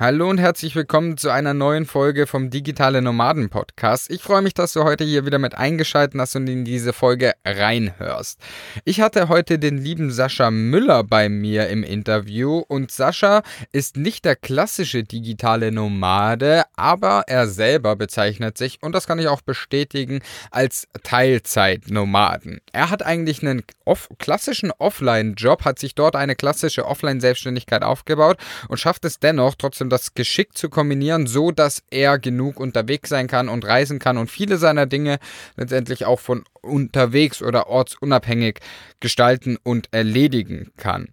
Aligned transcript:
Hallo 0.00 0.28
und 0.28 0.38
herzlich 0.38 0.74
willkommen 0.74 1.16
zu 1.16 1.30
einer 1.30 1.54
neuen 1.54 1.86
Folge 1.86 2.26
vom 2.26 2.50
Digitale 2.50 3.00
Nomaden 3.00 3.48
Podcast. 3.48 4.10
Ich 4.10 4.22
freue 4.22 4.42
mich, 4.42 4.52
dass 4.52 4.72
du 4.72 4.82
heute 4.82 5.04
hier 5.04 5.24
wieder 5.24 5.38
mit 5.38 5.54
eingeschaltet 5.54 6.20
hast 6.20 6.34
und 6.34 6.48
in 6.48 6.64
diese 6.64 6.92
Folge 6.92 7.34
reinhörst. 7.44 8.40
Ich 8.84 9.00
hatte 9.00 9.28
heute 9.28 9.60
den 9.60 9.78
lieben 9.78 10.10
Sascha 10.10 10.50
Müller 10.50 11.04
bei 11.04 11.28
mir 11.28 11.68
im 11.68 11.84
Interview 11.84 12.64
und 12.66 12.90
Sascha 12.90 13.44
ist 13.70 13.96
nicht 13.96 14.24
der 14.24 14.34
klassische 14.34 15.04
digitale 15.04 15.70
Nomade, 15.70 16.64
aber 16.74 17.22
er 17.28 17.46
selber 17.46 17.94
bezeichnet 17.94 18.58
sich, 18.58 18.82
und 18.82 18.96
das 18.96 19.06
kann 19.06 19.20
ich 19.20 19.28
auch 19.28 19.42
bestätigen, 19.42 20.22
als 20.50 20.88
Teilzeitnomaden. 21.04 22.60
Er 22.72 22.90
hat 22.90 23.04
eigentlich 23.06 23.42
einen 23.42 23.62
off 23.84 24.08
klassischen 24.18 24.72
Offline-Job, 24.72 25.64
hat 25.64 25.78
sich 25.78 25.94
dort 25.94 26.16
eine 26.16 26.34
klassische 26.34 26.84
Offline-Selbstständigkeit 26.84 27.84
aufgebaut 27.84 28.38
und 28.66 28.78
schafft 28.78 29.04
es 29.04 29.20
dennoch 29.20 29.54
trotzdem 29.54 29.83
trotzdem 29.84 29.90
das 29.90 30.14
geschickt 30.14 30.58
zu 30.58 30.68
kombinieren, 30.68 31.26
so 31.26 31.50
dass 31.50 31.82
er 31.90 32.18
genug 32.18 32.60
unterwegs 32.60 33.10
sein 33.10 33.26
kann 33.26 33.48
und 33.48 33.64
reisen 33.64 33.98
kann 33.98 34.18
und 34.18 34.30
viele 34.30 34.56
seiner 34.56 34.86
Dinge 34.86 35.18
letztendlich 35.56 36.04
auch 36.04 36.20
von 36.20 36.44
unterwegs 36.62 37.42
oder 37.42 37.66
ortsunabhängig 37.68 38.60
gestalten 39.00 39.56
und 39.62 39.88
erledigen 39.92 40.70
kann. 40.76 41.08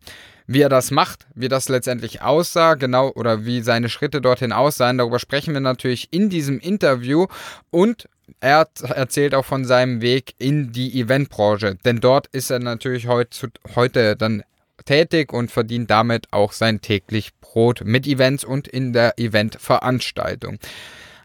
Wie 0.47 0.61
er 0.61 0.69
das 0.69 0.91
macht, 0.91 1.27
wie 1.33 1.47
das 1.47 1.69
letztendlich 1.69 2.21
aussah, 2.21 2.75
genau, 2.75 3.11
oder 3.15 3.45
wie 3.45 3.61
seine 3.61 3.89
Schritte 3.89 4.21
dorthin 4.21 4.51
aussahen, 4.51 4.97
darüber 4.97 5.19
sprechen 5.19 5.53
wir 5.53 5.61
natürlich 5.61 6.09
in 6.11 6.29
diesem 6.29 6.59
Interview 6.59 7.27
und 7.69 8.09
er 8.39 8.67
erzählt 8.95 9.35
auch 9.35 9.45
von 9.45 9.65
seinem 9.65 10.01
Weg 10.01 10.33
in 10.39 10.71
die 10.71 10.99
Eventbranche, 10.99 11.77
denn 11.85 11.99
dort 11.99 12.27
ist 12.27 12.49
er 12.49 12.59
natürlich 12.59 13.07
heute, 13.07 13.51
heute 13.75 14.15
dann 14.15 14.43
tätig 14.85 15.33
und 15.33 15.51
verdient 15.51 15.89
damit 15.89 16.27
auch 16.31 16.51
sein 16.51 16.81
täglich 16.81 17.31
Brot 17.39 17.81
mit 17.83 18.07
Events 18.07 18.43
und 18.43 18.67
in 18.67 18.93
der 18.93 19.17
Eventveranstaltung. 19.17 20.59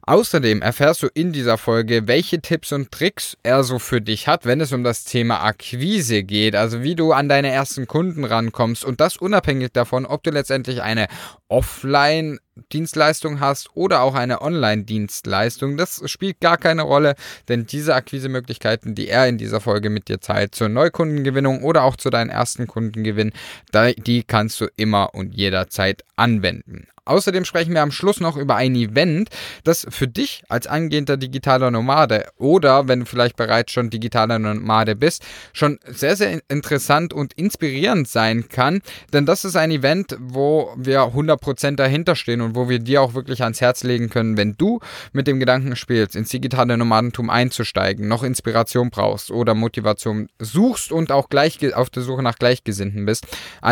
Außerdem 0.09 0.63
erfährst 0.63 1.03
du 1.03 1.09
in 1.13 1.33
dieser 1.33 1.59
Folge, 1.59 2.07
welche 2.07 2.41
Tipps 2.41 2.71
und 2.71 2.93
Tricks 2.93 3.37
er 3.43 3.65
so 3.65 3.81
für 3.81 4.01
dich 4.01 4.29
hat, 4.29 4.47
wenn 4.47 4.61
es 4.61 4.73
um 4.73 4.85
das 4.85 5.03
Thema 5.03 5.43
Akquise 5.43 6.23
geht, 6.23 6.55
also 6.55 6.85
wie 6.85 6.95
du 6.95 7.11
an 7.11 7.29
deine 7.29 7.51
ersten 7.51 7.89
Kunden 7.89 8.25
rankommst 8.25 8.85
und 8.85 9.01
das 9.01 9.17
unabhängig 9.17 9.73
davon, 9.73 10.07
ob 10.07 10.23
du 10.23 10.31
letztendlich 10.31 10.81
eine 10.81 11.09
Offline 11.49 12.39
Dienstleistung 12.73 13.41
hast 13.41 13.71
oder 13.75 14.03
auch 14.03 14.15
eine 14.15 14.43
Online-Dienstleistung. 14.43 15.77
Das 15.77 16.01
spielt 16.09 16.39
gar 16.39 16.57
keine 16.57 16.83
Rolle, 16.83 17.17
denn 17.49 17.67
diese 17.67 17.97
Akquisemöglichkeiten, 17.97 18.95
die 18.95 19.09
er 19.09 19.27
in 19.27 19.39
dieser 19.39 19.61
Folge 19.61 19.91
mit 19.91 20.07
dir 20.07 20.21
teilt, 20.21 20.55
zur 20.55 20.69
Neukundengewinnung 20.69 21.65
oder 21.65 21.83
auch 21.83 21.97
zu 21.97 22.11
deinen 22.11 22.31
ersten 22.31 22.69
Kundengewinn, 22.69 23.33
die 23.75 24.23
kannst 24.23 24.61
du 24.61 24.69
immer 24.77 25.17
und 25.17 25.35
jederzeit 25.35 26.05
anwenden. 26.15 26.87
Außerdem 27.07 27.45
sprechen 27.45 27.73
wir 27.73 27.83
am 27.83 27.93
Schluss 27.93 28.21
noch 28.21 28.37
über 28.37 28.57
ein 28.57 28.75
Event, 28.75 29.31
das 29.65 29.87
für 29.89 30.09
dich 30.09 30.43
als 30.49 30.67
angehender 30.67 31.17
digitaler 31.17 31.71
Nomade 31.71 32.27
oder 32.37 32.89
wenn 32.89 33.01
du 33.01 33.07
vielleicht 33.07 33.37
bereits 33.37 33.73
schon 33.73 33.91
digitaler 33.91 34.39
Nomade 34.39 34.97
bist, 34.97 35.25
schon 35.53 35.79
sehr, 35.87 36.17
sehr 36.17 36.41
interessant 36.49 37.13
und 37.13 37.33
inspirierend 37.35 38.09
sein 38.09 38.49
kann. 38.49 38.83
Denn 39.13 39.25
das 39.25 39.45
ist 39.45 39.57
ein 39.57 39.71
Event, 39.71 40.17
wo 40.21 40.75
wir 40.77 41.01
100% 41.01 41.77
dahinter 41.77 42.17
stehen 42.17 42.41
und 42.41 42.57
wo 42.57 42.69
wir 42.69 42.81
dir 42.81 43.03
auch 43.03 43.15
wirklich 43.15 43.43
ans 43.43 43.61
Herz 43.61 43.85
legen 43.85 44.11
können, 44.11 44.37
wenn 44.37 44.57
du 44.57 44.81
mit 45.13 45.29
dem 45.29 45.39
Gedanken 45.39 45.77
spielst, 45.77 46.17
ins 46.17 46.31
digitale 46.31 46.77
Nomadentum 46.77 47.31
einzusteigen, 47.31 48.09
noch 48.09 48.25
Inspiration 48.25 48.91
brauchst 48.91 49.31
oder 49.31 49.55
Motivation 49.55 50.29
suchst 50.41 50.91
und 50.91 51.13
auch 51.13 51.29
gleich 51.29 51.75
auf 51.75 51.89
der 51.89 52.03
Suche 52.03 52.23
nach 52.25 52.37
Gleichgesinnten 52.37 53.07
bist, 53.07 53.27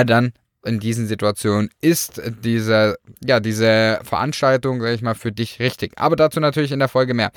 dann 0.06 0.32
in 0.65 0.81
diesen 0.81 1.07
Situationen 1.07 1.70
ist 1.81 2.20
diese, 2.43 2.97
ja, 3.25 3.41
diese 3.41 4.01
Veranstaltung, 4.03 4.81
sag 4.81 4.95
ich 4.95 5.03
mal, 5.03 5.15
für 5.15 5.33
dich 5.33 5.61
richtig. 5.61 5.93
Aber 5.97 6.17
dazu 6.17 6.41
natürlich 6.41 6.73
in 6.73 6.79
der 6.79 6.89
Folge 6.89 7.15
mehr. 7.15 7.31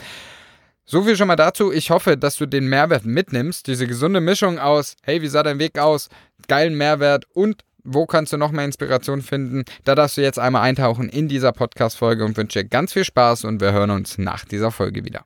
So 0.85 1.03
viel 1.03 1.17
schon 1.17 1.27
mal 1.27 1.35
dazu. 1.35 1.71
Ich 1.71 1.89
hoffe, 1.89 2.17
dass 2.17 2.37
du 2.37 2.45
den 2.45 2.67
Mehrwert 2.67 3.05
mitnimmst. 3.05 3.67
Diese 3.67 3.87
gesunde 3.87 4.21
Mischung 4.21 4.57
aus, 4.57 4.95
hey, 5.03 5.21
wie 5.21 5.27
sah 5.27 5.43
dein 5.43 5.59
Weg 5.59 5.77
aus? 5.77 6.07
Geilen 6.47 6.75
Mehrwert 6.75 7.25
und 7.33 7.63
wo 7.83 8.05
kannst 8.05 8.33
du 8.33 8.37
noch 8.37 8.51
mehr 8.51 8.65
Inspiration 8.65 9.21
finden? 9.21 9.63
Da 9.85 9.95
darfst 9.95 10.17
du 10.17 10.21
jetzt 10.21 10.39
einmal 10.39 10.63
eintauchen 10.63 11.09
in 11.09 11.27
dieser 11.27 11.53
Podcast-Folge 11.53 12.25
und 12.25 12.37
wünsche 12.37 12.65
ganz 12.65 12.93
viel 12.93 13.05
Spaß 13.05 13.45
und 13.45 13.61
wir 13.61 13.71
hören 13.71 13.91
uns 13.91 14.17
nach 14.17 14.45
dieser 14.45 14.71
Folge 14.71 15.05
wieder. 15.05 15.25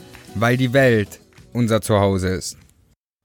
weil 0.35 0.57
die 0.57 0.73
Welt 0.73 1.19
unser 1.53 1.81
Zuhause 1.81 2.29
ist. 2.29 2.57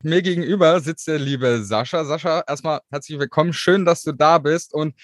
Mir 0.03 0.23
gegenüber 0.23 0.81
sitzt 0.81 1.09
der 1.09 1.19
liebe 1.19 1.65
Sascha. 1.65 2.05
Sascha, 2.05 2.45
erstmal 2.47 2.81
herzlich 2.91 3.19
willkommen. 3.19 3.53
Schön, 3.53 3.85
dass 3.85 4.03
du 4.03 4.13
da 4.13 4.39
bist. 4.39 4.75
Und 4.75 4.95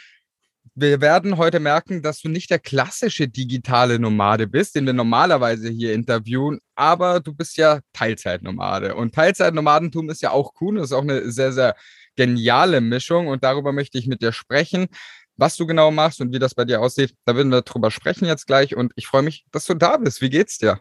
wir 0.74 1.00
werden 1.00 1.36
heute 1.36 1.60
merken, 1.60 2.02
dass 2.02 2.20
du 2.20 2.28
nicht 2.28 2.50
der 2.50 2.58
klassische 2.58 3.28
digitale 3.28 3.98
Nomade 3.98 4.46
bist, 4.46 4.74
den 4.74 4.86
wir 4.86 4.92
normalerweise 4.92 5.68
hier 5.68 5.92
interviewen, 5.92 6.60
aber 6.76 7.20
du 7.20 7.34
bist 7.34 7.56
ja 7.56 7.80
Teilzeitnomade. 7.92 8.94
Und 8.94 9.14
Teilzeitnomadentum 9.14 10.08
ist 10.10 10.22
ja 10.22 10.30
auch 10.30 10.52
cool. 10.60 10.76
Das 10.76 10.86
ist 10.86 10.92
auch 10.92 11.02
eine 11.02 11.30
sehr, 11.30 11.52
sehr 11.52 11.74
geniale 12.16 12.80
Mischung. 12.80 13.28
Und 13.28 13.44
darüber 13.44 13.72
möchte 13.72 13.98
ich 13.98 14.06
mit 14.06 14.22
dir 14.22 14.32
sprechen. 14.32 14.86
Was 15.36 15.56
du 15.56 15.66
genau 15.66 15.90
machst 15.90 16.20
und 16.20 16.32
wie 16.32 16.38
das 16.38 16.54
bei 16.54 16.64
dir 16.64 16.80
aussieht, 16.80 17.14
da 17.24 17.34
werden 17.34 17.50
wir 17.50 17.62
drüber 17.62 17.90
sprechen 17.90 18.26
jetzt 18.26 18.46
gleich. 18.46 18.76
Und 18.76 18.92
ich 18.96 19.06
freue 19.06 19.22
mich, 19.22 19.44
dass 19.50 19.66
du 19.66 19.74
da 19.74 19.96
bist. 19.96 20.20
Wie 20.20 20.30
geht's 20.30 20.58
dir? 20.58 20.80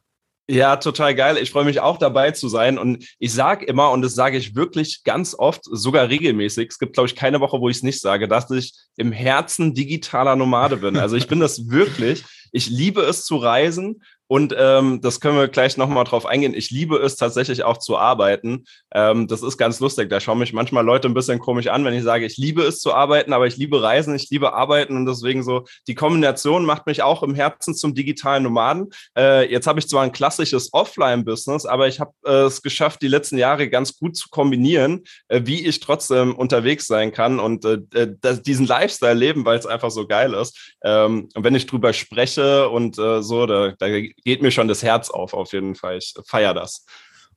Ja, 0.51 0.75
total 0.75 1.15
geil. 1.15 1.37
Ich 1.37 1.49
freue 1.49 1.63
mich 1.63 1.79
auch 1.79 1.97
dabei 1.97 2.31
zu 2.31 2.49
sein. 2.49 2.77
Und 2.77 3.07
ich 3.19 3.31
sage 3.31 3.65
immer, 3.65 3.89
und 3.91 4.01
das 4.01 4.15
sage 4.15 4.37
ich 4.37 4.53
wirklich 4.53 5.05
ganz 5.05 5.33
oft, 5.33 5.61
sogar 5.63 6.09
regelmäßig, 6.09 6.67
es 6.71 6.77
gibt, 6.77 6.91
glaube 6.91 7.07
ich, 7.07 7.15
keine 7.15 7.39
Woche, 7.39 7.61
wo 7.61 7.69
ich 7.69 7.77
es 7.77 7.83
nicht 7.83 8.01
sage, 8.01 8.27
dass 8.27 8.51
ich 8.51 8.73
im 8.97 9.13
Herzen 9.13 9.73
digitaler 9.73 10.35
Nomade 10.35 10.75
bin. 10.75 10.97
Also 10.97 11.15
ich 11.15 11.29
bin 11.29 11.39
das 11.39 11.69
wirklich. 11.69 12.25
Ich 12.51 12.69
liebe 12.69 13.01
es 13.01 13.23
zu 13.23 13.37
reisen 13.37 14.03
und 14.31 14.55
ähm, 14.57 15.01
das 15.01 15.19
können 15.19 15.35
wir 15.35 15.49
gleich 15.49 15.75
nochmal 15.75 16.05
drauf 16.05 16.25
eingehen. 16.25 16.53
Ich 16.53 16.71
liebe 16.71 16.95
es 16.95 17.17
tatsächlich 17.17 17.65
auch 17.65 17.75
zu 17.75 17.97
arbeiten. 17.97 18.63
Ähm, 18.93 19.27
das 19.27 19.43
ist 19.43 19.57
ganz 19.57 19.81
lustig. 19.81 20.09
Da 20.09 20.21
schauen 20.21 20.39
mich 20.39 20.53
manchmal 20.53 20.85
Leute 20.85 21.09
ein 21.09 21.13
bisschen 21.13 21.37
komisch 21.37 21.67
an, 21.67 21.83
wenn 21.83 21.93
ich 21.93 22.03
sage, 22.03 22.25
ich 22.25 22.37
liebe 22.37 22.61
es 22.61 22.79
zu 22.79 22.93
arbeiten, 22.93 23.33
aber 23.33 23.45
ich 23.47 23.57
liebe 23.57 23.83
Reisen, 23.83 24.15
ich 24.15 24.29
liebe 24.29 24.53
Arbeiten 24.53 24.95
und 24.95 25.05
deswegen 25.05 25.43
so, 25.43 25.65
die 25.85 25.95
Kombination 25.95 26.63
macht 26.63 26.87
mich 26.87 27.03
auch 27.03 27.23
im 27.23 27.35
Herzen 27.35 27.75
zum 27.75 27.93
digitalen 27.93 28.43
Nomaden. 28.43 28.91
Äh, 29.17 29.51
jetzt 29.51 29.67
habe 29.67 29.79
ich 29.79 29.89
zwar 29.89 30.03
ein 30.03 30.13
klassisches 30.13 30.69
Offline-Business, 30.71 31.65
aber 31.65 31.89
ich 31.89 31.99
habe 31.99 32.13
äh, 32.25 32.43
es 32.43 32.61
geschafft, 32.61 33.01
die 33.01 33.09
letzten 33.09 33.37
Jahre 33.37 33.67
ganz 33.67 33.97
gut 33.97 34.15
zu 34.15 34.29
kombinieren, 34.29 35.03
äh, 35.27 35.41
wie 35.43 35.67
ich 35.67 35.81
trotzdem 35.81 36.35
unterwegs 36.37 36.87
sein 36.87 37.11
kann 37.11 37.41
und 37.41 37.65
äh, 37.65 37.79
äh, 37.93 38.41
diesen 38.45 38.65
Lifestyle 38.65 39.13
leben, 39.13 39.43
weil 39.43 39.59
es 39.59 39.65
einfach 39.65 39.91
so 39.91 40.07
geil 40.07 40.33
ist. 40.35 40.77
Ähm, 40.85 41.27
und 41.35 41.43
wenn 41.43 41.55
ich 41.55 41.65
drüber 41.65 41.91
spreche 41.91 42.69
und 42.69 42.97
äh, 42.97 43.21
so, 43.21 43.45
da, 43.45 43.73
da 43.77 43.87
geht 44.23 44.41
mir 44.41 44.51
schon 44.51 44.67
das 44.67 44.83
Herz 44.83 45.09
auf, 45.09 45.33
auf 45.33 45.53
jeden 45.53 45.75
Fall. 45.75 45.97
Ich 45.97 46.13
feiere 46.25 46.53
das. 46.53 46.85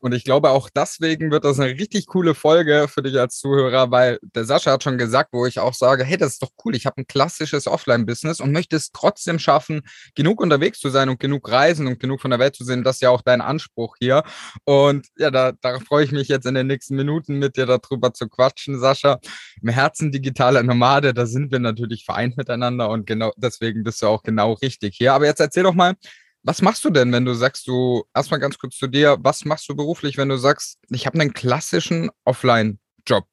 Und 0.04 0.12
ich 0.12 0.24
glaube, 0.24 0.50
auch 0.50 0.68
deswegen 0.68 1.30
wird 1.30 1.46
das 1.46 1.58
eine 1.58 1.78
richtig 1.78 2.06
coole 2.08 2.34
Folge 2.34 2.88
für 2.88 3.02
dich 3.02 3.18
als 3.18 3.38
Zuhörer, 3.38 3.90
weil 3.90 4.18
der 4.20 4.44
Sascha 4.44 4.72
hat 4.72 4.82
schon 4.82 4.98
gesagt, 4.98 5.30
wo 5.32 5.46
ich 5.46 5.60
auch 5.60 5.72
sage, 5.72 6.04
hey, 6.04 6.18
das 6.18 6.32
ist 6.32 6.42
doch 6.42 6.50
cool, 6.62 6.76
ich 6.76 6.84
habe 6.84 7.00
ein 7.00 7.06
klassisches 7.06 7.66
Offline-Business 7.66 8.40
und 8.40 8.52
möchte 8.52 8.76
es 8.76 8.92
trotzdem 8.92 9.38
schaffen, 9.38 9.80
genug 10.14 10.42
unterwegs 10.42 10.78
zu 10.78 10.90
sein 10.90 11.08
und 11.08 11.20
genug 11.20 11.50
reisen 11.50 11.86
und 11.86 12.00
genug 12.00 12.20
von 12.20 12.30
der 12.30 12.38
Welt 12.38 12.54
zu 12.54 12.64
sehen. 12.64 12.84
Das 12.84 12.96
ist 12.96 13.00
ja 13.00 13.08
auch 13.08 13.22
dein 13.22 13.40
Anspruch 13.40 13.96
hier. 13.98 14.24
Und 14.64 15.06
ja, 15.16 15.30
da, 15.30 15.52
da 15.52 15.80
freue 15.80 16.04
ich 16.04 16.12
mich 16.12 16.28
jetzt 16.28 16.44
in 16.44 16.54
den 16.54 16.66
nächsten 16.66 16.96
Minuten 16.96 17.38
mit 17.38 17.56
dir 17.56 17.64
darüber 17.64 18.12
zu 18.12 18.28
quatschen, 18.28 18.78
Sascha. 18.78 19.20
Im 19.62 19.70
Herzen 19.70 20.12
digitaler 20.12 20.62
Nomade, 20.62 21.14
da 21.14 21.24
sind 21.24 21.50
wir 21.50 21.60
natürlich 21.60 22.04
vereint 22.04 22.36
miteinander 22.36 22.90
und 22.90 23.06
genau 23.06 23.32
deswegen 23.38 23.84
bist 23.84 24.02
du 24.02 24.08
auch 24.08 24.22
genau 24.22 24.52
richtig 24.52 24.96
hier. 24.98 25.14
Aber 25.14 25.24
jetzt 25.24 25.40
erzähl 25.40 25.62
doch 25.62 25.72
mal, 25.72 25.94
was 26.44 26.62
machst 26.62 26.84
du 26.84 26.90
denn, 26.90 27.10
wenn 27.12 27.24
du 27.24 27.34
sagst, 27.34 27.66
du, 27.66 28.04
erstmal 28.14 28.38
ganz 28.38 28.58
kurz 28.58 28.76
zu 28.76 28.86
dir, 28.86 29.16
was 29.20 29.44
machst 29.44 29.68
du 29.68 29.74
beruflich, 29.74 30.18
wenn 30.18 30.28
du 30.28 30.36
sagst, 30.36 30.78
ich 30.90 31.06
habe 31.06 31.18
einen 31.18 31.32
klassischen 31.32 32.10
Offline-Job 32.24 33.24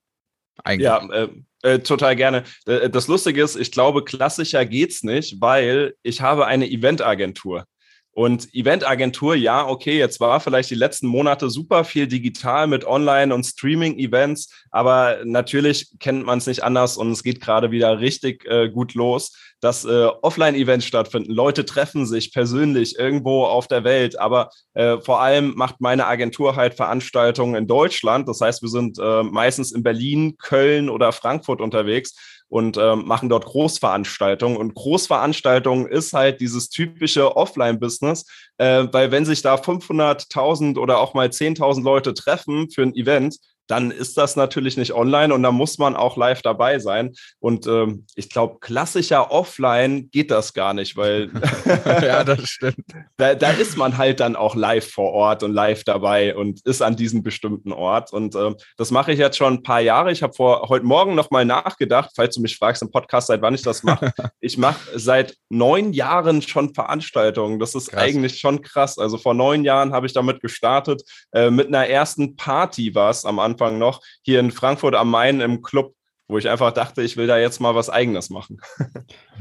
eigentlich? 0.63 0.85
Ja, 0.85 1.05
äh, 1.11 1.29
äh, 1.63 1.79
total 1.79 2.15
gerne. 2.15 2.43
Äh, 2.65 2.89
das 2.89 3.07
Lustige 3.07 3.43
ist, 3.43 3.57
ich 3.57 3.71
glaube, 3.71 4.05
klassischer 4.05 4.65
geht's 4.65 5.03
nicht, 5.03 5.41
weil 5.41 5.95
ich 6.03 6.21
habe 6.21 6.47
eine 6.47 6.69
Eventagentur. 6.69 7.65
Und 8.13 8.53
Eventagentur, 8.53 9.35
ja, 9.35 9.65
okay, 9.65 9.97
jetzt 9.97 10.19
war 10.19 10.41
vielleicht 10.41 10.69
die 10.69 10.75
letzten 10.75 11.07
Monate 11.07 11.49
super 11.49 11.85
viel 11.85 12.07
digital 12.07 12.67
mit 12.67 12.85
Online- 12.85 13.33
und 13.33 13.45
Streaming-Events, 13.45 14.65
aber 14.69 15.19
natürlich 15.23 15.87
kennt 15.99 16.25
man 16.25 16.39
es 16.39 16.47
nicht 16.47 16.61
anders 16.61 16.97
und 16.97 17.11
es 17.11 17.23
geht 17.23 17.39
gerade 17.39 17.71
wieder 17.71 18.01
richtig 18.01 18.45
äh, 18.45 18.69
gut 18.69 18.95
los. 18.95 19.33
Dass 19.61 19.85
äh, 19.85 20.07
Offline-Events 20.21 20.85
stattfinden. 20.85 21.31
Leute 21.31 21.65
treffen 21.65 22.05
sich 22.05 22.33
persönlich 22.33 22.97
irgendwo 22.97 23.45
auf 23.45 23.67
der 23.67 23.83
Welt, 23.83 24.19
aber 24.19 24.49
äh, 24.73 24.97
vor 24.97 25.21
allem 25.21 25.53
macht 25.55 25.79
meine 25.79 26.07
Agentur 26.07 26.55
halt 26.55 26.73
Veranstaltungen 26.73 27.55
in 27.55 27.67
Deutschland. 27.67 28.27
Das 28.27 28.41
heißt, 28.41 28.61
wir 28.61 28.69
sind 28.69 28.97
äh, 28.99 29.23
meistens 29.23 29.71
in 29.71 29.83
Berlin, 29.83 30.35
Köln 30.37 30.89
oder 30.89 31.11
Frankfurt 31.11 31.61
unterwegs 31.61 32.13
und 32.51 32.75
ähm, 32.77 33.05
machen 33.05 33.29
dort 33.29 33.45
Großveranstaltungen. 33.45 34.57
Und 34.57 34.75
Großveranstaltungen 34.75 35.87
ist 35.87 36.11
halt 36.11 36.41
dieses 36.41 36.69
typische 36.69 37.37
Offline-Business, 37.37 38.25
äh, 38.57 38.87
weil 38.91 39.11
wenn 39.11 39.23
sich 39.23 39.41
da 39.41 39.55
500.000 39.55 40.77
oder 40.77 40.99
auch 40.99 41.13
mal 41.13 41.29
10.000 41.29 41.81
Leute 41.81 42.13
treffen 42.13 42.69
für 42.69 42.81
ein 42.81 42.93
Event, 42.93 43.37
dann 43.71 43.89
ist 43.89 44.17
das 44.17 44.35
natürlich 44.35 44.75
nicht 44.75 44.93
online 44.93 45.33
und 45.33 45.43
da 45.43 45.51
muss 45.53 45.77
man 45.77 45.95
auch 45.95 46.17
live 46.17 46.41
dabei 46.41 46.79
sein. 46.79 47.13
Und 47.39 47.67
ähm, 47.67 48.05
ich 48.15 48.29
glaube, 48.29 48.57
klassischer 48.59 49.31
Offline 49.31 50.09
geht 50.11 50.29
das 50.29 50.53
gar 50.53 50.73
nicht, 50.73 50.97
weil 50.97 51.31
ja, 51.85 52.25
das 52.25 52.49
stimmt. 52.49 52.83
da, 53.17 53.33
da, 53.33 53.51
ist 53.51 53.77
man 53.77 53.97
halt 53.97 54.19
dann 54.19 54.35
auch 54.35 54.55
live 54.55 54.91
vor 54.91 55.13
Ort 55.13 55.43
und 55.43 55.53
live 55.53 55.85
dabei 55.85 56.35
und 56.35 56.59
ist 56.65 56.81
an 56.81 56.97
diesem 56.97 57.23
bestimmten 57.23 57.71
Ort. 57.71 58.11
Und 58.11 58.35
ähm, 58.35 58.57
das 58.75 58.91
mache 58.91 59.13
ich 59.13 59.19
jetzt 59.19 59.37
schon 59.37 59.53
ein 59.53 59.63
paar 59.63 59.79
Jahre. 59.79 60.11
Ich 60.11 60.21
habe 60.21 60.33
vor 60.33 60.67
heute 60.67 60.85
Morgen 60.85 61.15
noch 61.15 61.31
mal 61.31 61.45
nachgedacht, 61.45 62.11
falls 62.13 62.35
du 62.35 62.41
mich 62.41 62.57
fragst 62.57 62.81
im 62.81 62.91
Podcast, 62.91 63.27
seit 63.27 63.41
wann 63.41 63.55
ich 63.55 63.61
das 63.61 63.83
mache. 63.83 64.11
ich 64.41 64.57
mache 64.57 64.81
seit 64.99 65.37
neun 65.47 65.93
Jahren 65.93 66.41
schon 66.41 66.73
Veranstaltungen. 66.73 67.57
Das 67.57 67.73
ist 67.73 67.91
krass. 67.91 68.03
eigentlich 68.03 68.37
schon 68.37 68.61
krass. 68.61 68.97
Also 68.97 69.17
vor 69.17 69.33
neun 69.33 69.63
Jahren 69.63 69.93
habe 69.93 70.07
ich 70.07 70.13
damit 70.13 70.41
gestartet. 70.41 71.03
Äh, 71.31 71.51
mit 71.51 71.67
einer 71.67 71.87
ersten 71.87 72.35
Party 72.35 72.93
war 72.95 73.11
es 73.11 73.23
am 73.23 73.39
Anfang 73.39 73.60
Anfang 73.61 73.77
noch, 73.77 74.01
hier 74.23 74.39
in 74.39 74.51
Frankfurt 74.51 74.95
am 74.95 75.11
Main 75.11 75.39
im 75.39 75.61
Club, 75.61 75.95
wo 76.27 76.37
ich 76.37 76.49
einfach 76.49 76.71
dachte, 76.71 77.03
ich 77.03 77.15
will 77.17 77.27
da 77.27 77.37
jetzt 77.37 77.59
mal 77.59 77.75
was 77.75 77.89
Eigenes 77.89 78.29
machen. 78.29 78.59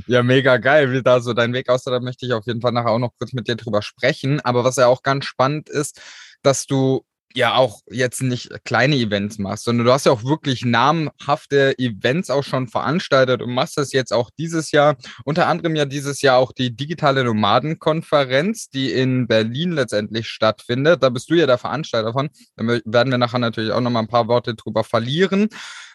Ja, 0.07 0.23
mega 0.23 0.57
geil, 0.57 0.93
wie 0.93 1.03
da 1.03 1.21
so 1.21 1.35
dein 1.35 1.53
Weg 1.53 1.69
aussah. 1.69 1.91
Da 1.91 2.01
möchte 2.01 2.27
ich 2.27 2.33
auf 2.33 2.47
jeden 2.47 2.61
Fall 2.61 2.73
nachher 2.73 2.91
auch 2.91 2.99
noch 2.99 3.13
kurz 3.19 3.33
mit 3.33 3.49
dir 3.49 3.57
drüber 3.57 3.81
sprechen. 3.81 4.41
Aber 4.41 4.65
was 4.65 4.77
ja 4.77 4.89
auch 4.89 5.03
ganz 5.03 5.25
spannend 5.25 5.69
ist, 5.69 6.01
dass 6.43 6.67
du 6.67 7.05
ja 7.35 7.55
auch 7.55 7.81
jetzt 7.91 8.23
nicht 8.23 8.51
kleine 8.65 8.97
Events 8.97 9.39
machst, 9.39 9.65
sondern 9.65 9.87
du 9.87 9.93
hast 9.93 10.07
ja 10.07 10.13
auch 10.13 10.25
wirklich 10.25 10.65
namhafte 10.65 11.79
Events 11.79 12.31
auch 12.31 12.43
schon 12.43 12.67
veranstaltet 12.67 13.43
und 13.43 13.53
machst 13.53 13.77
das 13.77 13.93
jetzt 13.93 14.13
auch 14.13 14.31
dieses 14.39 14.73
Jahr. 14.73 14.97
Unter 15.25 15.47
anderem 15.47 15.77
ja 15.77 15.85
dieses 15.85 16.23
Jahr 16.23 16.39
auch 16.39 16.53
die 16.53 16.75
digitale 16.75 17.25
Nomadenkonferenz, 17.25 18.69
die 18.71 18.93
in 18.93 19.27
Berlin 19.27 19.73
letztendlich 19.73 20.29
stattfindet. 20.29 21.03
Da 21.03 21.09
bist 21.09 21.31
du 21.31 21.35
ja 21.35 21.47
der 21.47 21.59
Veranstalter 21.59 22.13
von. 22.13 22.31
Da 22.57 22.67
werden 22.67 23.11
wir 23.11 23.19
nachher 23.19 23.39
natürlich 23.39 23.73
auch 23.73 23.81
noch 23.81 23.91
mal 23.91 24.01
ein 24.01 24.09
paar 24.09 24.29
Worte 24.29 24.55
drüber 24.55 24.85
verlieren. 24.85 25.49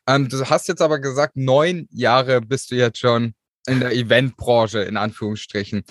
Ähm, 0.07 0.29
du 0.29 0.45
hast 0.45 0.67
jetzt 0.67 0.81
aber 0.81 0.99
gesagt, 0.99 1.35
neun 1.35 1.87
Jahre 1.91 2.41
bist 2.41 2.71
du 2.71 2.75
jetzt 2.75 2.99
schon 2.99 3.33
in 3.67 3.79
der 3.79 3.93
Eventbranche, 3.93 4.79
in 4.79 4.97
Anführungsstrichen 4.97 5.83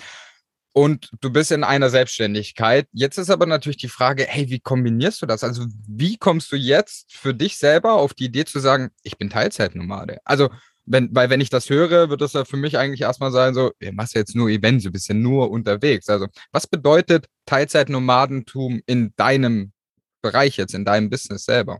und 0.77 1.09
du 1.21 1.29
bist 1.31 1.53
in 1.53 1.63
einer 1.63 1.89
Selbstständigkeit. 1.89 2.89
Jetzt 2.91 3.17
ist 3.17 3.29
aber 3.29 3.45
natürlich 3.45 3.77
die 3.77 3.87
Frage, 3.87 4.25
hey, 4.27 4.49
wie 4.49 4.59
kombinierst 4.59 5.21
du 5.21 5.25
das? 5.25 5.41
Also 5.41 5.65
wie 5.87 6.17
kommst 6.17 6.51
du 6.51 6.57
jetzt 6.57 7.13
für 7.13 7.33
dich 7.33 7.57
selber 7.57 7.93
auf 7.93 8.13
die 8.13 8.25
Idee 8.25 8.43
zu 8.43 8.59
sagen, 8.59 8.89
ich 9.01 9.17
bin 9.17 9.29
Teilzeitnomade? 9.29 10.19
Also 10.25 10.49
wenn, 10.85 11.15
weil 11.15 11.29
wenn 11.29 11.39
ich 11.39 11.49
das 11.49 11.69
höre, 11.69 12.09
wird 12.09 12.19
das 12.19 12.33
ja 12.33 12.43
für 12.43 12.57
mich 12.57 12.77
eigentlich 12.77 13.01
erstmal 13.01 13.31
sein, 13.31 13.53
so, 13.53 13.71
du 13.79 13.91
machst 13.93 14.15
ja 14.15 14.19
jetzt 14.19 14.35
nur 14.35 14.49
Events, 14.49 14.83
du 14.83 14.91
bist 14.91 15.07
ja 15.07 15.15
nur 15.15 15.49
unterwegs. 15.49 16.09
Also 16.09 16.27
was 16.51 16.67
bedeutet 16.67 17.27
Teilzeitnomadentum 17.45 18.81
in 18.85 19.13
deinem 19.15 19.71
Bereich 20.21 20.57
jetzt, 20.57 20.73
in 20.73 20.83
deinem 20.83 21.09
Business 21.09 21.45
selber? 21.45 21.79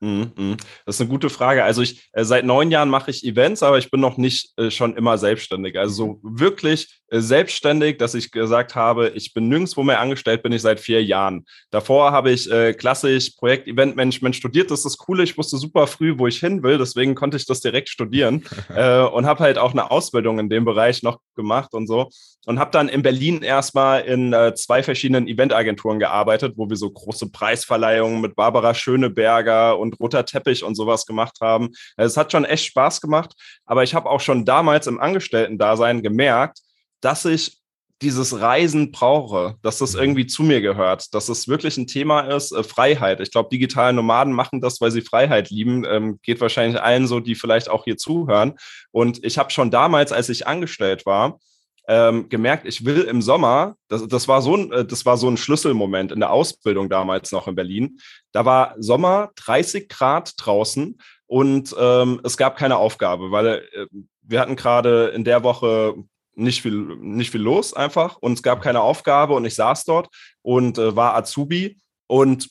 Mhm, 0.00 0.32
mhm. 0.36 0.56
Das 0.84 0.96
ist 0.96 1.00
eine 1.00 1.08
gute 1.08 1.30
Frage. 1.30 1.64
Also 1.64 1.80
ich 1.80 2.06
äh, 2.12 2.24
seit 2.24 2.44
neun 2.44 2.70
Jahren 2.70 2.90
mache 2.90 3.10
ich 3.10 3.24
Events, 3.24 3.62
aber 3.62 3.78
ich 3.78 3.90
bin 3.90 4.00
noch 4.00 4.18
nicht 4.18 4.52
äh, 4.58 4.70
schon 4.70 4.94
immer 4.94 5.16
selbstständig. 5.16 5.78
Also 5.78 5.94
so 5.94 6.06
mhm. 6.06 6.38
wirklich 6.38 7.00
äh, 7.08 7.20
selbstständig, 7.20 7.96
dass 7.96 8.14
ich 8.14 8.30
gesagt 8.30 8.74
habe, 8.74 9.12
ich 9.14 9.32
bin 9.32 9.48
nirgendwo 9.48 9.82
mehr 9.82 10.00
angestellt, 10.00 10.42
bin 10.42 10.52
ich 10.52 10.60
seit 10.60 10.80
vier 10.80 11.02
Jahren. 11.02 11.46
Davor 11.70 12.12
habe 12.12 12.30
ich 12.30 12.48
klassisch 12.78 13.30
Projekt 13.30 13.68
Eventmanagement 13.68 14.36
studiert. 14.36 14.70
Das 14.70 14.80
ist 14.80 14.84
das 14.84 14.98
Coole. 14.98 15.22
Ich 15.22 15.36
wusste 15.38 15.56
super 15.56 15.86
früh, 15.86 16.18
wo 16.18 16.26
ich 16.26 16.38
hin 16.38 16.62
will. 16.62 16.78
Deswegen 16.78 17.14
konnte 17.14 17.36
ich 17.36 17.46
das 17.46 17.60
direkt 17.60 17.88
studieren 17.88 18.44
und 18.68 19.26
habe 19.26 19.40
halt 19.40 19.58
auch 19.58 19.72
eine 19.72 19.90
Ausbildung 19.90 20.38
in 20.38 20.48
dem 20.48 20.64
Bereich 20.64 21.02
noch 21.02 21.18
gemacht 21.34 21.74
und 21.74 21.86
so 21.86 22.08
und 22.46 22.58
habe 22.58 22.70
dann 22.70 22.88
in 22.88 23.02
Berlin 23.02 23.42
erstmal 23.42 24.02
in 24.02 24.34
zwei 24.54 24.82
verschiedenen 24.82 25.28
Eventagenturen 25.28 25.98
gearbeitet, 25.98 26.54
wo 26.56 26.68
wir 26.68 26.76
so 26.76 26.90
große 26.90 27.30
Preisverleihungen 27.30 28.20
mit 28.20 28.36
Barbara 28.36 28.74
Schöneberger 28.74 29.78
und 29.78 29.85
Roter 29.94 30.24
Teppich 30.24 30.64
und 30.64 30.74
sowas 30.74 31.06
gemacht 31.06 31.38
haben. 31.40 31.70
Es 31.96 32.16
hat 32.16 32.32
schon 32.32 32.44
echt 32.44 32.66
Spaß 32.66 33.00
gemacht, 33.00 33.34
aber 33.64 33.82
ich 33.82 33.94
habe 33.94 34.08
auch 34.08 34.20
schon 34.20 34.44
damals 34.44 34.86
im 34.86 35.00
Angestellten-Dasein 35.00 36.02
gemerkt, 36.02 36.60
dass 37.00 37.24
ich 37.24 37.58
dieses 38.02 38.40
Reisen 38.40 38.92
brauche, 38.92 39.56
dass 39.62 39.78
das 39.78 39.94
mhm. 39.94 40.00
irgendwie 40.00 40.26
zu 40.26 40.42
mir 40.42 40.60
gehört, 40.60 41.14
dass 41.14 41.28
es 41.28 41.48
wirklich 41.48 41.78
ein 41.78 41.86
Thema 41.86 42.20
ist, 42.20 42.52
äh, 42.52 42.62
Freiheit. 42.62 43.20
Ich 43.20 43.30
glaube, 43.30 43.48
digitale 43.50 43.94
Nomaden 43.94 44.32
machen 44.34 44.60
das, 44.60 44.80
weil 44.80 44.90
sie 44.90 45.00
Freiheit 45.00 45.50
lieben. 45.50 45.84
Ähm, 45.88 46.18
geht 46.22 46.40
wahrscheinlich 46.40 46.80
allen 46.80 47.06
so, 47.06 47.20
die 47.20 47.34
vielleicht 47.34 47.70
auch 47.70 47.84
hier 47.84 47.96
zuhören. 47.96 48.54
Und 48.90 49.24
ich 49.24 49.38
habe 49.38 49.50
schon 49.50 49.70
damals, 49.70 50.12
als 50.12 50.28
ich 50.28 50.46
angestellt 50.46 51.06
war, 51.06 51.38
ähm, 51.88 52.28
gemerkt, 52.28 52.66
ich 52.66 52.84
will 52.84 53.02
im 53.02 53.22
Sommer, 53.22 53.76
das, 53.88 54.06
das, 54.08 54.26
war 54.26 54.42
so 54.42 54.56
ein, 54.56 54.72
äh, 54.72 54.84
das 54.84 55.06
war 55.06 55.16
so 55.16 55.28
ein 55.28 55.36
Schlüsselmoment 55.36 56.12
in 56.12 56.20
der 56.20 56.30
Ausbildung 56.30 56.88
damals 56.88 57.30
noch 57.32 57.46
in 57.46 57.54
Berlin. 57.54 57.98
Da 58.32 58.44
war 58.44 58.74
Sommer, 58.78 59.30
30 59.36 59.88
Grad 59.88 60.34
draußen 60.38 60.98
und 61.26 61.74
ähm, 61.78 62.20
es 62.24 62.36
gab 62.36 62.56
keine 62.56 62.76
Aufgabe, 62.76 63.30
weil 63.30 63.68
äh, 63.72 63.86
wir 64.22 64.40
hatten 64.40 64.56
gerade 64.56 65.08
in 65.08 65.24
der 65.24 65.44
Woche 65.44 65.94
nicht 66.34 66.60
viel, 66.60 66.96
nicht 66.96 67.30
viel 67.30 67.40
los 67.40 67.72
einfach 67.72 68.16
und 68.16 68.34
es 68.34 68.42
gab 68.42 68.62
keine 68.62 68.80
Aufgabe 68.80 69.34
und 69.34 69.44
ich 69.44 69.54
saß 69.54 69.84
dort 69.84 70.08
und 70.42 70.78
äh, 70.78 70.96
war 70.96 71.14
Azubi 71.14 71.78
und 72.08 72.48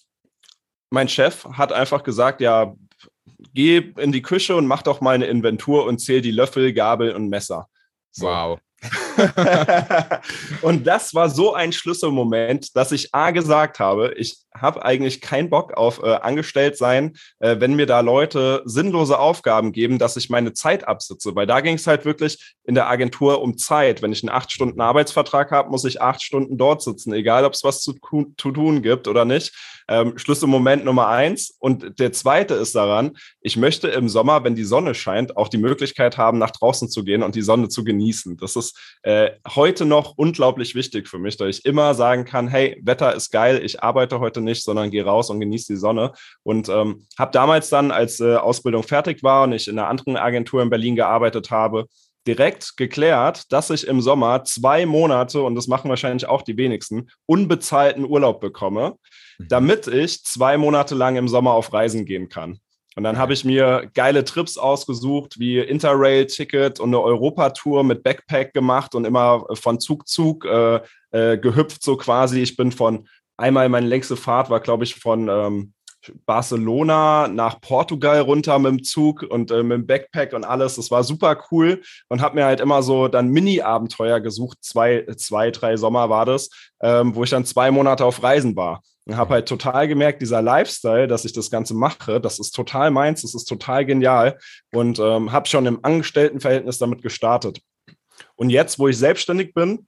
mein 0.90 1.10
Chef 1.10 1.46
hat 1.46 1.74
einfach 1.74 2.04
gesagt, 2.04 2.40
ja, 2.40 2.74
geh 3.54 3.78
in 3.98 4.12
die 4.12 4.22
Küche 4.22 4.56
und 4.56 4.66
mach 4.66 4.82
doch 4.82 5.02
mal 5.02 5.16
eine 5.16 5.26
Inventur 5.26 5.86
und 5.86 6.00
zähl 6.00 6.22
die 6.22 6.32
Löffel, 6.32 6.74
Gabel 6.74 7.14
und 7.14 7.28
Messer. 7.30 7.68
So. 8.12 8.28
Wow. 8.28 8.60
und 10.62 10.86
das 10.88 11.14
war 11.14 11.30
so 11.30 11.54
ein 11.54 11.72
Schlüsselmoment, 11.72 12.76
dass 12.76 12.92
ich 12.92 13.14
A 13.14 13.32
gesagt 13.32 13.80
habe, 13.80 14.14
ich 14.18 14.46
habe 14.62 14.84
eigentlich 14.86 15.22
keinen 15.22 15.50
Bock 15.50 15.74
auf 15.74 16.02
äh, 16.02 16.16
angestellt 16.16 16.78
sein, 16.78 17.14
äh, 17.40 17.58
wenn 17.60 17.76
mir 17.76 17.86
da 17.86 18.00
Leute 18.00 18.62
sinnlose 18.66 19.20
Aufgaben 19.20 19.72
geben, 19.72 20.00
dass 20.00 20.18
ich 20.18 20.30
meine 20.30 20.54
Zeit 20.54 20.88
absitze. 20.88 21.36
Weil 21.36 21.48
da 21.48 21.62
ging 21.62 21.76
es 21.76 21.88
halt 21.88 22.06
wirklich 22.06 22.56
in 22.64 22.76
der 22.76 22.90
Agentur 22.90 23.42
um 23.42 23.58
Zeit. 23.58 24.02
Wenn 24.02 24.12
ich 24.12 24.24
einen 24.24 24.36
acht 24.36 24.52
Stunden 24.52 24.80
Arbeitsvertrag 24.82 25.52
habe, 25.52 25.70
muss 25.70 25.86
ich 25.86 26.02
acht 26.02 26.24
Stunden 26.24 26.58
dort 26.58 26.82
sitzen, 26.82 27.14
egal 27.14 27.46
ob 27.46 27.54
es 27.54 27.64
was 27.64 27.82
zu, 27.82 27.94
zu, 28.38 28.52
tun 28.52 28.82
gibt 28.82 29.08
oder 29.08 29.26
nicht. 29.26 29.54
Ähm, 29.88 30.18
Schlüsselmoment 30.18 30.86
Nummer 30.86 31.08
eins. 31.08 31.56
Und 31.60 32.00
der 32.00 32.12
zweite 32.12 32.56
ist 32.56 32.76
daran, 32.76 33.18
ich 33.42 33.58
möchte 33.58 33.90
im 33.90 34.10
Sommer, 34.10 34.44
wenn 34.44 34.56
die 34.56 34.64
Sonne 34.64 34.96
scheint, 34.96 35.38
auch 35.38 35.48
die 35.48 35.58
Möglichkeit 35.58 36.18
haben, 36.18 36.38
nach 36.38 36.52
draußen 36.52 36.90
zu 36.90 37.04
gehen 37.04 37.24
und 37.24 37.36
die 37.36 37.42
Sonne 37.42 37.70
zu 37.70 37.84
genießen. 37.84 38.38
Das 38.38 38.56
ist 38.56 38.98
äh, 39.06 39.38
heute 39.54 39.86
noch 39.86 40.14
unglaublich 40.18 40.74
wichtig 40.74 41.08
für 41.08 41.20
mich, 41.20 41.38
da 41.38 41.46
ich 41.46 41.64
immer 41.64 41.94
sagen 41.94 42.26
kann, 42.26 42.48
hey, 42.48 42.82
Wetter 42.84 43.14
ist 43.14 43.30
geil, 43.30 43.62
ich 43.64 43.84
arbeite 43.84 44.20
heute 44.20 44.42
nicht, 44.42 44.64
sondern 44.64 44.90
gehe 44.90 45.06
raus 45.06 45.30
und 45.30 45.40
genieße 45.40 45.74
die 45.74 45.80
Sonne. 45.80 46.12
Und 46.42 46.70
ähm, 46.70 47.06
habe 47.18 47.32
damals 47.32 47.70
dann, 47.70 47.92
als 47.92 48.20
äh, 48.20 48.36
Ausbildung 48.36 48.82
fertig 48.82 49.22
war 49.22 49.44
und 49.44 49.54
ich 49.54 49.68
in 49.68 49.78
einer 49.78 49.90
anderen 49.90 50.18
Agentur 50.18 50.64
in 50.64 50.72
Berlin 50.72 50.96
gearbeitet 50.96 51.52
habe, 51.52 51.86
direkt 52.26 52.78
geklärt, 52.78 53.52
dass 53.52 53.70
ich 53.70 53.86
im 53.86 54.02
Sommer 54.02 54.44
zwei 54.44 54.88
Monate, 54.88 55.44
und 55.44 55.54
das 55.54 55.68
machen 55.68 55.90
wahrscheinlich 55.90 56.28
auch 56.28 56.42
die 56.42 56.58
wenigsten, 56.58 57.12
unbezahlten 57.28 58.06
Urlaub 58.06 58.42
bekomme, 58.42 58.96
mhm. 59.38 59.48
damit 59.50 59.86
ich 59.86 60.24
zwei 60.24 60.58
Monate 60.58 60.96
lang 60.96 61.16
im 61.16 61.28
Sommer 61.28 61.52
auf 61.52 61.72
Reisen 61.72 62.06
gehen 62.06 62.28
kann. 62.28 62.60
Und 62.96 63.04
dann 63.04 63.18
habe 63.18 63.34
ich 63.34 63.46
mir 63.46 63.90
geile 63.94 64.24
Trips 64.24 64.58
ausgesucht, 64.58 65.38
wie 65.38 65.60
Interrail-Ticket 65.60 66.80
und 66.80 66.90
eine 66.90 67.02
Europatour 67.02 67.84
mit 67.84 68.04
Backpack 68.04 68.54
gemacht 68.54 68.96
und 68.96 69.06
immer 69.06 69.46
von 69.54 69.80
Zug 69.80 70.08
zu 70.08 70.26
Zug 70.26 70.46
äh, 70.46 70.80
äh, 71.12 71.38
gehüpft, 71.38 71.84
so 71.84 71.98
quasi. 71.98 72.42
Ich 72.42 72.56
bin 72.56 72.72
von 72.72 73.08
einmal 73.38 73.70
meine 73.70 73.88
längste 73.88 74.16
Fahrt 74.16 74.50
war, 74.50 74.60
glaube 74.60 74.86
ich, 74.86 74.96
von 74.96 75.28
ähm, 75.30 75.74
Barcelona 76.26 77.28
nach 77.28 77.62
Portugal 77.62 78.22
runter 78.22 78.58
mit 78.60 78.72
dem 78.72 78.84
Zug 78.84 79.24
und 79.24 79.52
äh, 79.52 79.64
mit 79.64 79.78
dem 79.78 79.88
Backpack 79.88 80.34
und 80.34 80.44
alles. 80.44 80.76
Das 80.76 80.92
war 80.92 81.04
super 81.04 81.38
cool 81.52 81.82
und 82.10 82.22
habe 82.22 82.36
mir 82.36 82.46
halt 82.46 82.60
immer 82.60 82.84
so 82.84 83.08
dann 83.08 83.30
Mini-Abenteuer 83.30 84.20
gesucht. 84.20 84.60
Zwei, 84.62 85.06
zwei, 85.18 85.52
drei 85.52 85.78
Sommer 85.78 86.10
war 86.10 86.26
das, 86.26 86.50
ähm, 86.82 87.16
wo 87.16 87.24
ich 87.24 87.30
dann 87.30 87.46
zwei 87.46 87.72
Monate 87.72 88.06
auf 88.06 88.24
Reisen 88.24 88.56
war. 88.56 88.82
Und 89.08 89.18
habe 89.18 89.36
halt 89.36 89.48
total 89.48 89.88
gemerkt, 89.88 90.22
dieser 90.22 90.42
Lifestyle, 90.42 91.08
dass 91.08 91.26
ich 91.26 91.34
das 91.34 91.52
Ganze 91.52 91.76
mache, 91.76 92.20
das 92.20 92.40
ist 92.40 92.52
total 92.52 92.90
meins, 92.90 93.22
das 93.22 93.36
ist 93.36 93.46
total 93.46 93.86
genial 93.86 94.40
und 94.74 94.98
ähm, 94.98 95.32
habe 95.32 95.48
schon 95.48 95.68
im 95.68 95.80
Angestelltenverhältnis 95.84 96.80
damit 96.80 97.04
gestartet. 97.04 97.62
Und 98.36 98.50
jetzt, 98.50 98.80
wo 98.80 98.88
ich 98.88 98.98
selbstständig 98.98 99.54
bin, 99.54 99.88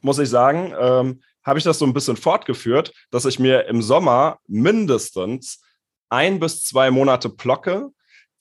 muss 0.00 0.18
ich 0.18 0.30
sagen, 0.30 0.74
ähm, 0.78 1.20
habe 1.48 1.58
ich 1.58 1.64
das 1.64 1.78
so 1.78 1.86
ein 1.86 1.94
bisschen 1.94 2.16
fortgeführt, 2.16 2.92
dass 3.10 3.24
ich 3.24 3.38
mir 3.38 3.66
im 3.66 3.80
Sommer 3.80 4.38
mindestens 4.46 5.62
ein 6.10 6.38
bis 6.40 6.62
zwei 6.62 6.90
Monate 6.90 7.30
blocke, 7.30 7.88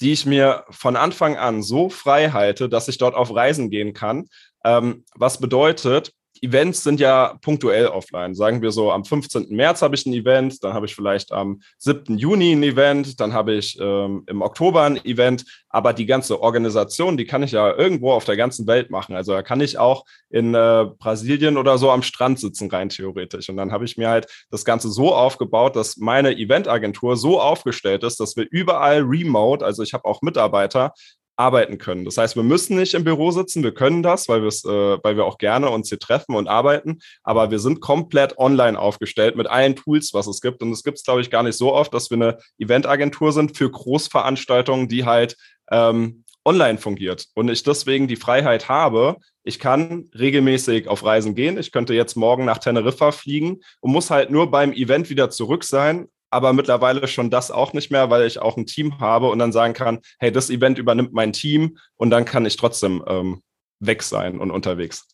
die 0.02 0.12
ich 0.12 0.26
mir 0.26 0.66
von 0.70 0.96
Anfang 0.96 1.38
an 1.38 1.64
so 1.64 1.90
frei 1.90 2.32
halte, 2.32 2.68
dass 2.68 2.90
ich 2.90 2.98
dort 2.98 3.16
auf 3.16 3.34
Reisen 3.34 3.70
gehen 3.70 3.94
kann. 3.94 4.28
Ähm, 4.66 5.06
was 5.16 5.40
bedeutet, 5.40 6.12
Events 6.44 6.84
sind 6.84 7.00
ja 7.00 7.38
punktuell 7.41 7.88
offline. 7.88 8.36
Sagen 8.36 8.62
wir 8.62 8.72
so, 8.72 8.91
am 8.91 9.06
15. 9.06 9.48
März 9.50 9.82
habe 9.82 9.96
ich 9.96 10.06
ein 10.06 10.13
Event, 10.13 10.63
dann 10.63 10.74
habe 10.74 10.86
ich 10.86 10.96
vielleicht 10.96 11.32
am 11.32 11.62
7. 11.79 12.17
Juni 12.17 12.53
ein 12.53 12.63
Event, 12.63 13.20
dann 13.20 13.34
habe 13.34 13.53
ich 13.53 13.77
ähm, 13.79 14.24
im 14.27 14.41
Oktober 14.41 14.84
ein 14.84 15.03
Event. 15.06 15.46
Aber 15.70 15.94
die 15.94 16.06
ganze 16.06 16.41
Organisation, 16.41 17.17
die 17.17 17.25
kann 17.25 17.44
ich 17.44 17.51
ja 17.51 17.75
irgendwo 17.75 18.12
auf 18.12 18.25
der 18.25 18.38
ganzen 18.38 18.65
Welt 18.67 18.89
machen. 18.89 19.15
Also 19.15 19.34
da 19.34 19.44
kann 19.44 19.62
ich 19.62 19.77
auch 19.77 20.06
in 20.29 20.53
äh, 20.53 20.86
Brasilien 20.98 21.58
oder 21.58 21.77
so 21.77 21.91
am 21.91 22.03
Strand 22.03 22.39
sitzen, 22.39 22.70
rein 22.70 22.89
theoretisch. 22.89 23.50
Und 23.50 23.58
dann 23.58 23.72
habe 23.72 23.86
ich 23.86 23.98
mir 23.98 24.10
halt 24.10 24.27
das 24.50 24.65
Ganze 24.65 24.89
so 24.89 25.13
aufgebaut, 25.13 25.75
dass 25.75 25.98
meine 25.98 26.38
Eventagentur 26.38 27.17
so 27.17 27.39
aufgestellt 27.39 28.03
ist, 28.03 28.20
dass 28.20 28.36
wir 28.36 28.48
überall 28.50 29.01
remote, 29.01 29.63
also 29.63 29.84
ich 29.84 29.94
habe 29.94 30.06
auch 30.06 30.22
Mitarbeiter, 30.22 30.94
arbeiten 31.38 31.77
können. 31.77 32.03
Das 32.03 32.17
heißt, 32.17 32.36
wir 32.36 32.44
müssen 32.44 32.77
nicht 32.77 32.96
im 32.96 33.03
Büro 33.03 33.32
sitzen, 33.32 33.63
wir 33.63 33.74
können 33.74 34.03
das, 34.03 34.27
weil, 34.27 34.46
äh, 34.46 35.03
weil 35.03 35.15
wir 35.15 35.25
auch 35.25 35.38
gerne 35.38 35.70
uns 35.70 35.89
hier 35.89 36.00
treffen 36.00 36.36
und 36.36 36.48
arbeiten, 36.48 37.00
aber 37.24 37.51
wir 37.51 37.60
sind 37.60 37.79
komplett 37.79 38.38
online 38.38 38.77
aufgestellt 38.77 39.36
mit 39.36 39.48
allen 39.48 39.75
Tools, 39.75 40.13
was 40.13 40.27
es 40.27 40.41
gibt. 40.41 40.62
Und 40.62 40.72
es 40.72 40.84
gibt 40.84 40.98
es, 40.98 41.03
glaube 41.03 41.22
ich, 41.22 41.29
gar 41.29 41.44
nicht 41.44 41.58
so 41.58 41.74
oft, 41.74 41.94
dass 41.94 42.10
wir 42.10 42.15
eine 42.15 42.38
Eventagentur 42.58 43.32
sind 43.32 43.56
für 43.56 43.70
Großveranstaltungen, 43.70 44.88
die 44.88 45.06
halt 45.06 45.38
ähm, 45.72 46.24
online 46.44 46.77
fungiert. 46.77 47.27
Und 47.36 47.50
ich 47.50 47.63
deswegen 47.63 48.08
die 48.08 48.15
Freiheit 48.15 48.70
habe, 48.70 49.17
ich 49.44 49.60
kann 49.60 50.10
regelmäßig 50.17 50.88
auf 50.88 51.03
Reisen 51.06 51.36
gehen. 51.36 51.58
Ich 51.58 51.72
könnte 51.72 51.94
jetzt 51.94 52.15
morgen 52.15 52.46
nach 52.46 52.58
Teneriffa 52.58 53.12
fliegen 53.12 53.62
und 53.79 53.91
muss 53.91 54.10
halt 54.10 54.32
nur 54.32 54.50
beim 54.50 54.74
Event 54.74 55.10
wieder 55.10 55.29
zurück 55.29 55.63
sein 55.63 56.08
aber 56.30 56.54
mittlerweile 56.54 57.08
schon 57.08 57.30
das 57.30 57.52
auch 57.52 57.74
nicht 57.74 57.92
mehr, 57.92 58.10
weil 58.10 58.26
ich 58.26 58.40
auch 58.40 58.58
ein 58.58 58.66
Team 58.66 59.00
habe 59.00 59.30
und 59.30 59.40
dann 59.40 59.52
sagen 59.52 59.74
kann, 59.74 60.00
hey, 60.20 60.32
das 60.32 60.50
Event 60.50 60.78
übernimmt 60.78 61.14
mein 61.14 61.34
Team 61.34 61.78
und 61.96 62.10
dann 62.10 62.26
kann 62.26 62.46
ich 62.46 62.58
trotzdem 62.58 63.04
ähm, 63.08 63.42
weg 63.80 64.04
sein 64.04 64.40
und 64.40 64.52
unterwegs. 64.52 65.08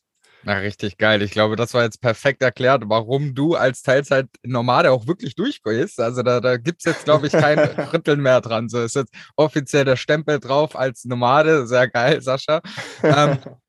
Na, 0.46 0.56
richtig 0.56 0.98
geil. 0.98 1.22
Ich 1.22 1.32
glaube, 1.32 1.56
das 1.56 1.74
war 1.74 1.84
jetzt 1.84 2.02
perfekt 2.02 2.42
erklärt, 2.42 2.84
warum 2.88 3.34
du 3.34 3.56
als 3.56 3.82
Teilzeit-Nomade 3.82 4.92
auch 4.92 5.08
wirklich 5.08 5.36
durchgehst. 5.36 6.02
Also 6.02 6.22
da, 6.22 6.42
da 6.42 6.58
gibt 6.58 6.80
es 6.80 6.86
jetzt, 6.86 7.06
glaube 7.06 7.28
ich, 7.28 7.34
kein 7.34 7.60
Rütteln 7.94 8.20
mehr 8.20 8.42
dran. 8.42 8.68
So 8.68 8.82
ist 8.82 8.96
jetzt 8.96 9.14
offiziell 9.38 9.86
der 9.86 9.96
Stempel 9.96 10.42
drauf 10.42 10.76
als 10.76 11.06
Nomade. 11.06 11.66
Sehr 11.66 11.88
geil, 11.88 12.22
Sascha. 12.22 12.62
Ähm, 13.04 13.38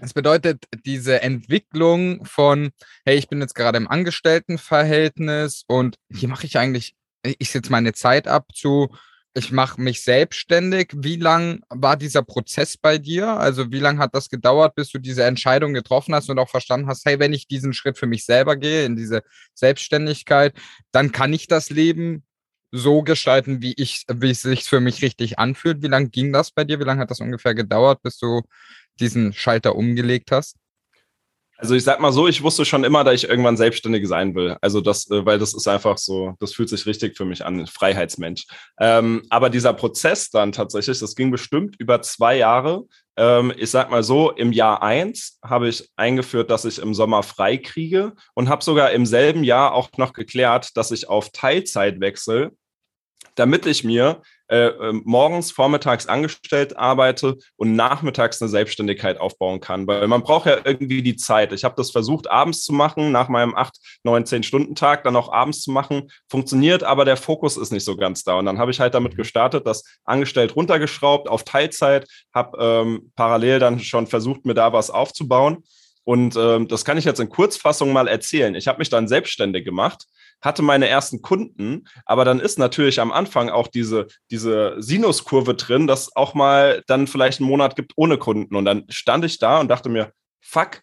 das 0.00 0.14
bedeutet, 0.14 0.64
diese 0.84 1.22
Entwicklung 1.22 2.24
von, 2.24 2.70
hey, 3.04 3.16
ich 3.16 3.28
bin 3.28 3.40
jetzt 3.40 3.54
gerade 3.54 3.78
im 3.78 3.88
Angestelltenverhältnis 3.88 5.64
und 5.66 5.96
hier 6.12 6.28
mache 6.28 6.46
ich 6.46 6.58
eigentlich, 6.58 6.94
ich 7.22 7.50
setze 7.50 7.70
meine 7.70 7.92
Zeit 7.92 8.28
ab 8.28 8.48
zu, 8.54 8.88
ich 9.36 9.50
mache 9.50 9.80
mich 9.80 10.02
selbstständig. 10.02 10.92
Wie 10.94 11.16
lang 11.16 11.62
war 11.68 11.96
dieser 11.96 12.22
Prozess 12.22 12.76
bei 12.76 12.98
dir? 12.98 13.28
Also 13.28 13.72
wie 13.72 13.80
lange 13.80 13.98
hat 13.98 14.14
das 14.14 14.28
gedauert, 14.28 14.76
bis 14.76 14.90
du 14.90 14.98
diese 14.98 15.24
Entscheidung 15.24 15.74
getroffen 15.74 16.14
hast 16.14 16.30
und 16.30 16.38
auch 16.38 16.48
verstanden 16.48 16.86
hast, 16.86 17.04
hey, 17.04 17.18
wenn 17.18 17.32
ich 17.32 17.48
diesen 17.48 17.72
Schritt 17.72 17.98
für 17.98 18.06
mich 18.06 18.24
selber 18.24 18.56
gehe, 18.56 18.84
in 18.84 18.94
diese 18.94 19.22
Selbstständigkeit, 19.54 20.54
dann 20.92 21.10
kann 21.10 21.32
ich 21.32 21.48
das 21.48 21.70
Leben 21.70 22.24
so 22.70 23.02
gestalten, 23.02 23.60
wie 23.60 23.74
ich, 23.76 24.04
wie 24.12 24.30
es 24.30 24.42
sich 24.42 24.64
für 24.64 24.80
mich 24.80 25.02
richtig 25.02 25.38
anfühlt. 25.38 25.82
Wie 25.82 25.88
lange 25.88 26.10
ging 26.10 26.32
das 26.32 26.50
bei 26.50 26.64
dir? 26.64 26.80
Wie 26.80 26.84
lange 26.84 27.00
hat 27.00 27.10
das 27.10 27.20
ungefähr 27.20 27.54
gedauert, 27.54 28.02
bis 28.02 28.18
du 28.18 28.42
diesen 29.00 29.32
Schalter 29.32 29.76
umgelegt 29.76 30.30
hast? 30.30 30.56
Also 31.56 31.76
ich 31.76 31.84
sag 31.84 32.00
mal 32.00 32.12
so, 32.12 32.26
ich 32.26 32.42
wusste 32.42 32.64
schon 32.64 32.82
immer, 32.82 33.04
dass 33.04 33.14
ich 33.14 33.28
irgendwann 33.28 33.56
selbstständig 33.56 34.08
sein 34.08 34.34
will. 34.34 34.56
Also 34.60 34.80
das, 34.80 35.08
äh, 35.10 35.24
weil 35.24 35.38
das 35.38 35.54
ist 35.54 35.68
einfach 35.68 35.98
so, 35.98 36.34
das 36.40 36.52
fühlt 36.52 36.68
sich 36.68 36.84
richtig 36.84 37.16
für 37.16 37.24
mich 37.24 37.44
an, 37.44 37.66
Freiheitsmensch. 37.66 38.46
Ähm, 38.80 39.22
aber 39.30 39.50
dieser 39.50 39.72
Prozess 39.72 40.30
dann 40.30 40.50
tatsächlich, 40.50 40.98
das 40.98 41.14
ging 41.14 41.30
bestimmt 41.30 41.76
über 41.78 42.02
zwei 42.02 42.36
Jahre. 42.36 42.84
Ähm, 43.16 43.52
ich 43.56 43.70
sag 43.70 43.90
mal 43.90 44.02
so, 44.02 44.32
im 44.32 44.52
Jahr 44.52 44.82
eins 44.82 45.38
habe 45.44 45.68
ich 45.68 45.88
eingeführt, 45.96 46.50
dass 46.50 46.64
ich 46.64 46.80
im 46.80 46.92
Sommer 46.92 47.22
frei 47.22 47.56
kriege 47.56 48.14
und 48.34 48.48
habe 48.48 48.64
sogar 48.64 48.90
im 48.90 49.06
selben 49.06 49.44
Jahr 49.44 49.74
auch 49.74 49.90
noch 49.96 50.12
geklärt, 50.12 50.76
dass 50.76 50.90
ich 50.90 51.08
auf 51.08 51.30
Teilzeit 51.30 52.00
wechsle, 52.00 52.50
damit 53.36 53.64
ich 53.66 53.84
mir 53.84 54.22
äh, 54.48 54.66
ähm, 54.66 55.02
morgens, 55.04 55.52
vormittags 55.52 56.06
angestellt 56.06 56.76
arbeite 56.76 57.36
und 57.56 57.74
nachmittags 57.76 58.42
eine 58.42 58.48
Selbstständigkeit 58.48 59.18
aufbauen 59.18 59.60
kann. 59.60 59.86
Weil 59.86 60.06
man 60.08 60.22
braucht 60.22 60.46
ja 60.46 60.58
irgendwie 60.64 61.02
die 61.02 61.16
Zeit. 61.16 61.52
Ich 61.52 61.64
habe 61.64 61.74
das 61.76 61.90
versucht, 61.90 62.30
abends 62.30 62.62
zu 62.62 62.72
machen, 62.72 63.12
nach 63.12 63.28
meinem 63.28 63.54
8, 63.54 63.74
9, 64.04 64.26
10 64.26 64.42
Stunden 64.42 64.74
Tag, 64.74 65.04
dann 65.04 65.16
auch 65.16 65.32
abends 65.32 65.62
zu 65.62 65.70
machen. 65.70 66.10
Funktioniert, 66.28 66.84
aber 66.84 67.04
der 67.04 67.16
Fokus 67.16 67.56
ist 67.56 67.72
nicht 67.72 67.84
so 67.84 67.96
ganz 67.96 68.22
da. 68.24 68.34
Und 68.38 68.46
dann 68.46 68.58
habe 68.58 68.70
ich 68.70 68.80
halt 68.80 68.94
damit 68.94 69.14
mhm. 69.14 69.18
gestartet, 69.18 69.66
das 69.66 69.84
angestellt 70.04 70.56
runtergeschraubt 70.56 71.28
auf 71.28 71.44
Teilzeit, 71.44 72.06
habe 72.34 72.58
ähm, 72.60 73.12
parallel 73.16 73.58
dann 73.58 73.80
schon 73.80 74.06
versucht, 74.06 74.44
mir 74.44 74.54
da 74.54 74.72
was 74.72 74.90
aufzubauen. 74.90 75.64
Und 76.04 76.36
ähm, 76.36 76.68
das 76.68 76.84
kann 76.84 76.98
ich 76.98 77.04
jetzt 77.04 77.20
in 77.20 77.28
Kurzfassung 77.28 77.92
mal 77.92 78.08
erzählen. 78.08 78.54
Ich 78.54 78.68
habe 78.68 78.78
mich 78.78 78.90
dann 78.90 79.08
selbstständig 79.08 79.64
gemacht 79.64 80.06
hatte 80.44 80.62
meine 80.62 80.88
ersten 80.88 81.22
Kunden, 81.22 81.88
aber 82.04 82.24
dann 82.24 82.38
ist 82.38 82.58
natürlich 82.58 83.00
am 83.00 83.12
Anfang 83.12 83.48
auch 83.48 83.66
diese, 83.66 84.06
diese 84.30 84.74
Sinuskurve 84.78 85.54
drin, 85.54 85.86
dass 85.86 86.14
auch 86.14 86.34
mal 86.34 86.82
dann 86.86 87.06
vielleicht 87.06 87.40
einen 87.40 87.48
Monat 87.48 87.76
gibt 87.76 87.92
ohne 87.96 88.18
Kunden. 88.18 88.54
Und 88.54 88.66
dann 88.66 88.84
stand 88.90 89.24
ich 89.24 89.38
da 89.38 89.58
und 89.58 89.68
dachte 89.68 89.88
mir, 89.88 90.12
fuck, 90.40 90.82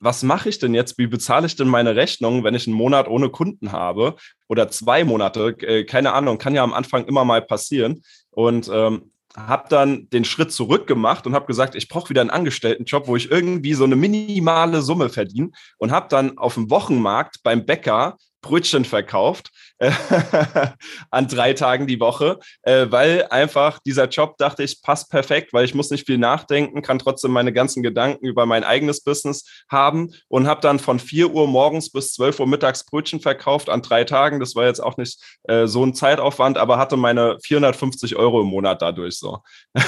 was 0.00 0.22
mache 0.22 0.50
ich 0.50 0.58
denn 0.58 0.74
jetzt? 0.74 0.98
Wie 0.98 1.08
bezahle 1.08 1.46
ich 1.46 1.56
denn 1.56 1.66
meine 1.66 1.96
Rechnung, 1.96 2.44
wenn 2.44 2.54
ich 2.54 2.66
einen 2.66 2.76
Monat 2.76 3.08
ohne 3.08 3.30
Kunden 3.30 3.72
habe 3.72 4.16
oder 4.48 4.68
zwei 4.68 5.02
Monate? 5.02 5.56
Äh, 5.60 5.84
keine 5.84 6.12
Ahnung, 6.12 6.38
kann 6.38 6.54
ja 6.54 6.62
am 6.62 6.74
Anfang 6.74 7.06
immer 7.06 7.24
mal 7.24 7.42
passieren. 7.42 8.02
Und 8.30 8.70
ähm, 8.72 9.10
habe 9.36 9.68
dann 9.68 10.08
den 10.10 10.24
Schritt 10.24 10.52
zurück 10.52 10.86
gemacht 10.86 11.26
und 11.26 11.34
habe 11.34 11.46
gesagt, 11.46 11.74
ich 11.74 11.88
brauche 11.88 12.10
wieder 12.10 12.20
einen 12.20 12.30
Angestelltenjob, 12.30 13.06
wo 13.06 13.16
ich 13.16 13.30
irgendwie 13.30 13.74
so 13.74 13.84
eine 13.84 13.96
minimale 13.96 14.82
Summe 14.82 15.10
verdiene 15.10 15.50
und 15.78 15.92
habe 15.92 16.08
dann 16.08 16.38
auf 16.38 16.54
dem 16.54 16.70
Wochenmarkt 16.70 17.42
beim 17.42 17.66
Bäcker 17.66 18.16
Brötchen 18.40 18.84
verkauft 18.84 19.50
an 21.10 21.28
drei 21.28 21.52
Tagen 21.52 21.86
die 21.86 22.00
Woche, 22.00 22.38
äh, 22.62 22.86
weil 22.90 23.26
einfach 23.30 23.78
dieser 23.80 24.08
Job, 24.08 24.36
dachte 24.38 24.62
ich, 24.62 24.82
passt 24.82 25.10
perfekt, 25.10 25.52
weil 25.52 25.64
ich 25.64 25.74
muss 25.74 25.90
nicht 25.90 26.06
viel 26.06 26.18
nachdenken, 26.18 26.82
kann 26.82 26.98
trotzdem 26.98 27.30
meine 27.30 27.52
ganzen 27.52 27.82
Gedanken 27.82 28.26
über 28.26 28.46
mein 28.46 28.64
eigenes 28.64 29.02
Business 29.02 29.44
haben 29.70 30.12
und 30.28 30.46
habe 30.46 30.60
dann 30.60 30.78
von 30.78 30.98
4 30.98 31.30
Uhr 31.30 31.46
morgens 31.46 31.90
bis 31.90 32.12
12 32.14 32.40
Uhr 32.40 32.46
mittags 32.46 32.84
Brötchen 32.84 33.20
verkauft 33.20 33.68
an 33.68 33.82
drei 33.82 34.04
Tagen. 34.04 34.40
Das 34.40 34.54
war 34.54 34.66
jetzt 34.66 34.82
auch 34.82 34.96
nicht 34.96 35.22
äh, 35.44 35.66
so 35.66 35.84
ein 35.84 35.94
Zeitaufwand, 35.94 36.58
aber 36.58 36.78
hatte 36.78 36.96
meine 36.96 37.38
450 37.42 38.16
Euro 38.16 38.40
im 38.40 38.48
Monat 38.48 38.82
dadurch 38.82 39.18
so. 39.18 39.38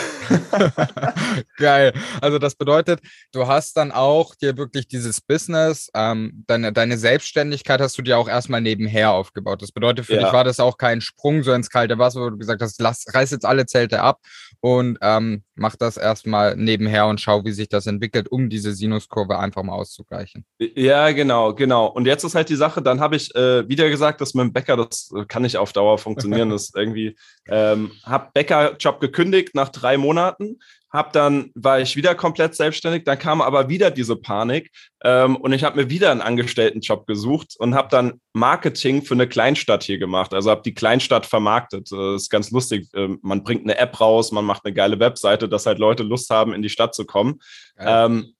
Geil. 1.57 1.93
Also 2.21 2.39
das 2.39 2.55
bedeutet, 2.55 3.01
du 3.33 3.47
hast 3.47 3.77
dann 3.77 3.93
auch 3.93 4.35
dir 4.35 4.57
wirklich 4.57 4.89
dieses 4.89 5.21
Business, 5.21 5.91
ähm, 5.95 6.45
deine, 6.47 6.73
deine 6.73 6.99
Selbstständigkeit 6.99 7.81
hast 7.81 7.99
du 7.99 8.03
dir 8.03 8.19
auch 8.19 8.29
erstmal 8.29 8.61
nebenher 8.61 9.13
aufgebaut. 9.13 9.63
Das 9.63 9.73
bedeutet, 9.81 10.07
für 10.07 10.15
ja. 10.15 10.25
dich 10.25 10.33
war 10.33 10.45
das 10.45 10.61
auch 10.61 10.77
kein 10.79 11.01
Sprung 11.01 11.43
so 11.43 11.53
ins 11.53 11.71
kalte 11.71 11.99
Wasser, 11.99 12.21
wo 12.21 12.31
du 12.31 12.39
gesagt 12.39 12.63
hast, 12.63 12.81
lass, 12.81 13.07
reiß 13.13 13.31
jetzt 13.31 13.45
alle 13.45 13.67
Zelte 13.67 14.03
ab 14.03 14.21
und 14.61 14.99
ähm, 15.01 15.43
mach 15.55 15.77
das 15.77 15.97
erstmal 15.97 16.57
nebenher 16.57 17.07
und 17.07 17.21
schau, 17.21 17.45
wie 17.45 17.53
sich 17.53 17.69
das 17.69 17.87
entwickelt, 17.87 18.29
um 18.31 18.49
diese 18.49 18.73
Sinuskurve 18.73 19.39
einfach 19.39 19.63
mal 19.63 19.75
auszugleichen. 19.75 20.45
Ja, 20.59 21.11
genau, 21.13 21.55
genau. 21.55 21.87
Und 21.87 22.07
jetzt 22.07 22.25
ist 22.25 22.35
halt 22.35 22.49
die 22.49 22.57
Sache, 22.57 22.83
dann 22.83 23.01
habe 23.01 23.17
ich 23.17 23.35
äh, 23.35 23.69
wieder 23.69 23.89
gesagt, 23.89 24.21
dass 24.21 24.35
mit 24.35 24.45
dem 24.45 24.53
Bäcker, 24.53 24.77
das 24.77 25.11
kann 25.29 25.43
nicht 25.43 25.57
auf 25.57 25.73
Dauer 25.73 25.99
funktionieren. 25.99 26.51
das 26.51 26.73
irgendwie, 26.75 27.17
ähm, 27.49 27.93
habe 28.05 28.31
Bäckerjob 28.35 29.01
gekündigt 29.01 29.55
nach 29.55 29.71
drei 29.71 29.97
Monaten, 29.97 30.59
hab 30.91 31.13
dann 31.13 31.51
war 31.55 31.81
ich 31.81 31.97
wieder 31.97 32.15
komplett 32.15 32.55
selbstständig, 32.57 33.05
dann 33.05 33.19
kam 33.19 33.41
aber 33.41 33.69
wieder 33.69 33.91
diese 33.91 34.17
Panik 34.17 34.71
ähm, 35.05 35.37
und 35.37 35.53
ich 35.53 35.63
habe 35.63 35.83
mir 35.83 35.91
wieder 35.91 36.11
einen 36.11 36.21
Angestelltenjob 36.21 37.07
gesucht 37.07 37.55
und 37.59 37.75
habe 37.75 37.89
dann 37.91 38.21
Marketing 38.33 39.03
für 39.03 39.15
eine 39.15 39.29
Kleinstadt 39.29 39.85
hier 39.85 39.99
gemacht. 39.99 40.35
Also 40.35 40.51
habe 40.51 40.63
die 40.63 40.75
Kleinstadt 40.75 41.27
vermarktet. 41.27 41.93
Das 41.93 42.23
ist 42.23 42.31
ganz 42.31 42.51
lustig. 42.51 42.89
Ähm, 42.95 43.21
man 43.23 43.45
bringt 43.45 43.63
eine 43.63 43.79
App 43.79 44.01
raus, 44.01 44.33
man 44.33 44.45
macht 44.45 44.65
eine 44.65 44.75
geile 44.75 44.99
Webseite, 44.99 45.49
dass 45.49 45.67
halt 45.67 45.79
Leute 45.79 46.03
Lust 46.03 46.29
haben, 46.31 46.53
in 46.53 46.63
die 46.63 46.69
Stadt 46.69 46.95
zu 46.95 47.07
kommen. 47.07 47.41
Ähm, 47.79 48.35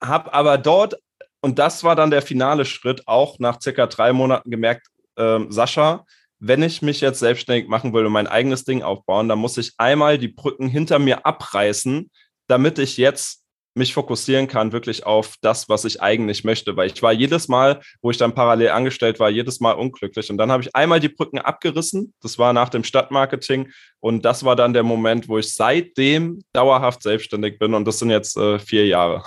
habe 0.00 0.32
aber 0.32 0.58
dort 0.58 0.96
und 1.40 1.58
das 1.58 1.82
war 1.82 1.96
dann 1.96 2.12
der 2.12 2.22
finale 2.22 2.64
Schritt, 2.64 3.06
auch 3.08 3.40
nach 3.40 3.60
circa 3.60 3.86
drei 3.86 4.12
Monaten 4.12 4.50
gemerkt, 4.50 4.86
ähm, 5.16 5.50
Sascha, 5.50 6.06
wenn 6.44 6.62
ich 6.64 6.82
mich 6.82 7.00
jetzt 7.00 7.20
selbstständig 7.20 7.68
machen 7.68 7.92
will 7.92 8.04
und 8.04 8.12
mein 8.12 8.26
eigenes 8.26 8.64
Ding 8.64 8.82
aufbauen, 8.82 9.28
dann 9.28 9.38
muss 9.38 9.58
ich 9.58 9.74
einmal 9.78 10.18
die 10.18 10.28
Brücken 10.28 10.66
hinter 10.66 10.98
mir 10.98 11.24
abreißen, 11.24 12.10
damit 12.48 12.80
ich 12.80 12.96
jetzt 12.96 13.44
mich 13.74 13.94
fokussieren 13.94 14.48
kann 14.48 14.72
wirklich 14.72 15.06
auf 15.06 15.36
das, 15.40 15.68
was 15.68 15.84
ich 15.84 16.02
eigentlich 16.02 16.42
möchte. 16.42 16.76
Weil 16.76 16.90
ich 16.90 17.00
war 17.00 17.12
jedes 17.12 17.46
Mal, 17.46 17.80
wo 18.02 18.10
ich 18.10 18.16
dann 18.18 18.34
parallel 18.34 18.70
angestellt 18.70 19.20
war, 19.20 19.30
jedes 19.30 19.60
Mal 19.60 19.72
unglücklich. 19.72 20.30
Und 20.30 20.36
dann 20.36 20.50
habe 20.50 20.64
ich 20.64 20.74
einmal 20.74 20.98
die 20.98 21.08
Brücken 21.08 21.38
abgerissen. 21.38 22.12
Das 22.20 22.38
war 22.38 22.52
nach 22.52 22.70
dem 22.70 22.82
Stadtmarketing. 22.82 23.70
Und 24.00 24.24
das 24.24 24.44
war 24.44 24.56
dann 24.56 24.72
der 24.72 24.82
Moment, 24.82 25.28
wo 25.28 25.38
ich 25.38 25.54
seitdem 25.54 26.42
dauerhaft 26.52 27.04
selbstständig 27.04 27.60
bin. 27.60 27.72
Und 27.72 27.86
das 27.86 28.00
sind 28.00 28.10
jetzt 28.10 28.36
äh, 28.36 28.58
vier 28.58 28.86
Jahre. 28.88 29.22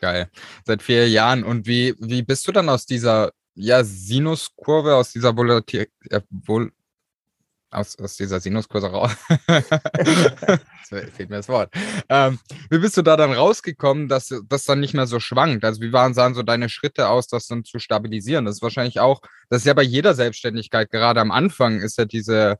Geil. 0.00 0.30
Seit 0.64 0.82
vier 0.82 1.10
Jahren. 1.10 1.44
Und 1.44 1.66
wie, 1.66 1.94
wie 1.98 2.22
bist 2.22 2.48
du 2.48 2.52
dann 2.52 2.70
aus 2.70 2.86
dieser 2.86 3.32
ja, 3.54 3.84
Sinuskurve 3.84 4.94
aus 4.96 5.12
dieser 5.12 5.36
Volatil 5.36 5.88
äh, 6.10 6.20
Vol 6.30 6.72
aus, 7.74 7.98
aus 7.98 8.16
dieser 8.16 8.40
Sinuskurse 8.40 8.86
raus. 8.86 9.10
fehlt 10.88 11.30
mir 11.30 11.36
das 11.36 11.48
Wort. 11.48 11.74
Ähm, 12.08 12.38
wie 12.70 12.78
bist 12.78 12.96
du 12.96 13.02
da 13.02 13.16
dann 13.16 13.32
rausgekommen, 13.32 14.08
dass 14.08 14.32
das 14.48 14.64
dann 14.64 14.80
nicht 14.80 14.94
mehr 14.94 15.06
so 15.06 15.20
schwankt? 15.20 15.64
Also 15.64 15.80
wie 15.80 15.92
waren, 15.92 16.14
sahen 16.14 16.34
so 16.34 16.42
deine 16.42 16.68
Schritte 16.68 17.08
aus, 17.08 17.26
das 17.26 17.48
dann 17.48 17.64
zu 17.64 17.78
stabilisieren? 17.78 18.44
Das 18.44 18.56
ist 18.56 18.62
wahrscheinlich 18.62 19.00
auch, 19.00 19.20
das 19.48 19.62
ist 19.62 19.66
ja 19.66 19.74
bei 19.74 19.82
jeder 19.82 20.14
Selbstständigkeit, 20.14 20.90
gerade 20.90 21.20
am 21.20 21.32
Anfang 21.32 21.80
ist 21.80 21.98
ja 21.98 22.04
diese, 22.04 22.58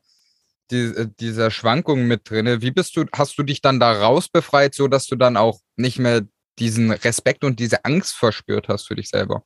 die, 0.70 0.82
äh, 0.82 1.08
dieser 1.20 1.50
Schwankung 1.50 2.06
mit 2.06 2.28
drin. 2.28 2.60
Wie 2.60 2.72
bist 2.72 2.96
du, 2.96 3.04
hast 3.14 3.38
du 3.38 3.42
dich 3.42 3.60
dann 3.60 3.80
da 3.80 3.92
rausbefreit, 3.92 4.74
so 4.74 4.88
dass 4.88 5.06
du 5.06 5.16
dann 5.16 5.36
auch 5.36 5.60
nicht 5.76 5.98
mehr 5.98 6.22
diesen 6.58 6.90
Respekt 6.90 7.44
und 7.44 7.60
diese 7.60 7.84
Angst 7.84 8.14
verspürt 8.14 8.68
hast 8.68 8.88
für 8.88 8.96
dich 8.96 9.08
selber? 9.08 9.42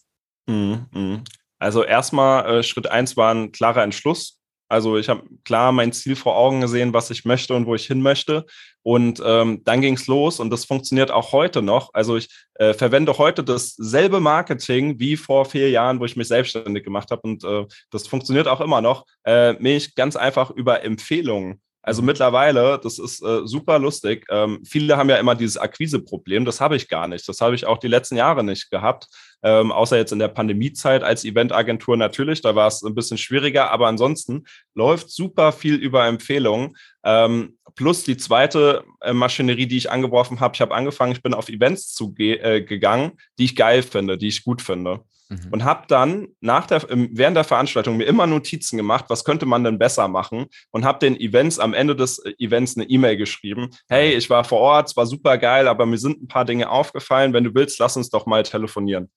Mhm, 0.46 0.86
mhm. 0.92 1.24
Also 1.58 1.84
erstmal 1.84 2.58
äh, 2.58 2.62
Schritt 2.62 2.90
eins 2.90 3.16
war 3.16 3.34
ein 3.34 3.52
klarer 3.52 3.82
Entschluss. 3.82 4.38
Also 4.70 4.98
ich 4.98 5.08
habe 5.08 5.22
klar 5.44 5.72
mein 5.72 5.92
Ziel 5.92 6.14
vor 6.14 6.36
Augen 6.36 6.60
gesehen, 6.60 6.92
was 6.92 7.10
ich 7.10 7.24
möchte 7.24 7.54
und 7.54 7.66
wo 7.66 7.74
ich 7.74 7.86
hin 7.86 8.02
möchte. 8.02 8.44
Und 8.82 9.22
ähm, 9.24 9.62
dann 9.64 9.80
ging 9.80 9.94
es 9.94 10.06
los 10.06 10.40
und 10.40 10.50
das 10.50 10.66
funktioniert 10.66 11.10
auch 11.10 11.32
heute 11.32 11.62
noch. 11.62 11.94
Also 11.94 12.16
ich 12.16 12.28
äh, 12.54 12.74
verwende 12.74 13.16
heute 13.16 13.42
dasselbe 13.42 14.20
Marketing 14.20 14.98
wie 14.98 15.16
vor 15.16 15.46
vier 15.46 15.70
Jahren, 15.70 16.00
wo 16.00 16.04
ich 16.04 16.16
mich 16.16 16.28
selbstständig 16.28 16.84
gemacht 16.84 17.10
habe. 17.10 17.22
Und 17.22 17.44
äh, 17.44 17.66
das 17.90 18.06
funktioniert 18.06 18.46
auch 18.46 18.60
immer 18.60 18.82
noch. 18.82 19.06
Äh, 19.24 19.54
mich 19.54 19.94
ganz 19.94 20.16
einfach 20.16 20.50
über 20.50 20.84
Empfehlungen. 20.84 21.60
Also 21.88 22.02
mittlerweile, 22.02 22.78
das 22.82 22.98
ist 22.98 23.22
äh, 23.22 23.40
super 23.44 23.78
lustig. 23.78 24.26
Ähm, 24.30 24.62
viele 24.64 24.96
haben 24.96 25.08
ja 25.08 25.16
immer 25.16 25.34
dieses 25.34 25.56
Akquiseproblem. 25.56 26.44
Das 26.44 26.60
habe 26.60 26.76
ich 26.76 26.88
gar 26.88 27.08
nicht. 27.08 27.28
Das 27.28 27.40
habe 27.40 27.54
ich 27.54 27.66
auch 27.66 27.78
die 27.78 27.88
letzten 27.88 28.16
Jahre 28.16 28.44
nicht 28.44 28.70
gehabt 28.70 29.08
ähm, 29.42 29.70
außer 29.70 29.96
jetzt 29.96 30.12
in 30.12 30.18
der 30.18 30.28
Pandemiezeit 30.28 31.02
als 31.02 31.24
Eventagentur 31.24 31.96
natürlich, 31.96 32.40
da 32.42 32.54
war 32.54 32.66
es 32.66 32.82
ein 32.82 32.94
bisschen 32.94 33.18
schwieriger, 33.18 33.70
aber 33.70 33.86
ansonsten 33.86 34.44
läuft 34.74 35.10
super 35.10 35.52
viel 35.52 35.76
über 35.76 36.06
Empfehlungen. 36.06 36.76
Ähm, 37.04 37.56
plus 37.76 38.02
die 38.02 38.16
zweite 38.16 38.84
äh, 39.00 39.12
Maschinerie, 39.12 39.66
die 39.66 39.76
ich 39.76 39.90
angeworfen 39.90 40.40
habe, 40.40 40.54
ich 40.54 40.60
habe 40.60 40.74
angefangen, 40.74 41.12
ich 41.12 41.22
bin 41.22 41.34
auf 41.34 41.48
Events 41.48 41.94
zu 41.94 42.14
äh, 42.18 42.62
gegangen, 42.62 43.12
die 43.38 43.44
ich 43.44 43.56
geil 43.56 43.82
finde, 43.82 44.18
die 44.18 44.28
ich 44.28 44.44
gut 44.44 44.60
finde. 44.60 45.00
Mhm. 45.28 45.48
Und 45.50 45.64
habe 45.64 45.84
dann 45.88 46.28
nach 46.40 46.66
der, 46.66 46.82
während 46.88 47.36
der 47.36 47.44
Veranstaltung 47.44 47.98
mir 47.98 48.04
immer 48.04 48.26
Notizen 48.26 48.78
gemacht, 48.78 49.04
was 49.08 49.24
könnte 49.24 49.44
man 49.44 49.62
denn 49.62 49.78
besser 49.78 50.08
machen 50.08 50.46
und 50.70 50.84
habe 50.86 50.98
den 51.00 51.20
Events 51.20 51.58
am 51.58 51.74
Ende 51.74 51.94
des 51.94 52.18
äh, 52.20 52.32
Events 52.38 52.76
eine 52.76 52.88
E-Mail 52.88 53.16
geschrieben. 53.18 53.68
Hey, 53.88 54.14
ich 54.14 54.30
war 54.30 54.44
vor 54.44 54.60
Ort, 54.60 54.88
es 54.88 54.96
war 54.96 55.06
super 55.06 55.36
geil, 55.36 55.68
aber 55.68 55.84
mir 55.84 55.98
sind 55.98 56.22
ein 56.22 56.28
paar 56.28 56.46
Dinge 56.46 56.70
aufgefallen. 56.70 57.34
Wenn 57.34 57.44
du 57.44 57.54
willst, 57.54 57.78
lass 57.78 57.96
uns 57.96 58.08
doch 58.08 58.24
mal 58.24 58.42
telefonieren. 58.42 59.10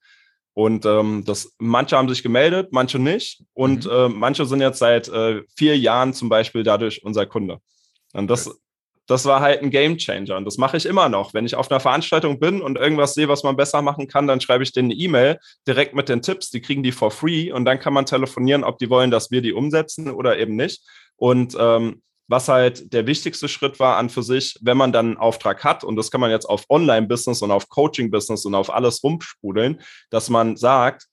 Und 0.54 0.86
ähm, 0.86 1.24
das, 1.26 1.56
manche 1.60 1.96
haben 1.96 2.10
sich 2.10 2.24
gemeldet, 2.24 2.70
manche 2.72 3.00
nicht. 3.00 3.44
Und 3.54 3.86
mhm. 3.86 3.92
äh, 3.92 4.10
manche 4.10 4.46
sind 4.46 4.60
jetzt 4.60 4.80
seit 4.80 5.08
äh, 5.08 5.44
vier 5.56 5.78
Jahren 5.78 6.14
zum 6.14 6.28
Beispiel 6.28 6.64
dadurch 6.64 7.04
unser 7.04 7.26
Kunde. 7.26 7.60
Und 8.14 8.28
das. 8.30 8.60
Das 9.12 9.26
war 9.26 9.42
halt 9.42 9.62
ein 9.62 9.70
Game 9.70 9.98
Changer. 9.98 10.38
Und 10.38 10.46
das 10.46 10.58
mache 10.58 10.78
ich 10.78 10.86
immer 10.86 11.10
noch. 11.10 11.34
Wenn 11.34 11.46
ich 11.46 11.56
auf 11.56 11.70
einer 11.70 11.80
Veranstaltung 11.80 12.40
bin 12.40 12.62
und 12.62 12.78
irgendwas 12.78 13.14
sehe, 13.14 13.28
was 13.28 13.44
man 13.44 13.56
besser 13.56 13.82
machen 13.82 14.08
kann, 14.08 14.28
dann 14.28 14.42
schreibe 14.42 14.64
ich 14.64 14.72
denen 14.72 14.92
eine 14.92 15.00
E-Mail 15.00 15.40
direkt 15.68 15.94
mit 15.94 16.10
den 16.10 16.22
Tipps. 16.22 16.50
Die 16.50 16.62
kriegen 16.62 16.82
die 16.82 16.92
for 16.92 17.12
free. 17.12 17.52
Und 17.52 17.66
dann 17.66 17.80
kann 17.80 17.94
man 17.94 18.06
telefonieren, 18.06 18.64
ob 18.64 18.80
die 18.80 18.90
wollen, 18.90 19.12
dass 19.12 19.30
wir 19.30 19.42
die 19.42 19.54
umsetzen 19.54 20.10
oder 20.10 20.40
eben 20.40 20.56
nicht. 20.56 20.82
Und 21.18 21.56
ähm, 21.60 22.02
was 22.28 22.48
halt 22.48 22.94
der 22.94 23.06
wichtigste 23.08 23.50
Schritt 23.50 23.80
war 23.80 23.98
an 23.98 24.10
für 24.10 24.24
sich, 24.24 24.58
wenn 24.62 24.78
man 24.78 24.94
dann 24.94 25.08
einen 25.08 25.18
Auftrag 25.18 25.66
hat, 25.66 25.84
und 25.84 25.98
das 25.98 26.10
kann 26.10 26.22
man 26.22 26.32
jetzt 26.32 26.46
auf 26.46 26.64
Online-Business 26.70 27.42
und 27.42 27.52
auf 27.52 27.68
Coaching-Business 27.68 28.46
und 28.46 28.56
auf 28.56 28.74
alles 28.74 29.04
rumsprudeln, 29.04 29.82
dass 30.10 30.30
man 30.30 30.56
sagt, 30.56 31.08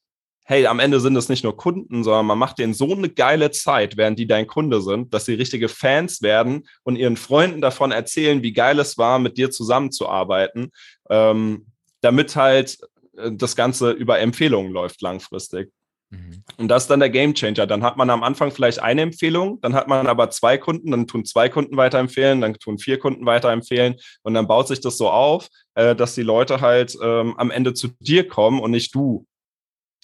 hey, 0.49 0.67
am 0.67 0.81
Ende 0.81 0.99
sind 0.99 1.15
es 1.15 1.29
nicht 1.29 1.45
nur 1.45 1.59
Kunden, 1.59 2.03
sondern 2.03 2.25
man 2.25 2.39
macht 2.39 2.59
denen 2.59 2.73
so 2.73 2.95
eine 2.95 3.11
geile 3.11 3.51
Zeit, 3.51 3.99
während 3.99 4.19
die 4.19 4.27
dein 4.27 4.47
Kunde 4.47 4.81
sind, 4.81 5.13
dass 5.13 5.27
sie 5.27 5.35
richtige 5.35 5.69
Fans 5.69 6.23
werden 6.23 6.67
und 6.85 6.97
ihren 6.97 7.19
Freunden 7.19 7.61
davon 7.61 7.93
erzählen, 7.93 8.43
wie 8.43 8.55
geil 8.55 8.79
es 8.79 8.97
war, 8.97 9.19
mit 9.19 9.37
dir 9.37 9.51
zusammenzuarbeiten, 9.51 10.73
ähm, 11.11 11.67
damit 12.01 12.35
halt 12.35 12.79
äh, 13.19 13.31
das 13.31 13.57
Ganze 13.57 13.91
über 13.91 14.21
Empfehlungen 14.21 14.73
läuft 14.73 15.03
langfristig. 15.03 15.71
Mhm. 16.09 16.43
Und 16.57 16.69
das 16.69 16.85
ist 16.85 16.89
dann 16.89 17.01
der 17.01 17.11
Game 17.11 17.35
Changer. 17.35 17.67
Dann 17.67 17.83
hat 17.83 17.99
man 17.99 18.09
am 18.09 18.23
Anfang 18.23 18.51
vielleicht 18.51 18.79
eine 18.79 19.03
Empfehlung, 19.03 19.61
dann 19.61 19.75
hat 19.75 19.87
man 19.87 20.07
aber 20.07 20.31
zwei 20.31 20.57
Kunden, 20.57 20.93
dann 20.93 21.07
tun 21.07 21.27
zwei 21.27 21.51
Kunden 21.51 21.77
weiterempfehlen, 21.77 22.41
dann 22.41 22.55
tun 22.55 22.79
vier 22.79 22.99
Kunden 22.99 23.27
weiterempfehlen 23.27 23.97
und 24.23 24.33
dann 24.33 24.49
baut 24.49 24.69
sich 24.69 24.81
das 24.81 24.97
so 24.97 25.11
auf, 25.11 25.49
äh, 25.75 25.95
dass 25.95 26.15
die 26.15 26.23
Leute 26.23 26.63
halt 26.63 26.97
ähm, 27.03 27.35
am 27.37 27.51
Ende 27.51 27.75
zu 27.75 27.89
dir 28.01 28.27
kommen 28.27 28.61
und 28.61 28.71
nicht 28.71 28.95
du 28.95 29.27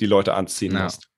die 0.01 0.07
Leute 0.07 0.35
anziehen 0.35 0.75
ja. 0.75 0.85
musst. 0.85 1.09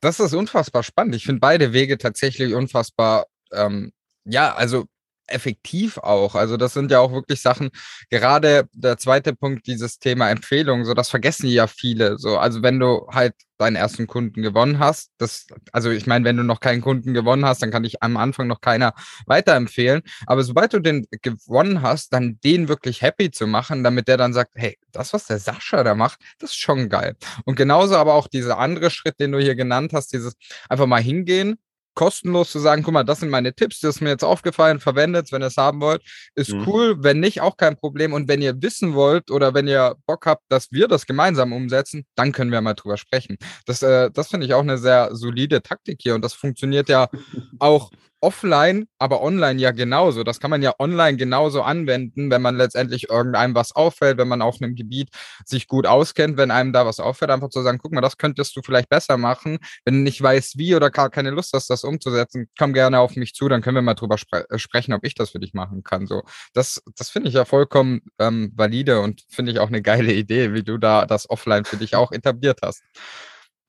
Das 0.00 0.18
ist 0.18 0.34
unfassbar 0.34 0.82
spannend. 0.82 1.14
Ich 1.14 1.24
finde 1.24 1.40
beide 1.40 1.72
Wege 1.72 1.96
tatsächlich 1.96 2.54
unfassbar, 2.54 3.26
ähm, 3.52 3.92
ja, 4.24 4.54
also 4.54 4.86
effektiv 5.26 5.98
auch. 5.98 6.34
Also 6.34 6.56
das 6.56 6.74
sind 6.74 6.90
ja 6.90 7.00
auch 7.00 7.12
wirklich 7.12 7.40
Sachen, 7.40 7.70
gerade 8.10 8.68
der 8.72 8.98
zweite 8.98 9.34
Punkt, 9.34 9.66
dieses 9.66 9.98
Thema 9.98 10.30
Empfehlung, 10.30 10.84
so 10.84 10.94
das 10.94 11.10
vergessen 11.10 11.48
ja 11.48 11.66
viele. 11.66 12.18
So, 12.18 12.38
also 12.38 12.62
wenn 12.62 12.78
du 12.78 13.06
halt 13.10 13.34
deinen 13.58 13.76
ersten 13.76 14.06
Kunden 14.06 14.42
gewonnen 14.42 14.78
hast, 14.78 15.12
das, 15.18 15.46
also 15.72 15.90
ich 15.90 16.06
meine, 16.06 16.24
wenn 16.24 16.36
du 16.36 16.42
noch 16.42 16.60
keinen 16.60 16.80
Kunden 16.80 17.14
gewonnen 17.14 17.44
hast, 17.44 17.62
dann 17.62 17.70
kann 17.70 17.84
ich 17.84 18.02
am 18.02 18.16
Anfang 18.16 18.48
noch 18.48 18.60
keiner 18.60 18.92
weiterempfehlen. 19.26 20.02
Aber 20.26 20.42
sobald 20.42 20.72
du 20.72 20.80
den 20.80 21.06
gewonnen 21.22 21.82
hast, 21.82 22.12
dann 22.12 22.38
den 22.42 22.68
wirklich 22.68 23.02
happy 23.02 23.30
zu 23.30 23.46
machen, 23.46 23.84
damit 23.84 24.08
der 24.08 24.16
dann 24.16 24.32
sagt, 24.32 24.52
hey, 24.54 24.78
das, 24.90 25.12
was 25.12 25.26
der 25.26 25.38
Sascha 25.38 25.84
da 25.84 25.94
macht, 25.94 26.20
das 26.38 26.50
ist 26.50 26.60
schon 26.60 26.88
geil. 26.88 27.16
Und 27.44 27.56
genauso 27.56 27.96
aber 27.96 28.14
auch 28.14 28.26
dieser 28.26 28.58
andere 28.58 28.90
Schritt, 28.90 29.20
den 29.20 29.32
du 29.32 29.38
hier 29.38 29.54
genannt 29.54 29.92
hast, 29.92 30.12
dieses 30.12 30.34
einfach 30.68 30.86
mal 30.86 31.02
hingehen, 31.02 31.58
kostenlos 31.94 32.50
zu 32.50 32.58
sagen, 32.58 32.82
guck 32.82 32.94
mal, 32.94 33.04
das 33.04 33.20
sind 33.20 33.30
meine 33.30 33.54
Tipps, 33.54 33.80
das 33.80 33.96
ist 33.96 34.00
mir 34.00 34.10
jetzt 34.10 34.24
aufgefallen, 34.24 34.80
verwendet 34.80 35.32
wenn 35.32 35.42
ihr 35.42 35.46
es 35.46 35.56
haben 35.56 35.80
wollt, 35.80 36.02
ist 36.34 36.52
mhm. 36.52 36.68
cool. 36.68 36.96
Wenn 36.98 37.20
nicht, 37.20 37.40
auch 37.40 37.56
kein 37.56 37.76
Problem. 37.76 38.12
Und 38.12 38.28
wenn 38.28 38.42
ihr 38.42 38.60
wissen 38.62 38.94
wollt 38.94 39.30
oder 39.30 39.54
wenn 39.54 39.68
ihr 39.68 39.96
Bock 40.06 40.26
habt, 40.26 40.44
dass 40.48 40.70
wir 40.72 40.88
das 40.88 41.06
gemeinsam 41.06 41.52
umsetzen, 41.52 42.04
dann 42.14 42.32
können 42.32 42.52
wir 42.52 42.60
mal 42.60 42.74
drüber 42.74 42.96
sprechen. 42.96 43.36
Das, 43.66 43.82
äh, 43.82 44.10
das 44.10 44.28
finde 44.28 44.46
ich 44.46 44.54
auch 44.54 44.62
eine 44.62 44.78
sehr 44.78 45.14
solide 45.14 45.62
Taktik 45.62 45.98
hier 46.02 46.14
und 46.14 46.24
das 46.24 46.34
funktioniert 46.34 46.88
ja 46.88 47.08
auch 47.58 47.90
offline, 48.22 48.86
aber 48.98 49.22
online 49.22 49.60
ja 49.60 49.72
genauso. 49.72 50.22
Das 50.22 50.40
kann 50.40 50.50
man 50.50 50.62
ja 50.62 50.74
online 50.78 51.16
genauso 51.16 51.62
anwenden, 51.62 52.30
wenn 52.30 52.40
man 52.40 52.56
letztendlich 52.56 53.10
irgendeinem 53.10 53.54
was 53.54 53.74
auffällt, 53.74 54.18
wenn 54.18 54.28
man 54.28 54.42
auf 54.42 54.62
einem 54.62 54.74
Gebiet 54.74 55.10
sich 55.44 55.66
gut 55.66 55.86
auskennt, 55.86 56.36
wenn 56.36 56.50
einem 56.50 56.72
da 56.72 56.86
was 56.86 57.00
auffällt, 57.00 57.30
einfach 57.30 57.50
zu 57.50 57.62
sagen, 57.62 57.78
guck 57.82 57.92
mal, 57.92 58.00
das 58.00 58.16
könntest 58.16 58.56
du 58.56 58.62
vielleicht 58.62 58.88
besser 58.88 59.16
machen. 59.18 59.58
Wenn 59.84 59.94
du 59.94 60.00
nicht 60.00 60.22
weißt, 60.22 60.56
wie 60.56 60.74
oder 60.74 60.90
gar 60.90 61.10
keine 61.10 61.30
Lust 61.30 61.52
hast, 61.52 61.68
das 61.68 61.84
umzusetzen, 61.84 62.48
komm 62.58 62.72
gerne 62.72 63.00
auf 63.00 63.16
mich 63.16 63.34
zu, 63.34 63.48
dann 63.48 63.60
können 63.60 63.74
wir 63.74 63.82
mal 63.82 63.94
drüber 63.94 64.18
spre 64.18 64.48
äh, 64.48 64.58
sprechen, 64.58 64.92
ob 64.94 65.04
ich 65.04 65.14
das 65.14 65.30
für 65.30 65.40
dich 65.40 65.52
machen 65.52 65.82
kann. 65.82 66.06
So, 66.06 66.22
das, 66.54 66.82
das 66.96 67.10
finde 67.10 67.28
ich 67.28 67.34
ja 67.34 67.44
vollkommen 67.44 68.02
ähm, 68.18 68.52
valide 68.54 69.00
und 69.00 69.22
finde 69.28 69.52
ich 69.52 69.58
auch 69.58 69.68
eine 69.68 69.82
geile 69.82 70.12
Idee, 70.12 70.54
wie 70.54 70.62
du 70.62 70.78
da 70.78 71.06
das 71.06 71.28
offline 71.28 71.64
für 71.64 71.76
dich 71.76 71.96
auch 71.96 72.12
etabliert 72.12 72.60
hast. 72.62 72.82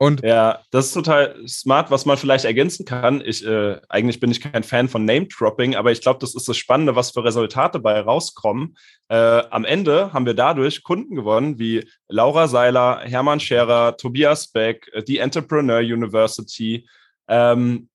Und 0.04 0.22
ja, 0.22 0.60
das 0.70 0.88
ist 0.88 0.94
total 0.96 1.34
smart, 1.48 1.89
was 1.89 2.06
man 2.06 2.18
vielleicht 2.18 2.44
ergänzen 2.44 2.86
kann. 2.86 3.24
Ich, 3.26 3.46
äh, 3.48 3.80
eigentlich 3.88 4.20
bin 4.20 4.32
ich 4.32 4.42
kein 4.42 4.63
Fan 4.63 4.89
von 4.89 5.06
Name-Dropping, 5.06 5.78
aber 5.78 5.94
ich 5.94 6.02
glaube, 6.02 6.20
das 6.20 6.36
ist 6.36 6.46
das 6.46 6.58
Spannende, 6.58 6.98
was 6.98 7.12
für 7.12 7.24
Resultate 7.24 7.80
bei 7.80 8.02
rauskommen. 8.02 8.76
Äh, 9.08 9.16
am 9.16 9.63
Ende 9.63 10.12
haben 10.12 10.26
wir 10.26 10.34
dadurch 10.34 10.84
Kunden 10.84 11.16
gewonnen 11.16 11.58
wie 11.58 11.88
Laura 12.10 12.50
Seiler, 12.50 13.00
Hermann 13.06 13.39
Scherer, 13.39 13.96
Tobias 13.96 14.50
Beck, 14.50 14.92
äh, 14.92 15.04
die 15.04 15.20
Entrepreneur 15.20 15.80
University, 15.80 16.86
ähm, 17.30 17.88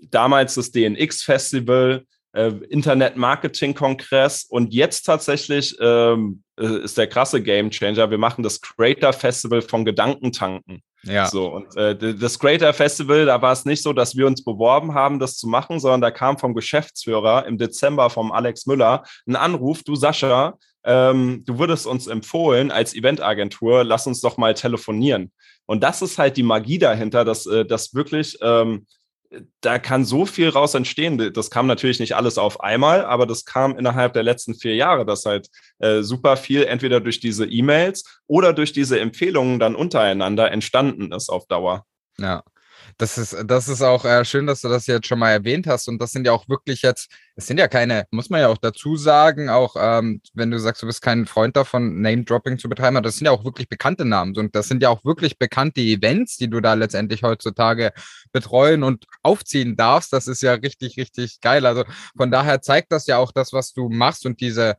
damals 0.00 0.56
das 0.56 0.72
DNX 0.72 1.22
Festival, 1.22 2.04
äh, 2.32 2.50
Internet 2.70 3.16
Marketing 3.16 3.72
Kongress 3.72 4.46
und 4.50 4.74
jetzt 4.74 5.02
tatsächlich 5.02 5.76
ähm, 5.80 6.42
äh, 6.58 6.82
ist 6.82 6.98
der 6.98 7.06
krasse 7.06 7.40
Game 7.40 7.70
Changer. 7.70 8.10
Wir 8.10 8.18
machen 8.18 8.42
das 8.42 8.60
Creator 8.60 9.12
Festival 9.12 9.62
von 9.62 9.84
Gedankentanken. 9.84 10.82
Ja. 11.04 11.26
So, 11.26 11.48
und 11.48 11.76
äh, 11.76 12.14
das 12.14 12.38
Creator 12.38 12.72
Festival, 12.72 13.26
da 13.26 13.42
war 13.42 13.52
es 13.52 13.64
nicht 13.64 13.82
so, 13.82 13.92
dass 13.92 14.16
wir 14.16 14.26
uns 14.26 14.44
beworben 14.44 14.94
haben, 14.94 15.18
das 15.18 15.36
zu 15.36 15.48
machen, 15.48 15.80
sondern 15.80 16.00
da 16.00 16.10
kam 16.10 16.38
vom 16.38 16.54
Geschäftsführer 16.54 17.46
im 17.46 17.58
Dezember 17.58 18.08
vom 18.08 18.30
Alex 18.30 18.66
Müller 18.66 19.02
ein 19.26 19.36
Anruf, 19.36 19.82
du 19.82 19.96
Sascha, 19.96 20.54
ähm, 20.84 21.42
du 21.44 21.58
wurdest 21.58 21.86
uns 21.86 22.06
empfohlen 22.06 22.70
als 22.70 22.94
Eventagentur, 22.94 23.84
lass 23.84 24.06
uns 24.06 24.20
doch 24.20 24.36
mal 24.36 24.54
telefonieren. 24.54 25.32
Und 25.66 25.82
das 25.82 26.02
ist 26.02 26.18
halt 26.18 26.36
die 26.36 26.42
Magie 26.42 26.78
dahinter, 26.78 27.24
dass, 27.24 27.46
äh, 27.46 27.64
dass 27.64 27.94
wirklich 27.94 28.38
ähm, 28.40 28.86
da 29.60 29.78
kann 29.78 30.04
so 30.04 30.26
viel 30.26 30.48
raus 30.48 30.74
entstehen. 30.74 31.32
Das 31.32 31.50
kam 31.50 31.66
natürlich 31.66 32.00
nicht 32.00 32.14
alles 32.16 32.38
auf 32.38 32.60
einmal, 32.60 33.04
aber 33.04 33.26
das 33.26 33.44
kam 33.44 33.78
innerhalb 33.78 34.12
der 34.12 34.22
letzten 34.22 34.54
vier 34.54 34.74
Jahre, 34.74 35.04
dass 35.06 35.24
halt 35.24 35.48
äh, 35.78 36.02
super 36.02 36.36
viel 36.36 36.64
entweder 36.64 37.00
durch 37.00 37.20
diese 37.20 37.46
E-Mails 37.46 38.20
oder 38.26 38.52
durch 38.52 38.72
diese 38.72 39.00
Empfehlungen 39.00 39.58
dann 39.58 39.74
untereinander 39.74 40.50
entstanden 40.50 41.12
ist 41.12 41.30
auf 41.30 41.46
Dauer. 41.46 41.84
Ja. 42.18 42.42
Das 42.98 43.18
ist, 43.18 43.36
das 43.46 43.68
ist 43.68 43.82
auch 43.82 44.04
äh, 44.04 44.24
schön, 44.24 44.46
dass 44.46 44.60
du 44.60 44.68
das 44.68 44.86
jetzt 44.86 45.06
schon 45.06 45.18
mal 45.18 45.30
erwähnt 45.30 45.66
hast. 45.66 45.88
Und 45.88 46.00
das 46.00 46.12
sind 46.12 46.26
ja 46.26 46.32
auch 46.32 46.48
wirklich 46.48 46.82
jetzt, 46.82 47.10
es 47.36 47.46
sind 47.46 47.58
ja 47.58 47.68
keine, 47.68 48.06
muss 48.10 48.30
man 48.30 48.40
ja 48.40 48.48
auch 48.48 48.58
dazu 48.58 48.96
sagen, 48.96 49.48
auch 49.48 49.76
ähm, 49.78 50.20
wenn 50.34 50.50
du 50.50 50.58
sagst, 50.58 50.82
du 50.82 50.86
bist 50.86 51.02
kein 51.02 51.26
Freund 51.26 51.56
davon, 51.56 52.00
Name-Dropping 52.00 52.58
zu 52.58 52.68
betreiben, 52.68 52.96
aber 52.96 53.04
das 53.04 53.16
sind 53.16 53.26
ja 53.26 53.32
auch 53.32 53.44
wirklich 53.44 53.68
bekannte 53.68 54.04
Namen. 54.04 54.36
Und 54.36 54.54
das 54.54 54.68
sind 54.68 54.82
ja 54.82 54.88
auch 54.88 55.04
wirklich 55.04 55.38
bekannte 55.38 55.80
Events, 55.80 56.36
die 56.36 56.48
du 56.48 56.60
da 56.60 56.74
letztendlich 56.74 57.22
heutzutage 57.22 57.92
betreuen 58.32 58.82
und 58.82 59.06
aufziehen 59.22 59.76
darfst. 59.76 60.12
Das 60.12 60.26
ist 60.26 60.42
ja 60.42 60.54
richtig, 60.54 60.96
richtig 60.96 61.40
geil. 61.40 61.66
Also 61.66 61.84
von 62.16 62.30
daher 62.30 62.62
zeigt 62.62 62.92
das 62.92 63.06
ja 63.06 63.18
auch 63.18 63.32
das, 63.32 63.52
was 63.52 63.72
du 63.72 63.88
machst 63.88 64.26
und 64.26 64.40
diese 64.40 64.76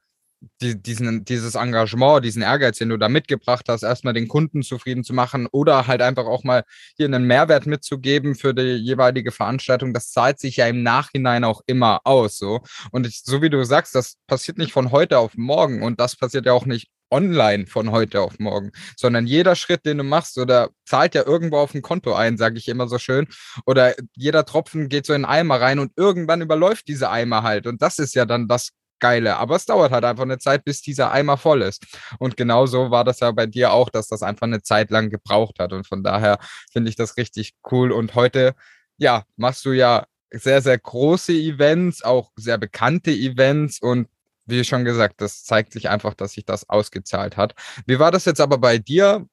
die, 0.62 0.82
diesen, 0.82 1.26
dieses 1.26 1.56
Engagement, 1.56 2.24
diesen 2.24 2.42
Ehrgeiz, 2.42 2.78
den 2.78 2.90
du 2.90 2.98
da 2.98 3.10
mitgebracht 3.10 3.66
hast, 3.68 3.84
erstmal 3.84 4.14
den 4.14 4.28
Kunden 4.28 4.64
zufrieden 4.64 5.04
zu 5.04 5.14
machen 5.14 5.48
oder 5.52 5.88
halt 5.88 6.02
einfach 6.02 6.26
auch 6.26 6.44
mal 6.44 6.64
hier 6.98 7.06
einen 7.06 7.26
Mehrwert 7.26 7.66
mitzugeben 7.66 8.36
für 8.36 8.54
die 8.54 8.76
jeweilige 8.76 9.32
Veranstaltung, 9.32 9.94
das 9.94 10.12
zahlt 10.12 10.40
sich 10.40 10.58
ja 10.58 10.68
im 10.68 10.84
Nachhinein 10.84 11.44
auch 11.44 11.62
immer 11.66 12.02
aus. 12.04 12.38
So. 12.38 12.62
Und 12.92 13.08
ich, 13.08 13.22
so 13.24 13.42
wie 13.42 13.50
du 13.50 13.64
sagst, 13.64 13.96
das 13.96 14.16
passiert 14.28 14.58
nicht 14.58 14.72
von 14.72 14.92
heute 14.92 15.18
auf 15.20 15.36
morgen 15.36 15.84
und 15.84 16.00
das 16.00 16.16
passiert 16.16 16.46
ja 16.46 16.54
auch 16.54 16.66
nicht 16.66 16.90
online 17.14 17.68
von 17.68 17.92
heute 17.92 18.22
auf 18.22 18.40
morgen, 18.40 18.72
sondern 18.98 19.28
jeder 19.28 19.56
Schritt, 19.56 19.86
den 19.86 20.00
du 20.00 20.04
machst, 20.04 20.38
oder 20.38 20.70
zahlt 20.86 21.14
ja 21.16 21.26
irgendwo 21.26 21.58
auf 21.58 21.76
ein 21.76 21.84
Konto 21.84 22.14
ein, 22.14 22.38
sage 22.38 22.58
ich 22.58 22.68
immer 22.68 22.88
so 22.88 22.98
schön, 22.98 23.28
oder 23.66 23.94
jeder 24.16 24.46
Tropfen 24.46 24.90
geht 24.90 25.06
so 25.06 25.14
in 25.14 25.24
einen 25.24 25.34
Eimer 25.34 25.62
rein 25.62 25.80
und 25.80 25.92
irgendwann 25.96 26.42
überläuft 26.42 26.88
diese 26.88 27.12
Eimer 27.12 27.44
halt. 27.44 27.68
Und 27.68 27.82
das 27.82 28.00
ist 28.00 28.16
ja 28.16 28.26
dann 28.26 28.48
das 28.48 28.70
Geile. 29.00 29.38
Aber 29.38 29.56
es 29.56 29.66
dauert 29.66 29.92
halt 29.92 30.06
einfach 30.06 30.24
eine 30.24 30.38
Zeit, 30.38 30.64
bis 30.64 30.82
dieser 30.82 31.12
Eimer 31.12 31.38
voll 31.38 31.62
ist. 31.62 31.86
Und 32.20 32.38
genauso 32.38 32.92
war 32.92 33.04
das 33.04 33.20
ja 33.20 33.32
bei 33.32 33.46
dir 33.46 33.72
auch, 33.72 33.90
dass 33.90 34.08
das 34.08 34.24
einfach 34.24 34.48
eine 34.48 34.62
Zeit 34.62 34.92
lang 34.92 35.10
gebraucht 35.10 35.60
hat. 35.60 35.74
Und 35.74 35.88
von 35.88 36.04
daher 36.04 36.40
finde 36.72 36.90
ich 36.90 36.96
das 36.96 37.18
richtig 37.18 37.54
cool. 37.72 37.92
Und 37.92 38.16
heute, 38.16 38.54
ja, 38.98 39.24
machst 39.36 39.66
du 39.66 39.72
ja 39.72 40.06
sehr, 40.32 40.62
sehr 40.62 40.78
große 40.78 41.34
Events, 41.34 42.04
auch 42.04 42.32
sehr 42.36 42.58
bekannte 42.58 43.12
Events 43.12 43.80
und 43.80 44.08
wie 44.46 44.64
schon 44.64 44.84
gesagt, 44.84 45.22
das 45.22 45.44
zeigt 45.44 45.74
sich 45.74 45.90
einfach, 45.90 46.16
dass 46.16 46.34
sich 46.34 46.46
das 46.46 46.68
ausgezahlt 46.70 47.38
hat. 47.38 47.54
Wie 47.86 48.00
war 48.00 48.12
das 48.12 48.26
jetzt 48.26 48.42
aber 48.42 48.58
bei 48.58 48.78
dir? 48.78 49.26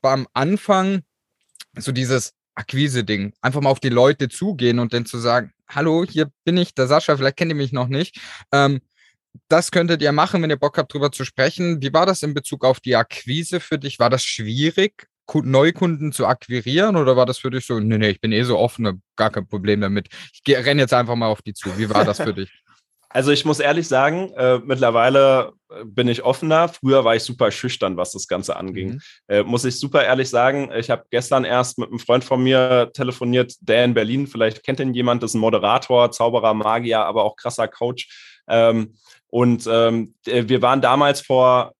Beim 0.00 0.26
Anfang 0.32 1.02
so 1.76 1.92
dieses 1.92 2.32
Akquise-Ding, 2.60 3.32
einfach 3.40 3.60
mal 3.60 3.70
auf 3.70 3.80
die 3.80 3.88
Leute 3.88 4.28
zugehen 4.28 4.78
und 4.78 4.92
dann 4.92 5.06
zu 5.06 5.18
sagen, 5.18 5.52
hallo, 5.68 6.04
hier 6.08 6.30
bin 6.44 6.56
ich, 6.56 6.74
der 6.74 6.86
Sascha, 6.86 7.16
vielleicht 7.16 7.36
kennt 7.36 7.50
ihr 7.50 7.56
mich 7.56 7.72
noch 7.72 7.88
nicht. 7.88 8.20
Ähm, 8.52 8.80
das 9.48 9.70
könntet 9.70 10.02
ihr 10.02 10.12
machen, 10.12 10.42
wenn 10.42 10.50
ihr 10.50 10.56
Bock 10.56 10.78
habt, 10.78 10.92
darüber 10.92 11.12
zu 11.12 11.24
sprechen. 11.24 11.80
Wie 11.82 11.92
war 11.92 12.06
das 12.06 12.22
in 12.22 12.34
Bezug 12.34 12.64
auf 12.64 12.80
die 12.80 12.96
Akquise 12.96 13.60
für 13.60 13.78
dich? 13.78 13.98
War 13.98 14.10
das 14.10 14.24
schwierig, 14.24 15.06
Neukunden 15.32 16.10
zu 16.12 16.26
akquirieren 16.26 16.96
oder 16.96 17.16
war 17.16 17.26
das 17.26 17.38
für 17.38 17.50
dich 17.50 17.64
so, 17.64 17.78
nee, 17.78 17.98
nee, 17.98 18.08
ich 18.08 18.20
bin 18.20 18.32
eh 18.32 18.42
so 18.42 18.58
offen, 18.58 19.00
gar 19.14 19.30
kein 19.30 19.46
Problem 19.46 19.80
damit. 19.80 20.08
Ich 20.32 20.56
renne 20.56 20.82
jetzt 20.82 20.92
einfach 20.92 21.14
mal 21.14 21.28
auf 21.28 21.42
die 21.42 21.54
zu. 21.54 21.78
Wie 21.78 21.88
war 21.88 22.04
das 22.04 22.16
für 22.16 22.34
dich? 22.34 22.50
Also 23.12 23.32
ich 23.32 23.44
muss 23.44 23.58
ehrlich 23.58 23.88
sagen, 23.88 24.32
äh, 24.36 24.60
mittlerweile 24.64 25.52
äh, 25.68 25.84
bin 25.84 26.06
ich 26.06 26.22
offener. 26.22 26.68
Früher 26.68 27.04
war 27.04 27.16
ich 27.16 27.24
super 27.24 27.50
schüchtern, 27.50 27.96
was 27.96 28.12
das 28.12 28.28
Ganze 28.28 28.56
anging. 28.56 28.92
Mhm. 28.92 29.00
Äh, 29.26 29.42
muss 29.42 29.64
ich 29.64 29.78
super 29.80 30.04
ehrlich 30.04 30.30
sagen. 30.30 30.70
Ich 30.76 30.90
habe 30.90 31.04
gestern 31.10 31.44
erst 31.44 31.78
mit 31.78 31.88
einem 31.88 31.98
Freund 31.98 32.22
von 32.22 32.40
mir 32.40 32.90
telefoniert, 32.94 33.54
der 33.60 33.84
in 33.84 33.94
Berlin, 33.94 34.28
vielleicht 34.28 34.62
kennt 34.62 34.78
ihn 34.78 34.94
jemand, 34.94 35.24
das 35.24 35.32
ist 35.32 35.34
ein 35.34 35.40
Moderator, 35.40 36.12
Zauberer, 36.12 36.54
Magier, 36.54 37.00
aber 37.00 37.24
auch 37.24 37.34
krasser 37.34 37.66
Coach. 37.66 38.40
Ähm, 38.48 38.94
und 39.26 39.68
ähm, 39.70 40.14
wir 40.24 40.62
waren 40.62 40.80
damals 40.80 41.20
vor 41.20 41.72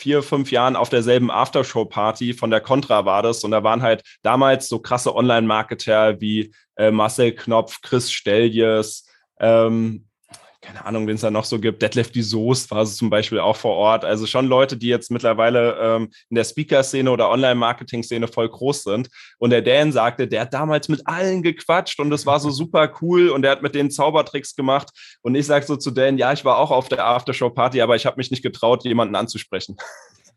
vier, 0.00 0.24
fünf 0.24 0.50
Jahren 0.50 0.74
auf 0.74 0.88
derselben 0.88 1.30
Aftershow-Party 1.30 2.34
von 2.34 2.50
der 2.50 2.60
Contra 2.60 3.04
war 3.04 3.22
das. 3.22 3.44
Und 3.44 3.52
da 3.52 3.62
waren 3.62 3.82
halt 3.82 4.02
damals 4.22 4.68
so 4.68 4.80
krasse 4.80 5.14
Online-Marketer 5.14 6.20
wie 6.20 6.52
äh, 6.74 6.90
Marcel 6.90 7.32
Knopf, 7.32 7.80
Chris 7.82 8.10
Steljes, 8.10 9.06
ähm, 9.38 10.06
keine 10.62 10.86
Ahnung, 10.86 11.08
wen 11.08 11.16
es 11.16 11.22
da 11.22 11.30
noch 11.30 11.44
so 11.44 11.58
gibt. 11.58 11.82
Detlef 11.82 12.12
die 12.12 12.22
Soest 12.22 12.70
war 12.70 12.82
es 12.82 12.96
zum 12.96 13.10
Beispiel 13.10 13.40
auch 13.40 13.56
vor 13.56 13.74
Ort. 13.76 14.04
Also 14.04 14.26
schon 14.26 14.46
Leute, 14.46 14.76
die 14.76 14.86
jetzt 14.86 15.10
mittlerweile 15.10 15.76
ähm, 15.80 16.08
in 16.30 16.36
der 16.36 16.44
Speaker-Szene 16.44 17.10
oder 17.10 17.30
Online-Marketing-Szene 17.30 18.28
voll 18.28 18.48
groß 18.48 18.84
sind. 18.84 19.08
Und 19.38 19.50
der 19.50 19.60
Dan 19.60 19.90
sagte, 19.90 20.28
der 20.28 20.42
hat 20.42 20.54
damals 20.54 20.88
mit 20.88 21.04
allen 21.04 21.42
gequatscht 21.42 21.98
und 21.98 22.12
es 22.12 22.26
war 22.26 22.38
so 22.38 22.50
super 22.62 22.92
cool 23.02 23.30
und 23.30 23.42
der 23.42 23.50
hat 23.50 23.62
mit 23.62 23.74
denen 23.74 23.90
Zaubertricks 23.90 24.54
gemacht. 24.54 24.90
Und 25.22 25.34
ich 25.34 25.46
sage 25.46 25.66
so 25.66 25.76
zu 25.76 25.90
Dan, 25.90 26.16
ja, 26.16 26.32
ich 26.32 26.44
war 26.44 26.58
auch 26.58 26.70
auf 26.70 26.88
der 26.88 27.04
Aftershow-Party, 27.04 27.80
aber 27.80 27.96
ich 27.96 28.06
habe 28.06 28.16
mich 28.16 28.30
nicht 28.30 28.42
getraut, 28.42 28.84
jemanden 28.84 29.16
anzusprechen. 29.16 29.76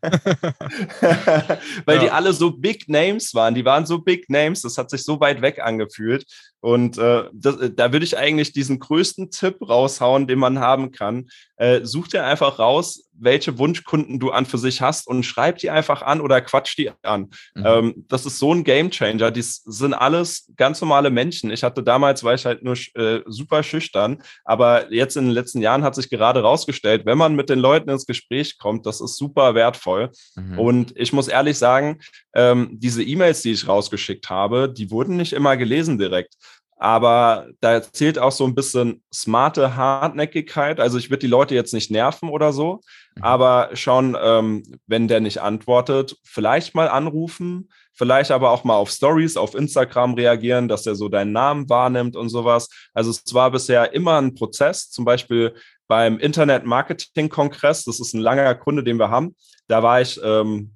Weil 1.84 1.96
ja. 1.96 2.02
die 2.02 2.10
alle 2.10 2.32
so 2.32 2.50
Big 2.50 2.88
Names 2.88 3.34
waren. 3.34 3.54
Die 3.54 3.64
waren 3.64 3.86
so 3.86 3.98
Big 3.98 4.28
Names, 4.28 4.62
das 4.62 4.78
hat 4.78 4.90
sich 4.90 5.04
so 5.04 5.20
weit 5.20 5.42
weg 5.42 5.60
angefühlt. 5.60 6.24
Und 6.60 6.98
äh, 6.98 7.24
das, 7.32 7.56
äh, 7.58 7.70
da 7.72 7.92
würde 7.92 8.04
ich 8.04 8.16
eigentlich 8.16 8.52
diesen 8.52 8.78
größten 8.78 9.30
Tipp 9.30 9.56
raushauen, 9.68 10.26
den 10.26 10.38
man 10.38 10.58
haben 10.58 10.92
kann. 10.92 11.28
Äh, 11.56 11.80
such 11.84 12.08
dir 12.08 12.24
einfach 12.24 12.58
raus, 12.58 13.05
welche 13.18 13.58
Wunschkunden 13.58 14.18
du 14.18 14.30
an 14.30 14.46
für 14.46 14.58
sich 14.58 14.80
hast 14.82 15.06
und 15.06 15.24
schreib 15.24 15.58
die 15.58 15.70
einfach 15.70 16.02
an 16.02 16.20
oder 16.20 16.40
quatsch 16.40 16.76
die 16.76 16.90
an. 17.02 17.30
Mhm. 17.54 17.64
Ähm, 17.66 18.04
das 18.08 18.26
ist 18.26 18.38
so 18.38 18.52
ein 18.52 18.64
Gamechanger. 18.64 19.30
Die 19.30 19.42
sind 19.42 19.94
alles 19.94 20.50
ganz 20.56 20.80
normale 20.80 21.10
Menschen. 21.10 21.50
Ich 21.50 21.62
hatte 21.62 21.82
damals, 21.82 22.24
war 22.24 22.34
ich 22.34 22.46
halt 22.46 22.62
nur 22.62 22.76
äh, 22.94 23.20
super 23.26 23.62
schüchtern, 23.62 24.22
aber 24.44 24.92
jetzt 24.92 25.16
in 25.16 25.24
den 25.24 25.32
letzten 25.32 25.60
Jahren 25.60 25.82
hat 25.82 25.94
sich 25.94 26.10
gerade 26.10 26.42
rausgestellt, 26.42 27.06
wenn 27.06 27.18
man 27.18 27.34
mit 27.34 27.50
den 27.50 27.58
Leuten 27.58 27.90
ins 27.90 28.06
Gespräch 28.06 28.58
kommt, 28.58 28.86
das 28.86 29.00
ist 29.00 29.16
super 29.16 29.54
wertvoll. 29.54 30.10
Mhm. 30.34 30.58
Und 30.58 30.92
ich 30.96 31.12
muss 31.12 31.28
ehrlich 31.28 31.58
sagen, 31.58 32.00
ähm, 32.34 32.70
diese 32.72 33.02
E-Mails, 33.02 33.42
die 33.42 33.52
ich 33.52 33.66
rausgeschickt 33.66 34.28
habe, 34.28 34.72
die 34.72 34.90
wurden 34.90 35.16
nicht 35.16 35.32
immer 35.32 35.56
gelesen 35.56 35.98
direkt. 35.98 36.34
Aber 36.78 37.48
da 37.60 37.80
zählt 37.80 38.18
auch 38.18 38.32
so 38.32 38.44
ein 38.44 38.54
bisschen 38.54 39.02
smarte 39.12 39.76
Hartnäckigkeit. 39.76 40.78
Also 40.78 40.98
ich 40.98 41.08
würde 41.08 41.20
die 41.20 41.26
Leute 41.26 41.54
jetzt 41.54 41.72
nicht 41.72 41.90
nerven 41.90 42.28
oder 42.28 42.52
so, 42.52 42.80
mhm. 43.14 43.22
aber 43.22 43.70
schon, 43.72 44.16
ähm, 44.20 44.62
wenn 44.86 45.08
der 45.08 45.20
nicht 45.20 45.40
antwortet, 45.40 46.16
vielleicht 46.22 46.74
mal 46.74 46.88
anrufen, 46.88 47.70
vielleicht 47.94 48.30
aber 48.30 48.50
auch 48.50 48.62
mal 48.64 48.74
auf 48.74 48.90
Stories 48.90 49.38
auf 49.38 49.54
Instagram 49.54 50.14
reagieren, 50.14 50.68
dass 50.68 50.86
er 50.86 50.94
so 50.94 51.08
deinen 51.08 51.32
Namen 51.32 51.68
wahrnimmt 51.70 52.14
und 52.14 52.28
sowas. 52.28 52.68
Also 52.92 53.10
es 53.10 53.32
war 53.32 53.50
bisher 53.50 53.94
immer 53.94 54.20
ein 54.20 54.34
Prozess, 54.34 54.90
zum 54.90 55.06
Beispiel 55.06 55.54
beim 55.88 56.18
Internet 56.18 56.66
Marketing 56.66 57.30
Kongress, 57.30 57.84
das 57.84 58.00
ist 58.00 58.12
ein 58.12 58.20
langer 58.20 58.54
Kunde, 58.54 58.84
den 58.84 58.98
wir 58.98 59.08
haben. 59.08 59.34
Da 59.66 59.82
war 59.82 60.00
ich 60.00 60.20
ähm, 60.22 60.75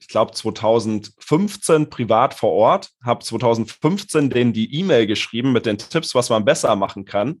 ich 0.00 0.08
glaube, 0.08 0.32
2015 0.32 1.90
privat 1.90 2.34
vor 2.34 2.52
Ort, 2.52 2.90
habe 3.04 3.24
2015 3.24 4.30
denen 4.30 4.52
die 4.52 4.74
E-Mail 4.74 5.06
geschrieben 5.06 5.52
mit 5.52 5.66
den 5.66 5.78
Tipps, 5.78 6.14
was 6.14 6.30
man 6.30 6.44
besser 6.44 6.74
machen 6.74 7.04
kann. 7.04 7.40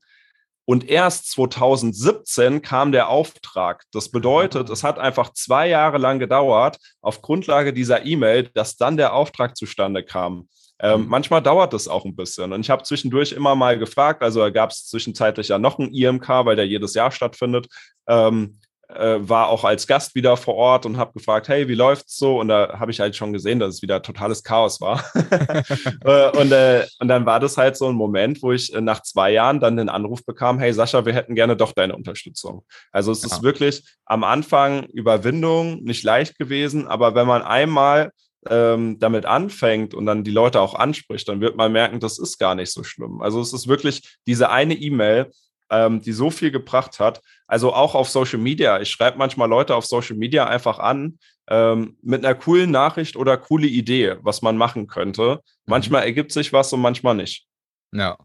Und 0.66 0.88
erst 0.88 1.30
2017 1.32 2.62
kam 2.62 2.92
der 2.92 3.08
Auftrag. 3.08 3.84
Das 3.92 4.10
bedeutet, 4.10 4.70
es 4.70 4.84
hat 4.84 4.98
einfach 5.00 5.32
zwei 5.32 5.68
Jahre 5.68 5.98
lang 5.98 6.20
gedauert, 6.20 6.78
auf 7.00 7.22
Grundlage 7.22 7.72
dieser 7.72 8.06
E-Mail, 8.06 8.50
dass 8.54 8.76
dann 8.76 8.96
der 8.96 9.14
Auftrag 9.14 9.56
zustande 9.56 10.04
kam. 10.04 10.48
Ähm, 10.82 11.02
mhm. 11.02 11.08
manchmal 11.08 11.42
dauert 11.42 11.74
es 11.74 11.88
auch 11.88 12.04
ein 12.04 12.16
bisschen. 12.16 12.52
Und 12.52 12.60
ich 12.60 12.70
habe 12.70 12.84
zwischendurch 12.84 13.32
immer 13.32 13.54
mal 13.54 13.78
gefragt, 13.78 14.22
also 14.22 14.50
gab 14.52 14.70
es 14.70 14.86
zwischenzeitlich 14.86 15.48
ja 15.48 15.58
noch 15.58 15.78
ein 15.78 15.92
IMK, 15.92 16.28
weil 16.28 16.56
der 16.56 16.66
jedes 16.66 16.94
Jahr 16.94 17.10
stattfindet. 17.10 17.66
Ähm, 18.06 18.60
äh, 18.96 19.28
war 19.28 19.48
auch 19.48 19.64
als 19.64 19.86
Gast 19.86 20.14
wieder 20.14 20.36
vor 20.36 20.54
Ort 20.54 20.86
und 20.86 20.96
habe 20.96 21.12
gefragt, 21.12 21.48
hey, 21.48 21.68
wie 21.68 21.74
läuft's 21.74 22.16
so? 22.16 22.40
Und 22.40 22.48
da 22.48 22.78
habe 22.78 22.90
ich 22.90 23.00
halt 23.00 23.16
schon 23.16 23.32
gesehen, 23.32 23.58
dass 23.58 23.76
es 23.76 23.82
wieder 23.82 24.02
totales 24.02 24.42
Chaos 24.42 24.80
war. 24.80 25.04
Äh, 26.02 26.30
und, 26.38 26.50
äh, 26.52 26.86
und 26.98 27.08
dann 27.08 27.26
war 27.26 27.40
das 27.40 27.56
halt 27.56 27.76
so 27.76 27.88
ein 27.88 27.94
Moment, 27.94 28.42
wo 28.42 28.52
ich 28.52 28.72
äh, 28.74 28.80
nach 28.80 29.02
zwei 29.02 29.32
Jahren 29.32 29.60
dann 29.60 29.76
den 29.76 29.88
Anruf 29.88 30.24
bekam, 30.24 30.58
hey 30.58 30.72
Sascha, 30.72 31.04
wir 31.04 31.12
hätten 31.12 31.34
gerne 31.34 31.56
doch 31.56 31.72
deine 31.72 31.94
Unterstützung. 31.94 32.64
Also 32.90 33.12
es 33.12 33.22
ja. 33.22 33.28
ist 33.28 33.42
wirklich 33.42 33.84
am 34.06 34.24
Anfang 34.24 34.84
Überwindung, 34.86 35.82
nicht 35.82 36.02
leicht 36.04 36.38
gewesen, 36.38 36.86
aber 36.86 37.14
wenn 37.14 37.26
man 37.26 37.42
einmal 37.42 38.12
ähm, 38.48 38.98
damit 38.98 39.26
anfängt 39.26 39.94
und 39.94 40.06
dann 40.06 40.24
die 40.24 40.30
Leute 40.30 40.60
auch 40.60 40.74
anspricht, 40.74 41.28
dann 41.28 41.40
wird 41.40 41.56
man 41.56 41.72
merken, 41.72 42.00
das 42.00 42.18
ist 42.18 42.38
gar 42.38 42.54
nicht 42.54 42.72
so 42.72 42.82
schlimm. 42.82 43.20
Also 43.20 43.40
es 43.40 43.52
ist 43.52 43.68
wirklich 43.68 44.16
diese 44.26 44.50
eine 44.50 44.74
E-Mail, 44.74 45.30
ähm, 45.70 46.00
die 46.00 46.12
so 46.12 46.30
viel 46.30 46.50
gebracht 46.50 47.00
hat. 47.00 47.20
Also 47.46 47.72
auch 47.72 47.94
auf 47.94 48.08
Social 48.08 48.38
Media. 48.38 48.80
Ich 48.80 48.90
schreibe 48.90 49.18
manchmal 49.18 49.48
Leute 49.48 49.74
auf 49.74 49.86
Social 49.86 50.16
Media 50.16 50.46
einfach 50.46 50.78
an 50.78 51.18
ähm, 51.48 51.96
mit 52.02 52.24
einer 52.24 52.34
coolen 52.34 52.70
Nachricht 52.70 53.16
oder 53.16 53.36
coole 53.36 53.66
Idee, 53.66 54.16
was 54.22 54.42
man 54.42 54.56
machen 54.56 54.86
könnte. 54.86 55.34
Mhm. 55.34 55.40
Manchmal 55.66 56.04
ergibt 56.04 56.32
sich 56.32 56.52
was 56.52 56.72
und 56.72 56.80
manchmal 56.80 57.14
nicht. 57.14 57.46
Ja, 57.92 58.16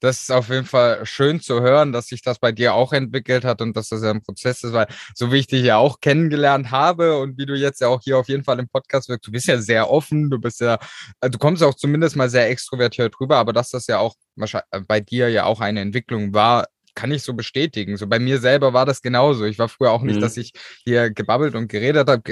das 0.00 0.20
ist 0.20 0.30
auf 0.30 0.50
jeden 0.50 0.66
Fall 0.66 1.06
schön 1.06 1.40
zu 1.40 1.62
hören, 1.62 1.92
dass 1.92 2.08
sich 2.08 2.20
das 2.20 2.38
bei 2.38 2.52
dir 2.52 2.74
auch 2.74 2.92
entwickelt 2.92 3.42
hat 3.42 3.62
und 3.62 3.74
dass 3.74 3.88
das 3.88 4.02
ja 4.02 4.10
ein 4.10 4.22
Prozess 4.22 4.62
ist, 4.62 4.74
weil 4.74 4.86
so 5.14 5.32
wie 5.32 5.38
ich 5.38 5.46
dich 5.46 5.64
ja 5.64 5.78
auch 5.78 6.00
kennengelernt 6.00 6.70
habe 6.70 7.16
und 7.18 7.38
wie 7.38 7.46
du 7.46 7.54
jetzt 7.54 7.80
ja 7.80 7.88
auch 7.88 8.02
hier 8.04 8.18
auf 8.18 8.28
jeden 8.28 8.44
Fall 8.44 8.58
im 8.58 8.68
Podcast 8.68 9.08
wirkst, 9.08 9.26
du 9.26 9.32
bist 9.32 9.46
ja 9.46 9.56
sehr 9.58 9.90
offen, 9.90 10.28
du 10.28 10.38
bist 10.38 10.60
ja, 10.60 10.78
äh, 11.22 11.30
du 11.30 11.38
kommst 11.38 11.62
auch 11.62 11.72
zumindest 11.72 12.16
mal 12.16 12.28
sehr 12.28 12.50
extrovertiert 12.50 13.18
rüber, 13.18 13.38
aber 13.38 13.54
dass 13.54 13.70
das 13.70 13.86
ja 13.86 13.98
auch 13.98 14.14
äh, 14.36 14.80
bei 14.86 15.00
dir 15.00 15.30
ja 15.30 15.46
auch 15.46 15.60
eine 15.60 15.80
Entwicklung 15.80 16.34
war, 16.34 16.66
kann 16.94 17.12
ich 17.12 17.22
so 17.22 17.34
bestätigen. 17.34 17.96
So 17.96 18.06
bei 18.06 18.18
mir 18.18 18.38
selber 18.38 18.72
war 18.72 18.86
das 18.86 19.02
genauso. 19.02 19.44
Ich 19.44 19.58
war 19.58 19.68
früher 19.68 19.92
auch 19.92 20.02
nicht, 20.02 20.16
mhm. 20.16 20.20
dass 20.20 20.36
ich 20.36 20.52
hier 20.84 21.10
gebabbelt 21.10 21.54
und 21.54 21.68
geredet 21.68 22.08
habe. 22.08 22.22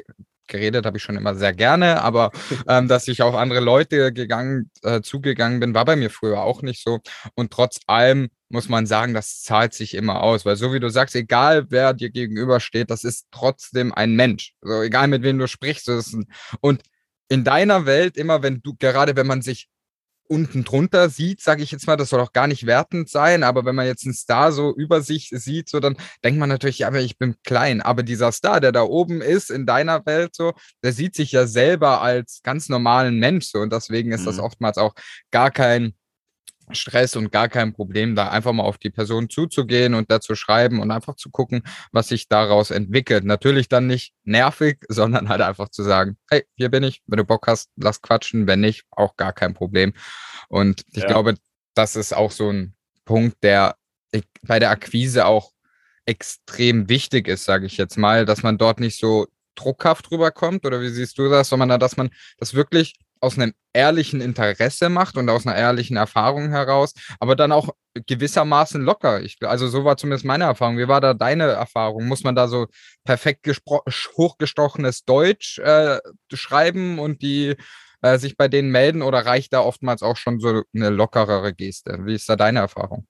geredet 0.48 0.84
habe 0.84 0.98
ich 0.98 1.02
schon 1.02 1.16
immer 1.16 1.34
sehr 1.34 1.52
gerne, 1.52 2.02
aber 2.02 2.30
ähm, 2.68 2.88
dass 2.88 3.08
ich 3.08 3.22
auf 3.22 3.34
andere 3.34 3.60
Leute 3.60 4.12
gegangen, 4.12 4.70
äh, 4.82 5.00
zugegangen 5.00 5.60
bin, 5.60 5.74
war 5.74 5.84
bei 5.84 5.96
mir 5.96 6.10
früher 6.10 6.42
auch 6.42 6.62
nicht 6.62 6.82
so. 6.82 7.00
Und 7.34 7.52
trotz 7.52 7.80
allem 7.86 8.28
muss 8.48 8.68
man 8.68 8.86
sagen, 8.86 9.14
das 9.14 9.40
zahlt 9.42 9.72
sich 9.72 9.94
immer 9.94 10.22
aus, 10.22 10.44
weil 10.44 10.56
so 10.56 10.74
wie 10.74 10.80
du 10.80 10.90
sagst, 10.90 11.16
egal 11.16 11.66
wer 11.70 11.94
dir 11.94 12.10
gegenübersteht, 12.10 12.90
das 12.90 13.02
ist 13.02 13.28
trotzdem 13.30 13.94
ein 13.94 14.14
Mensch. 14.14 14.54
So, 14.60 14.82
egal 14.82 15.08
mit 15.08 15.22
wem 15.22 15.38
du 15.38 15.48
sprichst. 15.48 15.88
Ein, 15.88 16.26
und 16.60 16.82
in 17.28 17.44
deiner 17.44 17.86
Welt, 17.86 18.18
immer 18.18 18.42
wenn 18.42 18.60
du, 18.60 18.74
gerade 18.78 19.16
wenn 19.16 19.26
man 19.26 19.40
sich 19.40 19.68
unten 20.32 20.64
drunter 20.64 21.10
sieht, 21.10 21.42
sage 21.42 21.62
ich 21.62 21.70
jetzt 21.70 21.86
mal, 21.86 21.96
das 21.96 22.08
soll 22.08 22.20
auch 22.20 22.32
gar 22.32 22.46
nicht 22.46 22.64
wertend 22.64 23.10
sein, 23.10 23.42
aber 23.42 23.66
wenn 23.66 23.74
man 23.74 23.86
jetzt 23.86 24.04
einen 24.04 24.14
Star 24.14 24.50
so 24.50 24.74
über 24.74 25.02
sich 25.02 25.28
sieht, 25.32 25.68
so 25.68 25.78
dann 25.78 25.96
denkt 26.24 26.40
man 26.40 26.48
natürlich, 26.48 26.78
ja, 26.80 26.88
aber 26.88 27.00
ich 27.00 27.18
bin 27.18 27.36
klein. 27.44 27.82
Aber 27.82 28.02
dieser 28.02 28.32
Star, 28.32 28.60
der 28.60 28.72
da 28.72 28.82
oben 28.82 29.20
ist 29.20 29.50
in 29.50 29.66
deiner 29.66 30.06
Welt, 30.06 30.34
so, 30.34 30.54
der 30.82 30.92
sieht 30.92 31.14
sich 31.14 31.32
ja 31.32 31.46
selber 31.46 32.00
als 32.00 32.40
ganz 32.42 32.70
normalen 32.70 33.18
Mensch 33.18 33.46
so 33.46 33.58
und 33.58 33.72
deswegen 33.72 34.12
ist 34.12 34.22
mhm. 34.22 34.26
das 34.26 34.38
oftmals 34.38 34.78
auch 34.78 34.94
gar 35.30 35.50
kein 35.50 35.94
Stress 36.70 37.16
und 37.16 37.32
gar 37.32 37.48
kein 37.48 37.72
Problem, 37.72 38.14
da 38.14 38.28
einfach 38.28 38.52
mal 38.52 38.62
auf 38.62 38.78
die 38.78 38.90
Person 38.90 39.28
zuzugehen 39.28 39.94
und 39.94 40.10
dazu 40.10 40.34
schreiben 40.34 40.80
und 40.80 40.90
einfach 40.90 41.16
zu 41.16 41.30
gucken, 41.30 41.62
was 41.90 42.08
sich 42.08 42.28
daraus 42.28 42.70
entwickelt. 42.70 43.24
Natürlich 43.24 43.68
dann 43.68 43.86
nicht 43.86 44.14
nervig, 44.24 44.78
sondern 44.88 45.28
halt 45.28 45.40
einfach 45.40 45.68
zu 45.68 45.82
sagen, 45.82 46.16
hey, 46.30 46.44
hier 46.56 46.70
bin 46.70 46.82
ich, 46.82 47.02
wenn 47.06 47.18
du 47.18 47.24
Bock 47.24 47.46
hast, 47.46 47.70
lass 47.76 48.00
quatschen, 48.00 48.46
wenn 48.46 48.60
nicht, 48.60 48.84
auch 48.90 49.16
gar 49.16 49.32
kein 49.32 49.54
Problem. 49.54 49.92
Und 50.48 50.84
ich 50.92 51.02
ja. 51.02 51.08
glaube, 51.08 51.34
das 51.74 51.96
ist 51.96 52.14
auch 52.14 52.30
so 52.30 52.50
ein 52.50 52.74
Punkt, 53.04 53.42
der 53.42 53.76
bei 54.42 54.58
der 54.58 54.70
Akquise 54.70 55.26
auch 55.26 55.52
extrem 56.04 56.88
wichtig 56.88 57.28
ist, 57.28 57.44
sage 57.44 57.66
ich 57.66 57.76
jetzt 57.76 57.96
mal, 57.96 58.24
dass 58.24 58.42
man 58.42 58.58
dort 58.58 58.80
nicht 58.80 58.98
so 58.98 59.26
druckhaft 59.54 60.10
rüberkommt 60.10 60.64
oder 60.66 60.80
wie 60.80 60.88
siehst 60.88 61.18
du 61.18 61.28
das, 61.28 61.48
sondern 61.48 61.78
dass 61.78 61.96
man 61.96 62.10
das 62.38 62.54
wirklich 62.54 62.94
aus 63.22 63.38
einem 63.38 63.54
ehrlichen 63.72 64.20
Interesse 64.20 64.88
macht 64.88 65.16
und 65.16 65.28
aus 65.28 65.46
einer 65.46 65.56
ehrlichen 65.56 65.96
Erfahrung 65.96 66.50
heraus, 66.50 66.92
aber 67.20 67.36
dann 67.36 67.52
auch 67.52 67.70
gewissermaßen 68.06 68.82
locker. 68.82 69.22
Ich, 69.22 69.38
also 69.42 69.68
so 69.68 69.84
war 69.84 69.96
zumindest 69.96 70.24
meine 70.24 70.44
Erfahrung. 70.44 70.76
Wie 70.78 70.88
war 70.88 71.00
da 71.00 71.14
deine 71.14 71.44
Erfahrung? 71.44 72.06
Muss 72.06 72.24
man 72.24 72.34
da 72.34 72.48
so 72.48 72.66
perfekt 73.04 73.46
hochgestochenes 74.16 75.04
Deutsch 75.04 75.58
äh, 75.58 76.00
schreiben 76.32 76.98
und 76.98 77.22
die 77.22 77.56
äh, 78.02 78.18
sich 78.18 78.36
bei 78.36 78.48
denen 78.48 78.70
melden 78.70 79.02
oder 79.02 79.24
reicht 79.24 79.52
da 79.52 79.60
oftmals 79.60 80.02
auch 80.02 80.16
schon 80.16 80.40
so 80.40 80.62
eine 80.74 80.90
lockerere 80.90 81.54
Geste? 81.54 82.00
Wie 82.04 82.14
ist 82.14 82.28
da 82.28 82.36
deine 82.36 82.58
Erfahrung? 82.58 83.06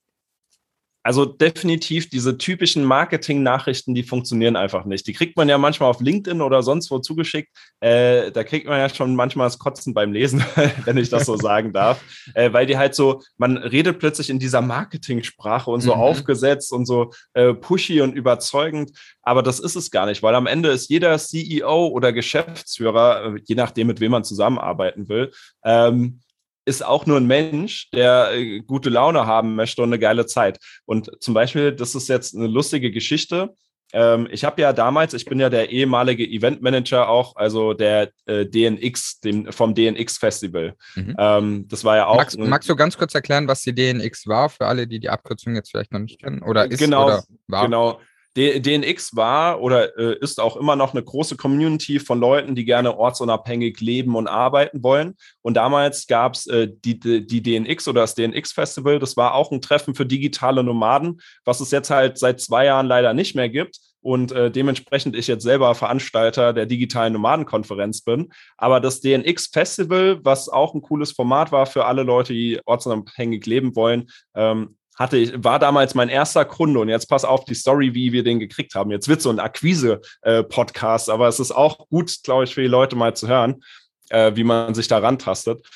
Also 1.02 1.24
definitiv 1.24 2.08
diese 2.08 2.38
typischen 2.38 2.84
Marketing-Nachrichten, 2.84 3.94
die 3.94 4.04
funktionieren 4.04 4.56
einfach 4.56 4.84
nicht. 4.84 5.06
Die 5.06 5.12
kriegt 5.12 5.36
man 5.36 5.48
ja 5.48 5.58
manchmal 5.58 5.90
auf 5.90 6.00
LinkedIn 6.00 6.40
oder 6.40 6.62
sonst 6.62 6.90
wo 6.90 6.98
zugeschickt. 7.00 7.50
Äh, 7.80 8.30
da 8.30 8.44
kriegt 8.44 8.66
man 8.66 8.78
ja 8.78 8.88
schon 8.88 9.16
manchmal 9.16 9.46
das 9.46 9.58
Kotzen 9.58 9.94
beim 9.94 10.12
Lesen, 10.12 10.44
wenn 10.84 10.96
ich 10.96 11.08
das 11.08 11.26
so 11.26 11.36
sagen 11.36 11.72
darf. 11.72 12.02
Äh, 12.34 12.52
weil 12.52 12.66
die 12.66 12.78
halt 12.78 12.94
so, 12.94 13.22
man 13.36 13.56
redet 13.56 13.98
plötzlich 13.98 14.30
in 14.30 14.38
dieser 14.38 14.60
Marketing-Sprache 14.60 15.70
und 15.70 15.80
so 15.80 15.94
mhm. 15.94 16.00
aufgesetzt 16.00 16.72
und 16.72 16.86
so 16.86 17.10
äh, 17.34 17.52
pushy 17.52 18.00
und 18.00 18.14
überzeugend. 18.14 18.92
Aber 19.22 19.42
das 19.42 19.58
ist 19.58 19.76
es 19.76 19.90
gar 19.90 20.06
nicht, 20.06 20.22
weil 20.22 20.34
am 20.34 20.46
Ende 20.46 20.70
ist 20.70 20.88
jeder 20.88 21.18
CEO 21.18 21.88
oder 21.88 22.12
Geschäftsführer, 22.12 23.34
äh, 23.34 23.40
je 23.44 23.54
nachdem, 23.56 23.88
mit 23.88 24.00
wem 24.00 24.12
man 24.12 24.24
zusammenarbeiten 24.24 25.08
will, 25.08 25.32
ähm, 25.64 26.20
ist 26.64 26.84
auch 26.84 27.06
nur 27.06 27.18
ein 27.18 27.26
Mensch, 27.26 27.90
der 27.90 28.32
äh, 28.32 28.60
gute 28.60 28.90
Laune 28.90 29.26
haben 29.26 29.54
möchte 29.54 29.82
und 29.82 29.88
eine 29.88 29.98
geile 29.98 30.26
Zeit. 30.26 30.58
Und 30.84 31.10
zum 31.20 31.34
Beispiel, 31.34 31.72
das 31.72 31.94
ist 31.94 32.08
jetzt 32.08 32.36
eine 32.36 32.46
lustige 32.46 32.90
Geschichte. 32.90 33.54
Ähm, 33.92 34.26
ich 34.30 34.44
habe 34.44 34.62
ja 34.62 34.72
damals, 34.72 35.12
ich 35.12 35.26
bin 35.26 35.38
ja 35.38 35.50
der 35.50 35.70
ehemalige 35.70 36.24
Eventmanager 36.24 37.08
auch, 37.08 37.36
also 37.36 37.74
der 37.74 38.10
äh, 38.26 38.46
DNX, 38.46 39.20
dem, 39.20 39.52
vom 39.52 39.74
DNX 39.74 40.16
Festival. 40.16 40.74
Mhm. 40.94 41.16
Ähm, 41.18 41.68
das 41.68 41.84
war 41.84 41.96
ja 41.96 42.06
auch. 42.06 42.16
Magst, 42.16 42.38
magst, 42.38 42.68
du 42.68 42.76
ganz 42.76 42.96
kurz 42.96 43.14
erklären, 43.14 43.48
was 43.48 43.60
die 43.60 43.74
DNX 43.74 44.26
war, 44.26 44.48
für 44.48 44.66
alle, 44.66 44.86
die 44.86 44.98
die 44.98 45.10
Abkürzung 45.10 45.54
jetzt 45.54 45.70
vielleicht 45.70 45.92
noch 45.92 46.00
nicht 46.00 46.22
kennen? 46.22 46.42
Oder 46.42 46.70
ist 46.70 46.78
genau, 46.78 47.06
oder 47.06 47.24
war? 47.48 47.64
Genau. 47.64 48.00
DNX 48.36 49.14
war 49.14 49.60
oder 49.60 49.96
äh, 49.98 50.16
ist 50.20 50.40
auch 50.40 50.56
immer 50.56 50.74
noch 50.74 50.94
eine 50.94 51.02
große 51.02 51.36
Community 51.36 52.00
von 52.00 52.18
Leuten, 52.18 52.54
die 52.54 52.64
gerne 52.64 52.96
ortsunabhängig 52.96 53.80
leben 53.80 54.16
und 54.16 54.26
arbeiten 54.26 54.82
wollen. 54.82 55.16
Und 55.42 55.54
damals 55.54 56.06
gab 56.06 56.34
es 56.34 56.46
äh, 56.46 56.68
die, 56.70 56.98
die 56.98 57.42
DNX 57.42 57.88
oder 57.88 58.02
das 58.02 58.14
DNX 58.14 58.52
Festival. 58.52 58.98
Das 58.98 59.16
war 59.18 59.34
auch 59.34 59.52
ein 59.52 59.60
Treffen 59.60 59.94
für 59.94 60.06
digitale 60.06 60.64
Nomaden, 60.64 61.20
was 61.44 61.60
es 61.60 61.70
jetzt 61.70 61.90
halt 61.90 62.16
seit 62.18 62.40
zwei 62.40 62.64
Jahren 62.64 62.86
leider 62.86 63.12
nicht 63.12 63.34
mehr 63.34 63.50
gibt. 63.50 63.78
Und 64.00 64.32
äh, 64.32 64.50
dementsprechend 64.50 65.14
ich 65.14 65.28
jetzt 65.28 65.44
selber 65.44 65.74
Veranstalter 65.74 66.52
der 66.52 66.66
digitalen 66.66 67.12
Nomadenkonferenz 67.12 68.00
bin. 68.02 68.32
Aber 68.56 68.80
das 68.80 69.00
DNX 69.00 69.46
Festival, 69.46 70.18
was 70.24 70.48
auch 70.48 70.74
ein 70.74 70.82
cooles 70.82 71.12
Format 71.12 71.52
war 71.52 71.66
für 71.66 71.84
alle 71.84 72.02
Leute, 72.02 72.32
die 72.32 72.60
ortsunabhängig 72.64 73.46
leben 73.46 73.76
wollen, 73.76 74.10
ähm, 74.34 74.76
hatte 74.96 75.16
ich, 75.16 75.32
war 75.42 75.58
damals 75.58 75.94
mein 75.94 76.08
erster 76.08 76.44
Kunde 76.44 76.80
und 76.80 76.88
jetzt 76.88 77.06
pass 77.06 77.24
auf 77.24 77.44
die 77.44 77.54
Story, 77.54 77.94
wie 77.94 78.12
wir 78.12 78.22
den 78.22 78.38
gekriegt 78.38 78.74
haben. 78.74 78.90
Jetzt 78.90 79.08
wird 79.08 79.22
so 79.22 79.30
ein 79.30 79.40
Akquise-Podcast, 79.40 81.10
aber 81.10 81.28
es 81.28 81.40
ist 81.40 81.52
auch 81.52 81.88
gut, 81.88 82.22
glaube 82.22 82.44
ich, 82.44 82.54
für 82.54 82.62
die 82.62 82.68
Leute 82.68 82.96
mal 82.96 83.14
zu 83.14 83.28
hören, 83.28 83.62
äh, 84.10 84.32
wie 84.34 84.44
man 84.44 84.74
sich 84.74 84.88
da 84.88 84.98
rantastet. 84.98 85.66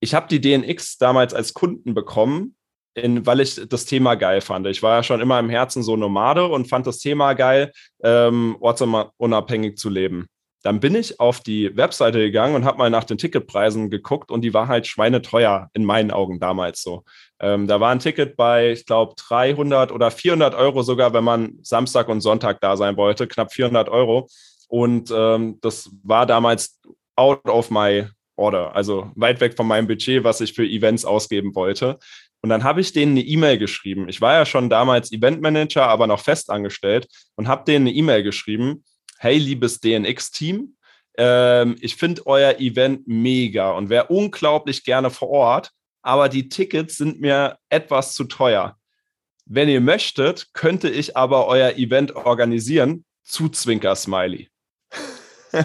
Ich 0.00 0.14
habe 0.14 0.26
die 0.28 0.40
DNX 0.40 0.98
damals 0.98 1.32
als 1.32 1.54
Kunden 1.54 1.94
bekommen, 1.94 2.56
in, 2.94 3.24
weil 3.24 3.40
ich 3.40 3.60
das 3.68 3.86
Thema 3.86 4.16
geil 4.16 4.40
fand. 4.40 4.66
Ich 4.66 4.82
war 4.82 4.96
ja 4.96 5.02
schon 5.02 5.20
immer 5.20 5.38
im 5.38 5.48
Herzen 5.48 5.82
so 5.82 5.96
Nomade 5.96 6.46
und 6.46 6.68
fand 6.68 6.86
das 6.86 6.98
Thema 6.98 7.32
geil, 7.32 7.72
ähm, 8.02 8.56
ortsunabhängig 8.60 9.78
zu 9.78 9.88
leben. 9.88 10.26
Dann 10.62 10.80
bin 10.80 10.94
ich 10.94 11.20
auf 11.20 11.40
die 11.40 11.76
Webseite 11.76 12.18
gegangen 12.18 12.54
und 12.54 12.64
habe 12.64 12.78
mal 12.78 12.90
nach 12.90 13.04
den 13.04 13.18
Ticketpreisen 13.18 13.90
geguckt 13.90 14.30
und 14.30 14.42
die 14.42 14.54
war 14.54 14.68
halt 14.68 14.86
schweineteuer 14.86 15.68
in 15.74 15.84
meinen 15.84 16.10
Augen 16.10 16.38
damals 16.38 16.82
so. 16.82 17.04
Ähm, 17.40 17.66
da 17.66 17.80
war 17.80 17.90
ein 17.90 17.98
Ticket 17.98 18.36
bei, 18.36 18.72
ich 18.72 18.86
glaube, 18.86 19.14
300 19.16 19.90
oder 19.90 20.10
400 20.10 20.54
Euro 20.54 20.82
sogar, 20.82 21.12
wenn 21.12 21.24
man 21.24 21.58
Samstag 21.62 22.08
und 22.08 22.20
Sonntag 22.20 22.60
da 22.60 22.76
sein 22.76 22.96
wollte, 22.96 23.26
knapp 23.26 23.52
400 23.52 23.88
Euro. 23.88 24.28
Und 24.68 25.12
ähm, 25.14 25.58
das 25.60 25.90
war 26.02 26.26
damals 26.26 26.80
out 27.16 27.44
of 27.46 27.70
my 27.70 28.06
order, 28.36 28.74
also 28.74 29.10
weit 29.14 29.40
weg 29.40 29.56
von 29.56 29.66
meinem 29.66 29.86
Budget, 29.86 30.24
was 30.24 30.40
ich 30.40 30.52
für 30.52 30.64
Events 30.64 31.04
ausgeben 31.04 31.54
wollte. 31.54 31.98
Und 32.42 32.50
dann 32.50 32.64
habe 32.64 32.80
ich 32.80 32.92
denen 32.92 33.12
eine 33.12 33.20
E-Mail 33.20 33.56
geschrieben. 33.58 34.08
Ich 34.08 34.20
war 34.20 34.34
ja 34.34 34.44
schon 34.44 34.68
damals 34.68 35.12
Eventmanager, 35.12 35.86
aber 35.86 36.06
noch 36.08 36.20
fest 36.20 36.50
angestellt 36.50 37.06
und 37.36 37.46
habe 37.46 37.64
denen 37.64 37.86
eine 37.86 37.96
E-Mail 37.96 38.24
geschrieben. 38.24 38.82
Hey, 39.22 39.38
liebes 39.38 39.78
DNX-Team, 39.78 40.76
ähm, 41.16 41.76
ich 41.80 41.94
finde 41.94 42.26
euer 42.26 42.58
Event 42.58 43.06
mega 43.06 43.70
und 43.70 43.88
wäre 43.88 44.06
unglaublich 44.08 44.82
gerne 44.82 45.10
vor 45.10 45.28
Ort 45.28 45.72
aber 46.02 46.28
die 46.28 46.48
Tickets 46.48 46.96
sind 46.96 47.20
mir 47.20 47.58
etwas 47.68 48.14
zu 48.14 48.24
teuer. 48.24 48.76
Wenn 49.46 49.68
ihr 49.68 49.80
möchtet, 49.80 50.52
könnte 50.52 50.88
ich 50.90 51.16
aber 51.16 51.46
euer 51.46 51.72
Event 51.76 52.14
organisieren. 52.14 53.04
Zu 53.24 53.48
Zwinker-Smiley. 53.48 54.48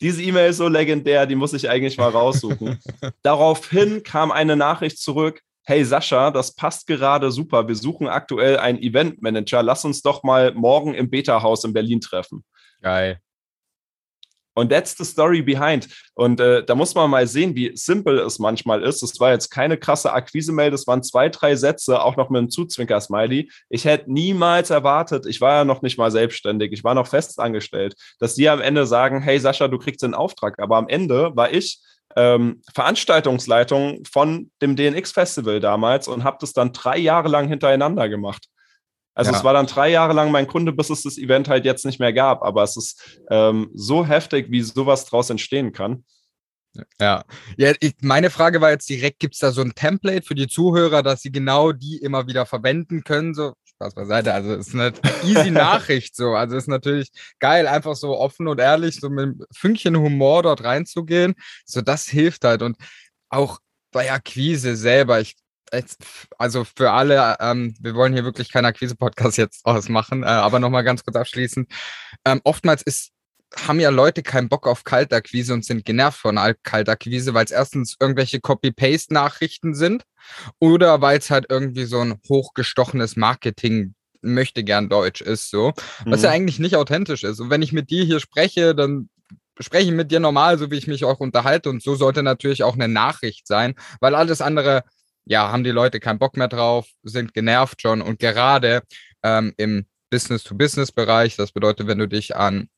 Diese 0.00 0.22
E-Mail 0.22 0.50
ist 0.50 0.58
so 0.58 0.68
legendär, 0.68 1.26
die 1.26 1.34
muss 1.34 1.54
ich 1.54 1.68
eigentlich 1.68 1.96
mal 1.96 2.10
raussuchen. 2.10 2.78
Daraufhin 3.22 4.02
kam 4.02 4.30
eine 4.30 4.56
Nachricht 4.56 4.98
zurück. 4.98 5.40
Hey 5.64 5.84
Sascha, 5.84 6.32
das 6.32 6.54
passt 6.54 6.88
gerade 6.88 7.30
super. 7.30 7.68
Wir 7.68 7.76
suchen 7.76 8.08
aktuell 8.08 8.58
einen 8.58 8.78
Eventmanager. 8.78 9.62
Lass 9.62 9.84
uns 9.84 10.02
doch 10.02 10.24
mal 10.24 10.52
morgen 10.54 10.94
im 10.94 11.08
Beta-Haus 11.08 11.62
in 11.64 11.72
Berlin 11.72 12.00
treffen. 12.00 12.44
Geil. 12.80 13.20
Und 14.54 14.70
that's 14.70 14.96
the 14.98 15.04
story 15.04 15.40
behind. 15.40 15.88
Und 16.14 16.40
äh, 16.40 16.64
da 16.64 16.74
muss 16.74 16.94
man 16.94 17.08
mal 17.08 17.26
sehen, 17.26 17.54
wie 17.54 17.74
simpel 17.74 18.18
es 18.18 18.38
manchmal 18.38 18.82
ist. 18.82 19.02
Es 19.02 19.18
war 19.18 19.32
jetzt 19.32 19.50
keine 19.50 19.78
krasse 19.78 20.12
Akquise-Mail, 20.12 20.70
das 20.70 20.86
waren 20.86 21.02
zwei, 21.02 21.28
drei 21.28 21.56
Sätze, 21.56 22.02
auch 22.02 22.16
noch 22.16 22.28
mit 22.28 22.38
einem 22.38 22.50
Zuzwinker-Smiley. 22.50 23.50
Ich 23.70 23.84
hätte 23.86 24.12
niemals 24.12 24.70
erwartet, 24.70 25.26
ich 25.26 25.40
war 25.40 25.54
ja 25.54 25.64
noch 25.64 25.80
nicht 25.80 25.96
mal 25.96 26.10
selbstständig, 26.10 26.72
ich 26.72 26.84
war 26.84 26.94
noch 26.94 27.06
festangestellt, 27.06 27.94
dass 28.18 28.34
die 28.34 28.48
am 28.48 28.60
Ende 28.60 28.84
sagen, 28.84 29.22
hey 29.22 29.38
Sascha, 29.38 29.68
du 29.68 29.78
kriegst 29.78 30.02
den 30.02 30.14
Auftrag. 30.14 30.58
Aber 30.58 30.76
am 30.76 30.88
Ende 30.88 31.34
war 31.34 31.50
ich 31.50 31.80
ähm, 32.16 32.62
Veranstaltungsleitung 32.74 34.04
von 34.10 34.50
dem 34.60 34.76
DNX-Festival 34.76 35.60
damals 35.60 36.08
und 36.08 36.24
habe 36.24 36.38
das 36.40 36.52
dann 36.52 36.72
drei 36.72 36.98
Jahre 36.98 37.28
lang 37.28 37.48
hintereinander 37.48 38.08
gemacht. 38.08 38.46
Also 39.14 39.30
ja. 39.30 39.38
es 39.38 39.44
war 39.44 39.52
dann 39.52 39.66
drei 39.66 39.90
Jahre 39.90 40.14
lang 40.14 40.30
mein 40.30 40.46
Kunde, 40.46 40.72
bis 40.72 40.90
es 40.90 41.02
das 41.02 41.18
Event 41.18 41.48
halt 41.48 41.64
jetzt 41.64 41.84
nicht 41.84 42.00
mehr 42.00 42.12
gab. 42.12 42.42
Aber 42.42 42.62
es 42.62 42.76
ist 42.76 43.20
ähm, 43.30 43.70
so 43.74 44.06
heftig, 44.06 44.50
wie 44.50 44.62
sowas 44.62 45.04
draus 45.04 45.30
entstehen 45.30 45.72
kann. 45.72 46.04
Ja, 46.98 47.22
ja 47.58 47.72
ich, 47.80 47.94
meine 48.00 48.30
Frage 48.30 48.60
war 48.62 48.70
jetzt 48.70 48.88
direkt, 48.88 49.18
gibt 49.18 49.34
es 49.34 49.40
da 49.40 49.52
so 49.52 49.60
ein 49.60 49.74
Template 49.74 50.22
für 50.26 50.34
die 50.34 50.48
Zuhörer, 50.48 51.02
dass 51.02 51.20
sie 51.20 51.30
genau 51.30 51.72
die 51.72 51.98
immer 51.98 52.26
wieder 52.26 52.46
verwenden 52.46 53.04
können? 53.04 53.34
So, 53.34 53.52
Spaß 53.82 53.94
beiseite, 53.94 54.32
also 54.32 54.54
es 54.54 54.68
ist 54.68 54.74
eine 54.74 54.92
easy 55.24 55.50
Nachricht 55.50 56.14
so. 56.14 56.34
Also 56.34 56.56
es 56.56 56.64
ist 56.64 56.68
natürlich 56.68 57.10
geil, 57.40 57.66
einfach 57.66 57.96
so 57.96 58.16
offen 58.18 58.46
und 58.48 58.60
ehrlich, 58.60 59.00
so 59.00 59.10
mit 59.10 59.24
einem 59.24 59.40
Fünkchen 59.52 59.96
Humor 59.96 60.42
dort 60.42 60.62
reinzugehen. 60.62 61.34
So, 61.66 61.80
das 61.80 62.08
hilft 62.08 62.44
halt. 62.44 62.62
Und 62.62 62.76
auch 63.28 63.58
bei 63.90 64.12
Akquise 64.12 64.76
selber, 64.76 65.20
ich 65.20 65.36
also 66.36 66.64
für 66.64 66.90
alle, 66.90 67.36
ähm, 67.40 67.74
wir 67.80 67.94
wollen 67.94 68.12
hier 68.12 68.24
wirklich 68.24 68.52
keinen 68.52 68.66
Akquise-Podcast 68.66 69.38
jetzt 69.38 69.64
ausmachen, 69.64 70.22
äh, 70.22 70.26
aber 70.26 70.58
nochmal 70.58 70.84
ganz 70.84 71.02
kurz 71.02 71.16
abschließend. 71.16 71.66
Ähm, 72.26 72.42
oftmals 72.44 72.82
ist 72.82 73.11
haben 73.66 73.80
ja 73.80 73.90
Leute 73.90 74.22
keinen 74.22 74.48
Bock 74.48 74.66
auf 74.66 74.84
Kaltakquise 74.84 75.52
und 75.52 75.64
sind 75.64 75.84
genervt 75.84 76.18
von 76.18 76.38
Kaltakquise, 76.62 77.34
weil 77.34 77.44
es 77.44 77.50
erstens 77.50 77.96
irgendwelche 78.00 78.40
Copy-Paste-Nachrichten 78.40 79.74
sind 79.74 80.04
oder 80.58 81.00
weil 81.00 81.18
es 81.18 81.30
halt 81.30 81.46
irgendwie 81.48 81.84
so 81.84 82.00
ein 82.00 82.20
hochgestochenes 82.28 83.16
Marketing 83.16 83.94
möchte 84.22 84.62
gern 84.64 84.88
Deutsch 84.88 85.20
ist, 85.20 85.50
so, 85.50 85.72
was 86.04 86.20
mhm. 86.20 86.24
ja 86.24 86.30
eigentlich 86.30 86.58
nicht 86.58 86.76
authentisch 86.76 87.24
ist. 87.24 87.40
Und 87.40 87.50
wenn 87.50 87.62
ich 87.62 87.72
mit 87.72 87.90
dir 87.90 88.04
hier 88.04 88.20
spreche, 88.20 88.74
dann 88.74 89.08
spreche 89.58 89.88
ich 89.88 89.94
mit 89.94 90.10
dir 90.10 90.20
normal, 90.20 90.58
so 90.58 90.70
wie 90.70 90.78
ich 90.78 90.86
mich 90.86 91.04
auch 91.04 91.20
unterhalte. 91.20 91.70
Und 91.70 91.82
so 91.82 91.94
sollte 91.94 92.22
natürlich 92.22 92.62
auch 92.62 92.74
eine 92.74 92.88
Nachricht 92.88 93.46
sein, 93.46 93.74
weil 94.00 94.14
alles 94.14 94.40
andere, 94.40 94.84
ja, 95.24 95.50
haben 95.50 95.64
die 95.64 95.70
Leute 95.70 96.00
keinen 96.00 96.18
Bock 96.18 96.36
mehr 96.36 96.48
drauf, 96.48 96.86
sind 97.02 97.34
genervt 97.34 97.82
schon. 97.82 98.00
Und 98.00 98.18
gerade 98.18 98.82
ähm, 99.22 99.52
im 99.56 99.86
Business-to-Business-Bereich, 100.10 101.36
das 101.36 101.52
bedeutet, 101.52 101.86
wenn 101.86 101.98
du 101.98 102.08
dich 102.08 102.36
an 102.36 102.68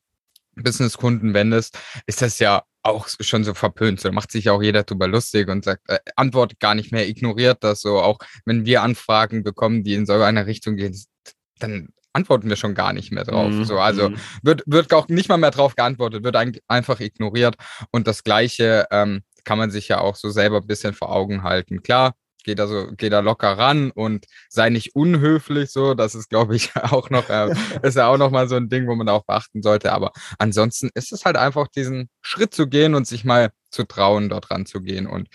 Businesskunden 0.55 1.33
wendest, 1.33 1.77
ist 2.05 2.21
das 2.21 2.39
ja 2.39 2.63
auch 2.83 3.07
schon 3.19 3.43
so 3.43 3.53
verpönt. 3.53 3.99
So 3.99 4.11
macht 4.11 4.31
sich 4.31 4.49
auch 4.49 4.61
jeder 4.61 4.83
drüber 4.83 5.07
lustig 5.07 5.49
und 5.49 5.65
sagt, 5.65 5.89
äh, 5.89 5.99
antwortet 6.15 6.59
gar 6.59 6.75
nicht 6.75 6.91
mehr, 6.91 7.07
ignoriert 7.07 7.63
das 7.63 7.81
so. 7.81 7.99
Auch 7.99 8.19
wenn 8.45 8.65
wir 8.65 8.83
Anfragen 8.83 9.43
bekommen, 9.43 9.83
die 9.83 9.95
in 9.95 10.05
so 10.05 10.13
eine 10.13 10.45
Richtung 10.45 10.75
gehen, 10.75 10.95
dann 11.59 11.89
antworten 12.13 12.47
wir 12.47 12.55
schon 12.55 12.75
gar 12.75 12.93
nicht 12.93 13.11
mehr 13.11 13.25
drauf. 13.25 13.51
Mhm. 13.51 13.65
So, 13.65 13.79
also 13.79 14.09
mhm. 14.09 14.17
wird, 14.43 14.63
wird 14.65 14.93
auch 14.93 15.07
nicht 15.09 15.29
mal 15.29 15.37
mehr 15.37 15.51
drauf 15.51 15.75
geantwortet, 15.75 16.23
wird 16.23 16.35
ein, 16.35 16.57
einfach 16.67 16.99
ignoriert. 16.99 17.55
Und 17.91 18.07
das 18.07 18.23
Gleiche 18.23 18.87
ähm, 18.91 19.23
kann 19.43 19.57
man 19.57 19.71
sich 19.71 19.87
ja 19.87 19.99
auch 19.99 20.15
so 20.15 20.29
selber 20.29 20.57
ein 20.57 20.67
bisschen 20.67 20.93
vor 20.93 21.11
Augen 21.11 21.43
halten. 21.43 21.83
Klar, 21.83 22.13
geh 22.45 22.55
da 22.55 22.67
so, 22.67 22.87
geh 22.95 23.09
da 23.09 23.19
locker 23.19 23.57
ran 23.57 23.91
und 23.91 24.25
sei 24.49 24.69
nicht 24.69 24.95
unhöflich 24.95 25.71
so. 25.71 25.93
Das 25.93 26.15
ist, 26.15 26.29
glaube 26.29 26.55
ich, 26.55 26.75
auch 26.75 27.09
noch, 27.09 27.29
äh, 27.29 27.53
ist 27.83 27.97
ja 27.97 28.07
auch 28.07 28.17
noch 28.17 28.31
mal 28.31 28.47
so 28.47 28.55
ein 28.55 28.69
Ding, 28.69 28.87
wo 28.87 28.95
man 28.95 29.09
auch 29.09 29.25
beachten 29.25 29.61
sollte. 29.61 29.91
Aber 29.91 30.11
ansonsten 30.39 30.89
ist 30.93 31.11
es 31.11 31.25
halt 31.25 31.35
einfach 31.35 31.67
diesen 31.67 32.09
Schritt 32.21 32.53
zu 32.53 32.67
gehen 32.67 32.95
und 32.95 33.07
sich 33.07 33.25
mal 33.25 33.49
zu 33.71 33.83
trauen, 33.83 34.29
dort 34.29 34.51
ranzugehen 34.51 35.07
und 35.07 35.27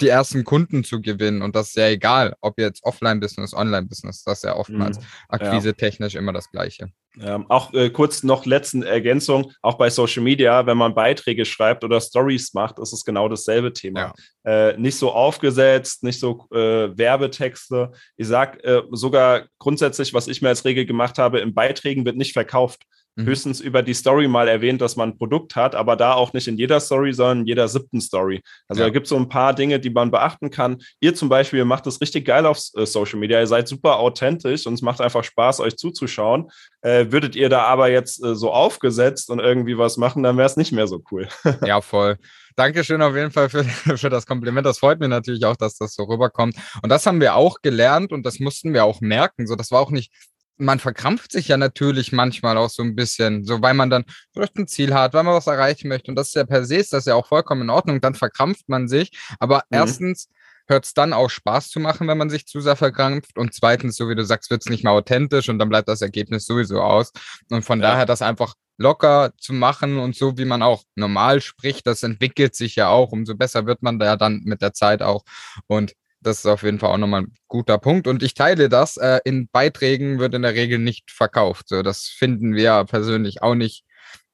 die 0.00 0.08
ersten 0.08 0.44
Kunden 0.44 0.84
zu 0.84 1.00
gewinnen. 1.00 1.42
Und 1.42 1.56
das 1.56 1.68
ist 1.68 1.76
ja 1.76 1.88
egal, 1.88 2.34
ob 2.40 2.58
jetzt 2.58 2.84
Offline-Business, 2.84 3.54
Online-Business, 3.54 4.22
das 4.24 4.38
ist 4.38 4.44
ja 4.44 4.56
oftmals 4.56 4.98
mhm. 4.98 5.04
akquise-technisch 5.28 6.14
immer 6.14 6.32
das 6.32 6.50
Gleiche. 6.50 6.92
Ähm, 7.20 7.46
auch 7.48 7.72
äh, 7.74 7.90
kurz 7.90 8.22
noch 8.22 8.46
letzte 8.46 8.86
Ergänzung, 8.86 9.52
auch 9.62 9.74
bei 9.74 9.90
Social 9.90 10.22
Media, 10.22 10.64
wenn 10.66 10.76
man 10.76 10.94
Beiträge 10.94 11.44
schreibt 11.44 11.82
oder 11.82 12.00
Stories 12.00 12.54
macht, 12.54 12.78
ist 12.78 12.92
es 12.92 13.04
genau 13.04 13.28
dasselbe 13.28 13.72
Thema. 13.72 14.12
Ja. 14.44 14.70
Äh, 14.70 14.76
nicht 14.78 14.96
so 14.96 15.10
aufgesetzt, 15.10 16.04
nicht 16.04 16.20
so 16.20 16.46
äh, 16.52 16.96
Werbetexte. 16.96 17.90
Ich 18.16 18.28
sage 18.28 18.62
äh, 18.62 18.82
sogar 18.92 19.46
grundsätzlich, 19.58 20.14
was 20.14 20.28
ich 20.28 20.40
mir 20.40 20.48
als 20.48 20.64
Regel 20.64 20.86
gemacht 20.86 21.18
habe, 21.18 21.40
in 21.40 21.52
Beiträgen 21.52 22.04
wird 22.04 22.16
nicht 22.16 22.32
verkauft. 22.32 22.82
Mhm. 23.16 23.26
Höchstens 23.26 23.60
über 23.60 23.82
die 23.82 23.94
Story 23.94 24.28
mal 24.28 24.48
erwähnt, 24.48 24.80
dass 24.80 24.96
man 24.96 25.10
ein 25.10 25.18
Produkt 25.18 25.56
hat, 25.56 25.74
aber 25.74 25.96
da 25.96 26.14
auch 26.14 26.32
nicht 26.32 26.48
in 26.48 26.56
jeder 26.56 26.80
Story, 26.80 27.12
sondern 27.12 27.40
in 27.40 27.46
jeder 27.46 27.68
siebten 27.68 28.00
Story. 28.00 28.40
Also 28.68 28.82
ja. 28.82 28.88
da 28.88 28.92
gibt 28.92 29.06
es 29.06 29.10
so 29.10 29.16
ein 29.16 29.28
paar 29.28 29.54
Dinge, 29.54 29.80
die 29.80 29.90
man 29.90 30.10
beachten 30.10 30.50
kann. 30.50 30.78
Ihr 31.00 31.14
zum 31.14 31.28
Beispiel 31.28 31.64
macht 31.64 31.86
das 31.86 32.00
richtig 32.00 32.26
geil 32.26 32.46
auf 32.46 32.58
äh, 32.76 32.86
Social 32.86 33.18
Media. 33.18 33.40
Ihr 33.40 33.46
seid 33.46 33.68
super 33.68 33.98
authentisch 33.98 34.66
und 34.66 34.74
es 34.74 34.82
macht 34.82 35.00
einfach 35.00 35.24
Spaß, 35.24 35.60
euch 35.60 35.76
zuzuschauen. 35.76 36.50
Äh, 36.82 37.06
würdet 37.10 37.36
ihr 37.36 37.48
da 37.48 37.62
aber 37.64 37.90
jetzt 37.90 38.24
äh, 38.24 38.34
so 38.34 38.52
aufgesetzt 38.52 39.30
und 39.30 39.40
irgendwie 39.40 39.76
was 39.76 39.96
machen, 39.96 40.22
dann 40.22 40.36
wäre 40.36 40.46
es 40.46 40.56
nicht 40.56 40.72
mehr 40.72 40.86
so 40.86 41.02
cool. 41.10 41.28
ja, 41.64 41.80
voll. 41.80 42.16
Dankeschön 42.56 43.00
auf 43.00 43.14
jeden 43.14 43.30
Fall 43.30 43.48
für, 43.48 43.64
für 43.64 44.10
das 44.10 44.26
Kompliment. 44.26 44.66
Das 44.66 44.78
freut 44.78 45.00
mich 45.00 45.08
natürlich 45.08 45.44
auch, 45.44 45.56
dass 45.56 45.76
das 45.76 45.94
so 45.94 46.04
rüberkommt. 46.04 46.56
Und 46.82 46.88
das 46.90 47.06
haben 47.06 47.20
wir 47.20 47.34
auch 47.34 47.62
gelernt 47.62 48.12
und 48.12 48.24
das 48.24 48.38
mussten 48.38 48.74
wir 48.74 48.84
auch 48.84 49.00
merken. 49.00 49.46
So, 49.46 49.56
das 49.56 49.70
war 49.70 49.80
auch 49.80 49.90
nicht 49.90 50.12
man 50.60 50.78
verkrampft 50.78 51.32
sich 51.32 51.48
ja 51.48 51.56
natürlich 51.56 52.12
manchmal 52.12 52.56
auch 52.56 52.70
so 52.70 52.82
ein 52.82 52.94
bisschen, 52.94 53.44
so 53.44 53.62
weil 53.62 53.74
man 53.74 53.90
dann 53.90 54.04
vielleicht 54.32 54.56
ein 54.56 54.68
Ziel 54.68 54.94
hat, 54.94 55.14
weil 55.14 55.24
man 55.24 55.34
was 55.34 55.46
erreichen 55.46 55.88
möchte. 55.88 56.10
Und 56.10 56.16
das 56.16 56.28
ist 56.28 56.34
ja 56.34 56.44
per 56.44 56.64
se 56.64 56.76
ist 56.76 56.92
das 56.92 57.06
ja 57.06 57.14
auch 57.14 57.26
vollkommen 57.26 57.62
in 57.62 57.70
Ordnung. 57.70 58.00
Dann 58.00 58.14
verkrampft 58.14 58.68
man 58.68 58.88
sich. 58.88 59.10
Aber 59.38 59.58
mhm. 59.70 59.78
erstens 59.78 60.28
hört 60.68 60.84
es 60.84 60.94
dann 60.94 61.12
auch 61.12 61.30
Spaß 61.30 61.68
zu 61.68 61.80
machen, 61.80 62.06
wenn 62.08 62.18
man 62.18 62.30
sich 62.30 62.46
zu 62.46 62.60
sehr 62.60 62.76
verkrampft. 62.76 63.36
Und 63.38 63.54
zweitens, 63.54 63.96
so 63.96 64.08
wie 64.08 64.14
du 64.14 64.24
sagst, 64.24 64.50
wird 64.50 64.62
es 64.62 64.70
nicht 64.70 64.84
mehr 64.84 64.92
authentisch 64.92 65.48
und 65.48 65.58
dann 65.58 65.68
bleibt 65.68 65.88
das 65.88 66.02
Ergebnis 66.02 66.46
sowieso 66.46 66.80
aus. 66.80 67.12
Und 67.50 67.64
von 67.64 67.80
ja. 67.80 67.90
daher 67.90 68.06
das 68.06 68.22
einfach 68.22 68.54
locker 68.78 69.32
zu 69.38 69.52
machen 69.52 69.98
und 69.98 70.16
so 70.16 70.38
wie 70.38 70.46
man 70.46 70.62
auch 70.62 70.84
normal 70.94 71.42
spricht, 71.42 71.86
das 71.86 72.02
entwickelt 72.02 72.54
sich 72.54 72.76
ja 72.76 72.88
auch. 72.88 73.12
Umso 73.12 73.34
besser 73.34 73.66
wird 73.66 73.82
man 73.82 73.98
da 73.98 74.16
dann 74.16 74.40
mit 74.44 74.62
der 74.62 74.72
Zeit 74.72 75.02
auch. 75.02 75.24
Und 75.66 75.92
das 76.20 76.40
ist 76.40 76.46
auf 76.46 76.62
jeden 76.62 76.78
Fall 76.78 76.90
auch 76.90 76.98
nochmal 76.98 77.22
ein 77.22 77.34
guter 77.48 77.78
Punkt. 77.78 78.06
Und 78.06 78.22
ich 78.22 78.34
teile 78.34 78.68
das. 78.68 78.96
Äh, 78.96 79.20
in 79.24 79.48
Beiträgen 79.48 80.18
wird 80.18 80.34
in 80.34 80.42
der 80.42 80.54
Regel 80.54 80.78
nicht 80.78 81.10
verkauft. 81.10 81.68
So, 81.68 81.82
das 81.82 82.06
finden 82.06 82.54
wir 82.54 82.84
persönlich 82.84 83.42
auch 83.42 83.54
nicht. 83.54 83.84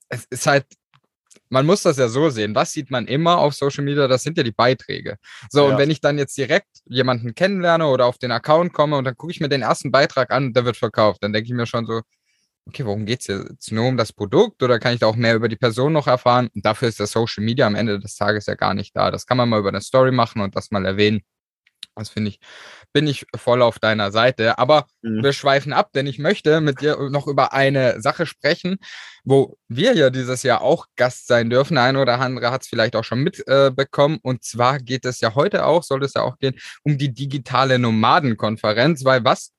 Es 0.09 0.25
ist 0.31 0.47
halt, 0.47 0.67
man 1.49 1.67
muss 1.67 1.83
das 1.83 1.97
ja 1.99 2.09
so 2.09 2.29
sehen. 2.31 2.55
Was 2.55 2.73
sieht 2.73 2.91
man 2.91 3.07
immer 3.07 3.39
auf 3.39 3.55
Social 3.55 3.85
Media? 3.85 4.09
Das 4.09 4.23
sind 4.23 4.37
ja 4.37 4.43
die 4.43 4.53
Beiträge. 4.53 5.17
So, 5.51 5.67
ja. 5.67 5.73
und 5.73 5.79
wenn 5.79 5.91
ich 5.91 6.01
dann 6.01 6.19
jetzt 6.19 6.37
direkt 6.37 6.69
jemanden 6.87 7.35
kennenlerne 7.35 7.87
oder 7.87 8.07
auf 8.07 8.19
den 8.19 8.33
Account 8.33 8.73
komme 8.73 8.97
und 8.97 9.05
dann 9.05 9.17
gucke 9.17 9.33
ich 9.33 9.41
mir 9.41 9.49
den 9.49 9.63
ersten 9.63 9.93
Beitrag 9.93 10.33
an, 10.33 10.53
der 10.53 10.65
wird 10.65 10.77
verkauft, 10.77 11.23
dann 11.23 11.33
denke 11.33 11.47
ich 11.47 11.55
mir 11.55 11.67
schon 11.67 11.87
so, 11.87 12.03
okay, 12.67 12.85
worum 12.85 13.07
geht 13.07 13.21
es 13.21 13.27
jetzt? 13.29 13.73
Nur 13.73 13.87
um 13.87 13.97
das 13.97 14.13
Produkt 14.13 14.63
oder 14.63 14.81
kann 14.81 14.95
ich 14.95 15.01
da 15.01 15.07
auch 15.07 15.17
mehr 15.17 15.37
über 15.37 15.49
die 15.49 15.57
Person 15.57 15.93
noch 15.93 16.09
erfahren? 16.09 16.49
Und 16.53 16.67
dafür 16.67 16.89
ist 16.89 16.99
das 16.99 17.13
Social 17.13 17.45
Media 17.45 17.67
am 17.67 17.77
Ende 17.77 18.01
des 18.01 18.17
Tages 18.17 18.47
ja 18.47 18.55
gar 18.55 18.75
nicht 18.75 18.97
da. 18.97 19.13
Das 19.13 19.27
kann 19.27 19.37
man 19.37 19.49
mal 19.49 19.61
über 19.61 19.69
eine 19.69 19.81
Story 19.81 20.11
machen 20.11 20.43
und 20.43 20.57
das 20.57 20.73
mal 20.73 20.85
erwähnen. 20.85 21.23
Das 21.97 22.11
finde 22.11 22.31
ich, 22.31 22.41
bin 22.93 23.07
ich 23.07 23.27
voll 23.35 23.63
auf 23.63 23.79
deiner 23.79 24.13
Seite. 24.13 24.59
Aber 24.59 24.87
mhm. 25.03 25.23
wir 25.25 25.33
schweifen 25.33 25.73
ab, 25.73 25.93
denn 25.95 26.07
ich 26.07 26.19
möchte 26.19 26.61
mit 26.61 26.81
dir 26.83 27.09
noch 27.11 27.27
über 27.27 27.53
eine 27.53 28.01
Sache 28.01 28.27
sprechen, 28.27 28.77
wo 29.25 29.57
wir 29.69 29.95
ja 29.95 30.11
dieses 30.11 30.43
Jahr 30.43 30.61
auch 30.61 30.87
Gast 30.97 31.27
sein 31.27 31.49
dürfen. 31.49 31.79
Ein 31.79 31.97
oder 31.97 32.21
andere 32.21 32.51
hat 32.51 32.63
es 32.63 32.69
vielleicht 32.69 32.97
auch 32.97 33.05
schon 33.05 33.21
mitbekommen. 33.21 34.17
Äh, 34.17 34.29
und 34.29 34.45
zwar 34.45 34.79
geht 34.79 35.07
es 35.07 35.21
ja 35.21 35.35
heute 35.35 35.65
auch, 35.65 35.83
soll 35.83 36.05
es 36.05 36.15
ja 36.15 36.23
auch 36.23 36.39
gehen, 36.39 36.55
um 36.85 36.99
die 36.99 37.13
digitale 37.13 37.79
Nomadenkonferenz, 37.79 39.05
weil 39.05 39.25
was 39.25 39.53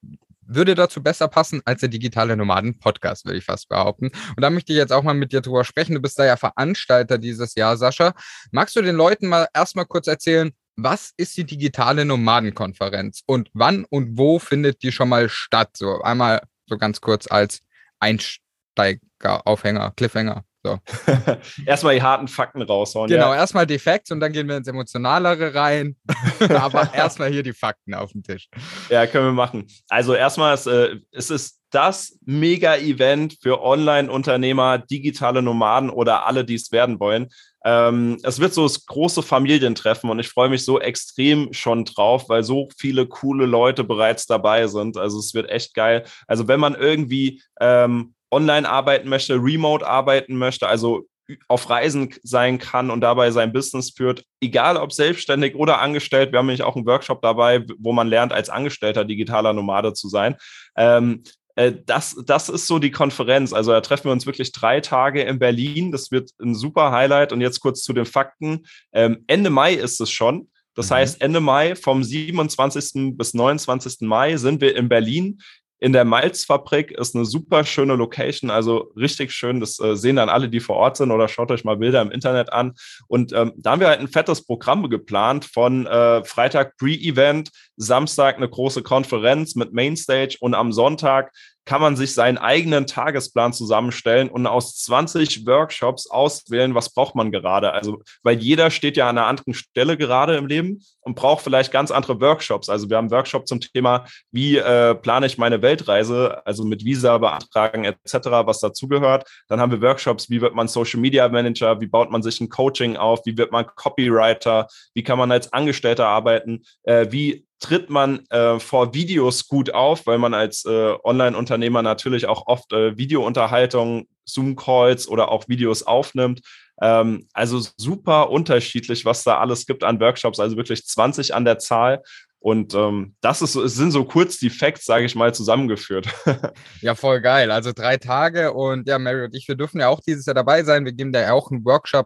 würde 0.47 0.76
dazu 0.76 1.04
besser 1.04 1.28
passen 1.28 1.62
als 1.65 1.82
der 1.82 1.89
digitale 1.89 2.38
Nomaden-Podcast, 2.38 3.26
würde 3.26 3.38
ich 3.38 3.45
fast 3.45 3.67
behaupten. 3.69 4.08
Und 4.08 4.41
da 4.41 4.50
möchte 4.50 4.71
ich 4.71 4.78
jetzt 4.78 4.93
auch 4.93 5.04
mal 5.04 5.13
mit 5.13 5.34
dir 5.34 5.41
drüber 5.41 5.63
sprechen. 5.63 5.95
Du 5.95 6.02
bist 6.02 6.17
da 6.17 6.26
ja 6.26 6.38
Veranstalter 6.38 7.17
dieses 7.17 7.56
Jahr, 7.56 7.78
Sascha. 7.78 8.13
Magst 8.52 8.76
du 8.76 8.82
den 8.82 8.95
Leuten 8.95 9.28
mal 9.28 9.47
erstmal 9.54 9.86
kurz 9.86 10.08
erzählen, 10.08 10.54
was 10.78 11.12
ist 11.18 11.36
die 11.38 11.44
digitale 11.44 12.06
Nomadenkonferenz 12.06 13.24
und 13.26 13.50
wann 13.54 13.84
und 13.86 14.18
wo 14.18 14.40
findet 14.40 14.84
die 14.84 14.92
schon 14.92 15.10
mal 15.10 15.28
statt? 15.28 15.72
So 15.76 16.02
einmal 16.02 16.42
so 16.68 16.78
ganz 16.78 17.02
kurz 17.02 17.30
als 17.30 17.62
Einsteiger, 18.00 19.46
Aufhänger, 19.46 19.92
Cliffhanger. 19.98 20.44
So. 20.63 20.80
erstmal 21.66 21.96
die 21.96 22.02
harten 22.02 22.28
Fakten 22.28 22.62
raushauen. 22.62 23.10
Genau, 23.10 23.34
ja. 23.34 23.38
erstmal 23.38 23.66
die 23.66 23.80
Facts 23.80 24.12
und 24.12 24.20
dann 24.20 24.34
gehen 24.34 24.48
wir 24.48 24.58
ins 24.58 24.68
Emotionalere 24.68 25.56
rein. 25.56 25.96
Aber 26.50 26.94
erstmal 26.94 27.30
hier 27.30 27.44
die 27.44 27.54
Fakten 27.54 27.94
auf 27.94 28.12
den 28.12 28.24
Tisch. 28.24 28.50
Ja, 28.90 29.08
können 29.08 29.26
wir 29.26 29.32
machen. 29.32 29.68
Also 29.88 30.13
erstmal, 30.13 30.54
ist, 30.54 30.68
äh, 30.68 30.98
es 31.12 31.30
ist 31.30 31.62
das 31.72 32.18
Mega-Event 32.26 33.38
für 33.42 33.62
Online-Unternehmer, 33.62 34.78
digitale 34.78 35.42
Nomaden 35.42 35.90
oder 35.90 36.26
alle, 36.26 36.46
die 36.46 36.56
es 36.56 36.72
werden 36.72 37.00
wollen. 37.00 37.30
Ähm, 37.68 38.18
es 38.24 38.40
wird 38.40 38.54
so 38.54 38.64
das 38.64 38.86
große 38.86 39.22
Familientreffen 39.22 40.10
und 40.10 40.20
ich 40.20 40.30
freue 40.30 40.48
mich 40.48 40.64
so 40.64 40.80
extrem 40.80 41.52
schon 41.52 41.84
drauf, 41.84 42.30
weil 42.30 42.42
so 42.42 42.70
viele 42.78 43.06
coole 43.08 43.46
Leute 43.46 43.84
bereits 43.84 44.26
dabei 44.26 44.68
sind. 44.68 44.96
Also 44.96 45.20
es 45.20 45.34
wird 45.34 45.50
echt 45.50 45.74
geil. 45.74 46.06
Also 46.28 46.48
wenn 46.48 46.62
man 46.62 46.76
irgendwie 46.76 47.42
ähm, 47.60 48.14
online 48.32 48.70
arbeiten 48.70 49.10
möchte, 49.10 49.36
remote 49.36 49.86
arbeiten 49.86 50.38
möchte, 50.38 50.70
also 50.70 51.08
auf 51.50 51.70
Reisen 51.70 52.16
sein 52.24 52.58
kann 52.58 52.90
und 52.90 53.02
dabei 53.02 53.32
sein 53.32 53.52
Business 53.52 53.92
führt, 53.92 54.24
egal 54.40 54.78
ob 54.78 54.94
selbstständig 54.94 55.56
oder 55.56 55.82
angestellt. 55.82 56.32
Wir 56.32 56.40
haben 56.40 56.46
nämlich 56.46 56.64
auch 56.64 56.78
einen 56.78 56.86
Workshop 56.86 57.22
dabei, 57.22 57.66
wo 57.80 57.92
man 57.92 58.08
lernt, 58.08 58.32
als 58.32 58.50
Angestellter 58.50 59.04
digitaler 59.04 59.52
Nomade 59.52 59.92
zu 59.92 60.08
sein. 60.08 60.38
Ähm, 60.78 61.22
äh, 61.26 61.47
das, 61.58 62.15
das 62.26 62.50
ist 62.50 62.67
so 62.67 62.78
die 62.78 62.91
Konferenz. 62.91 63.52
Also 63.52 63.72
da 63.72 63.82
treffen 63.82 64.06
wir 64.06 64.12
uns 64.12 64.28
wirklich 64.28 64.52
drei 64.52 64.80
Tage 64.80 65.24
in 65.24 65.39
Berlin. 65.39 65.91
Das 65.91 66.12
wird 66.12 66.32
ein 66.39 66.54
super 66.54 66.91
Highlight. 66.91 67.34
Und 67.34 67.41
jetzt 67.41 67.60
kurz 67.60 67.82
zu 67.82 67.93
den 67.93 68.06
Fakten. 68.06 68.65
Ähm, 68.93 69.24
Ende 69.26 69.50
Mai 69.50 69.74
ist 69.74 70.00
es 70.00 70.12
schon. 70.12 70.50
Das 70.76 70.91
mhm. 70.91 70.96
heißt, 70.96 71.22
Ende 71.22 71.39
Mai, 71.39 71.76
vom 71.76 72.04
27. 72.04 73.17
bis 73.17 73.34
29. 73.34 74.02
Mai 74.02 74.38
sind 74.38 74.62
wir 74.62 74.76
in 74.76 74.88
Berlin 74.88 75.39
in 75.80 75.94
der 75.94 76.06
Malzfabrik 76.06 76.92
ist 76.92 77.16
eine 77.16 77.26
super 77.26 77.63
schöne 77.63 77.96
Location, 77.96 78.50
also 78.50 78.92
richtig 78.96 79.32
schön. 79.32 79.60
Das 79.60 79.80
äh, 79.80 79.96
sehen 79.96 80.16
dann 80.16 80.30
alle, 80.30 80.50
die 80.50 80.60
vor 80.60 80.76
Ort 80.76 80.98
sind 80.98 81.12
oder 81.12 81.28
schaut 81.28 81.52
euch 81.52 81.63
mal 81.63 81.78
Bilder 81.78 82.02
im 82.02 82.12
Internet 82.12 82.52
an. 82.52 82.74
Und 83.08 83.32
ähm, 83.34 83.54
da 83.58 83.72
haben 83.72 83.80
wir 83.80 83.88
halt 83.88 84.00
ein 84.00 84.08
fettes 84.08 84.44
Programm 84.44 84.90
geplant 84.90 85.46
von 85.46 85.86
äh, 85.86 86.24
Freitag 86.24 86.78
Pre-Event, 86.78 87.52
Samstag 87.76 88.38
eine 88.38 88.50
große 88.50 88.82
Konferenz 88.82 89.56
mit 89.56 89.74
Mainstage 89.74 90.38
und 90.40 90.56
am 90.56 90.71
Sonntag 90.71 91.32
kann 91.68 91.82
man 91.82 91.98
sich 91.98 92.13
seinen 92.13 92.38
eigenen 92.38 92.88
Tagesplan 92.88 93.52
zusammenstellen 93.52 94.30
und 94.30 94.48
aus 94.48 94.78
20 94.78 95.46
Workshops 95.46 96.10
auswählen, 96.10 96.74
was 96.74 96.94
braucht 96.94 97.13
man 97.13 97.30
gerade. 97.30 97.74
Also, 97.74 98.02
weil 98.24 98.40
jeder 98.40 98.72
steht 98.72 98.96
ja 98.96 99.10
an 99.10 99.18
einer 99.18 99.28
anderen 99.28 99.54
Stelle 99.54 99.98
gerade 99.98 100.38
im 100.38 100.48
Leben 100.48 100.82
und 101.02 101.15
braucht 101.15 101.44
vielleicht 101.44 101.74
ganz 101.74 101.92
andere 101.92 102.22
Workshops. 102.22 102.70
Also 102.70 102.90
wir 102.90 102.96
haben 102.96 103.06
einen 103.06 103.12
Workshop 103.12 103.48
zum 103.48 103.60
Thema, 103.60 104.06
wie 104.32 104.58
äh, 104.58 104.96
plane 104.96 105.26
ich 105.26 105.38
meine 105.38 105.62
Weltreise, 105.62 106.42
also 106.46 106.63
mit 106.63 106.86
Visa 106.86 107.18
beantragen 107.18 107.84
etc., 107.84 108.13
was 108.46 108.62
dazugehört. 108.62 109.28
Dann 109.50 109.60
haben 109.60 109.72
wir 109.72 109.82
Workshops, 109.82 110.30
wie 110.30 110.40
wird 110.40 110.56
man 110.56 110.70
Social 110.70 111.02
Media 111.02 111.28
Manager, 111.28 111.82
wie 111.82 111.88
baut 111.88 112.12
man 112.12 112.24
sich 112.24 112.40
ein 112.40 112.48
Coaching 112.48 112.96
auf, 112.96 113.26
wie 113.26 113.38
wird 113.38 113.52
man 113.52 113.65
Copywriter, 113.76 114.68
wie 114.94 115.04
kann 115.04 115.18
man 115.18 115.32
als 115.32 115.52
Angestellter 115.52 116.08
arbeiten, 116.08 116.63
äh, 116.84 117.08
wie 117.10 117.46
tritt 117.60 117.90
man 117.90 118.26
äh, 118.30 118.60
vor 118.60 118.94
Videos 118.94 119.48
gut 119.48 119.74
auf, 119.74 120.06
weil 120.06 120.18
man 120.18 120.34
als 120.34 120.66
äh, 120.66 120.96
Online-Unternehmer 121.04 121.82
natürlich 121.82 122.28
auch 122.28 122.48
oft 122.48 122.72
äh, 122.72 122.98
Videounterhaltung, 122.98 124.08
Zoom-Calls 124.26 125.08
oder 125.08 125.32
auch 125.32 125.48
Videos 125.48 125.84
aufnimmt. 125.84 126.42
Ähm, 126.82 127.28
also 127.34 127.60
super 127.78 128.30
unterschiedlich, 128.30 129.06
was 129.06 129.24
da 129.24 129.40
alles 129.40 129.66
gibt 129.66 129.84
an 129.84 130.00
Workshops, 130.00 130.40
also 130.40 130.58
wirklich 130.58 130.86
20 130.86 131.34
an 131.34 131.46
der 131.46 131.58
Zahl. 131.58 132.04
Und 132.40 132.75
ähm, 132.75 133.15
das 133.21 133.42
ist, 133.42 133.56
es 133.56 133.75
sind 133.75 133.92
so 133.92 134.06
kurz 134.06 134.38
die 134.38 134.50
Facts, 134.50 134.85
sage 134.85 135.06
ich 135.06 135.15
mal, 135.15 135.33
zusammengeführt. 135.33 136.08
ja, 136.81 136.94
voll 136.94 137.19
geil. 137.19 137.52
Also 137.52 137.71
drei 137.73 137.98
Tage 137.98 138.54
und 138.54 138.88
ja, 138.88 139.00
Mary 139.00 139.25
und 139.25 139.35
ich, 139.35 139.48
wir 139.48 139.56
dürfen 139.56 139.79
ja 139.81 139.90
auch 139.90 140.00
dieses 140.00 140.25
Jahr 140.27 140.35
dabei 140.35 140.63
sein. 140.63 140.85
Wir 140.85 140.94
geben 140.94 141.12
da 141.12 141.21
ja 141.21 141.33
auch 141.33 141.52
einen 141.52 141.65
Workshop 141.65 142.06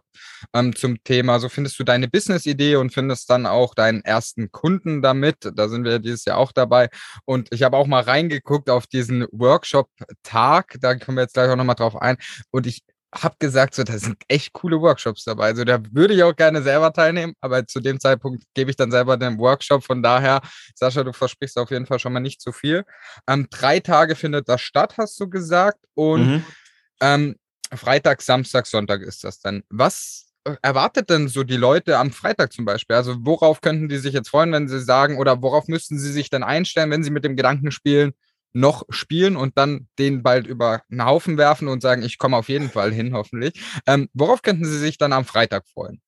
ähm, 0.54 0.74
zum 0.74 1.02
Thema. 1.04 1.38
So 1.38 1.48
findest 1.48 1.78
du 1.78 1.84
deine 1.84 2.08
Business-Idee 2.08 2.76
und 2.76 2.94
findest 2.94 3.28
dann 3.28 3.46
auch 3.46 3.74
deinen 3.74 4.02
ersten 4.02 4.50
Kunden 4.50 5.02
damit. 5.02 5.36
Da 5.54 5.68
sind 5.68 5.84
wir 5.84 5.98
dieses 5.98 6.24
Jahr 6.24 6.38
auch 6.38 6.52
dabei. 6.52 6.88
Und 7.24 7.48
ich 7.52 7.62
habe 7.62 7.76
auch 7.76 7.86
mal 7.86 8.02
reingeguckt 8.02 8.70
auf 8.70 8.86
diesen 8.86 9.26
Workshop-Tag. 9.32 10.76
Da 10.80 10.94
kommen 10.94 11.18
wir 11.18 11.22
jetzt 11.22 11.34
gleich 11.34 11.50
auch 11.50 11.56
nochmal 11.56 11.76
drauf 11.76 11.94
ein. 11.96 12.16
Und 12.50 12.66
ich 12.66 12.82
habe 13.14 13.36
gesagt, 13.38 13.74
so, 13.74 13.82
da 13.84 13.98
sind 13.98 14.16
echt 14.28 14.52
coole 14.52 14.80
Workshops 14.80 15.24
dabei. 15.24 15.46
Also 15.46 15.64
da 15.64 15.80
würde 15.90 16.14
ich 16.14 16.22
auch 16.22 16.34
gerne 16.34 16.62
selber 16.62 16.92
teilnehmen, 16.92 17.34
aber 17.40 17.66
zu 17.66 17.80
dem 17.80 18.00
Zeitpunkt 18.00 18.44
gebe 18.54 18.70
ich 18.70 18.76
dann 18.76 18.90
selber 18.90 19.16
den 19.16 19.38
Workshop. 19.38 19.84
Von 19.84 20.02
daher, 20.02 20.40
Sascha, 20.74 21.04
du 21.04 21.12
versprichst 21.12 21.58
auf 21.58 21.70
jeden 21.70 21.86
Fall 21.86 21.98
schon 21.98 22.12
mal 22.12 22.20
nicht 22.20 22.40
zu 22.40 22.52
viel. 22.52 22.84
Ähm, 23.28 23.48
drei 23.50 23.80
Tage 23.80 24.16
findet 24.16 24.48
das 24.48 24.62
statt, 24.62 24.94
hast 24.96 25.20
du 25.20 25.28
gesagt. 25.28 25.78
Und 25.94 26.26
mhm. 26.26 26.44
ähm, 27.00 27.36
Freitag, 27.74 28.22
Samstag, 28.22 28.66
Sonntag 28.66 29.02
ist 29.02 29.24
das 29.24 29.40
dann. 29.40 29.62
Was 29.68 30.32
äh, 30.44 30.56
erwartet 30.62 31.10
denn 31.10 31.28
so 31.28 31.42
die 31.42 31.56
Leute 31.56 31.98
am 31.98 32.12
Freitag 32.12 32.52
zum 32.52 32.64
Beispiel? 32.64 32.96
Also 32.96 33.16
worauf 33.20 33.60
könnten 33.60 33.90
die 33.90 33.98
sich 33.98 34.14
jetzt 34.14 34.30
freuen, 34.30 34.52
wenn 34.52 34.68
sie 34.68 34.80
sagen, 34.80 35.18
oder 35.18 35.42
worauf 35.42 35.68
müssten 35.68 35.98
sie 35.98 36.12
sich 36.12 36.30
dann 36.30 36.42
einstellen, 36.42 36.90
wenn 36.90 37.04
sie 37.04 37.10
mit 37.10 37.24
dem 37.24 37.36
Gedanken 37.36 37.70
spielen, 37.72 38.12
noch 38.52 38.84
spielen 38.90 39.36
und 39.36 39.56
dann 39.58 39.88
den 39.98 40.22
bald 40.22 40.46
über 40.46 40.82
einen 40.90 41.04
Haufen 41.04 41.38
werfen 41.38 41.68
und 41.68 41.82
sagen, 41.82 42.02
ich 42.02 42.18
komme 42.18 42.36
auf 42.36 42.48
jeden 42.48 42.70
Fall 42.70 42.92
hin, 42.92 43.14
hoffentlich. 43.14 43.54
Ähm, 43.86 44.08
worauf 44.14 44.42
könnten 44.42 44.64
Sie 44.64 44.78
sich 44.78 44.98
dann 44.98 45.12
am 45.12 45.24
Freitag 45.24 45.66
freuen? 45.68 46.00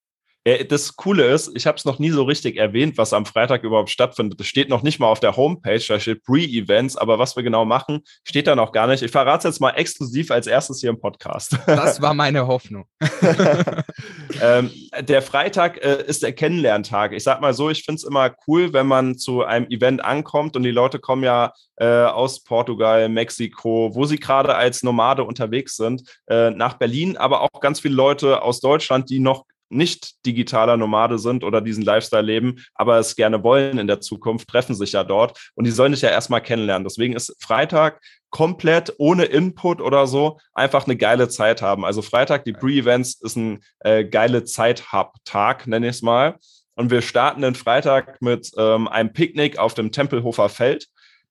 Das 0.69 0.97
Coole 0.97 1.25
ist, 1.25 1.53
ich 1.55 1.67
habe 1.67 1.79
es 1.79 1.87
noch 1.87 1.99
nie 1.99 2.11
so 2.11 2.23
richtig 2.23 2.59
erwähnt, 2.59 2.99
was 2.99 3.15
am 3.15 3.25
Freitag 3.25 3.63
überhaupt 3.63 3.89
stattfindet. 3.89 4.39
Das 4.39 4.47
steht 4.47 4.69
noch 4.69 4.83
nicht 4.83 4.99
mal 4.99 5.07
auf 5.07 5.21
der 5.21 5.37
Homepage, 5.37 5.83
da 5.89 5.99
steht 5.99 6.23
Pre-Events, 6.23 6.99
aber 6.99 7.19
was 7.19 7.35
wir 7.35 7.43
genau 7.43 7.65
machen, 7.65 8.01
steht 8.25 8.47
da 8.47 8.55
noch 8.55 8.73
gar 8.73 8.87
nicht. 8.87 9.03
Ich 9.03 9.11
verrate 9.11 9.49
es 9.49 9.55
jetzt 9.55 9.61
mal 9.61 9.71
exklusiv 9.71 10.31
als 10.31 10.47
erstes 10.47 10.81
hier 10.81 10.91
im 10.91 11.01
Podcast. 11.01 11.57
Das 11.67 12.03
war 12.03 12.13
meine 12.15 12.47
Hoffnung. 12.47 12.85
ähm, 14.43 14.71
der 15.01 15.23
Freitag 15.23 15.83
äh, 15.83 16.05
ist 16.07 16.23
der 16.23 16.35
Kennenlerntag. 16.35 17.13
Ich 17.13 17.25
sag 17.25 17.41
mal 17.41 17.55
so, 17.55 17.71
ich 17.71 17.83
finde 17.83 18.01
es 18.01 18.05
immer 18.05 18.35
cool, 18.47 18.75
wenn 18.75 18.87
man 18.87 19.17
zu 19.17 19.45
einem 19.45 19.67
Event 19.71 20.05
ankommt 20.05 20.57
und 20.57 20.63
die 20.63 20.71
Leute 20.71 20.99
kommen 20.99 21.25
ja 21.25 21.55
äh, 21.77 21.87
aus 21.87 22.45
Portugal, 22.45 23.09
Mexiko, 23.09 23.95
wo 23.95 24.05
sie 24.05 24.19
gerade 24.19 24.55
als 24.55 24.83
Nomade 24.83 25.25
unterwegs 25.25 25.77
sind, 25.77 26.03
äh, 26.27 26.51
nach 26.51 26.75
Berlin, 26.75 27.17
aber 27.17 27.41
auch 27.41 27.61
ganz 27.61 27.81
viele 27.81 27.95
Leute 27.95 28.43
aus 28.43 28.61
Deutschland, 28.61 29.09
die 29.09 29.21
noch 29.21 29.47
nicht 29.75 30.25
digitaler 30.25 30.77
Nomade 30.77 31.19
sind 31.19 31.45
oder 31.45 31.61
diesen 31.61 31.85
Lifestyle 31.85 32.23
leben, 32.23 32.65
aber 32.75 32.99
es 32.99 33.17
gerne 33.17 33.43
wollen 33.43 33.79
in 33.79 33.87
der 33.87 34.01
Zukunft, 34.01 34.49
treffen 34.49 34.75
sich 34.75 34.93
ja 34.93 35.05
dort 35.05 35.51
und 35.55 35.65
die 35.65 35.71
sollen 35.71 35.93
dich 35.93 36.03
ja 36.03 36.11
erstmal 36.11 36.43
kennenlernen. 36.43 36.85
Deswegen 36.85 37.15
ist 37.15 37.37
Freitag 37.41 38.01
komplett 38.31 38.93
ohne 38.99 39.27
Input 39.27 39.81
oder 39.81 40.07
so 40.07 40.41
einfach 40.55 40.87
eine 40.87 40.97
geile 40.97 41.29
Zeit 41.29 41.63
haben. 41.63 41.85
Also 41.85 42.03
Freitag, 42.03 42.45
die 42.45 42.53
Pre-Events, 42.53 43.21
ist 43.21 43.37
ein 43.37 43.63
äh, 43.81 44.05
geile 44.05 44.45
Zeit-Hub-Tag, 44.45 45.67
nenne 45.67 45.87
ich 45.87 45.97
es 45.97 46.03
mal. 46.03 46.37
Und 46.75 46.91
wir 46.91 47.03
starten 47.03 47.43
den 47.43 47.55
Freitag 47.55 48.21
mit 48.21 48.51
ähm, 48.59 48.89
einem 48.89 49.13
Picknick 49.13 49.59
auf 49.59 49.75
dem 49.75 49.93
Tempelhofer 49.93 50.49
Feld. 50.49 50.89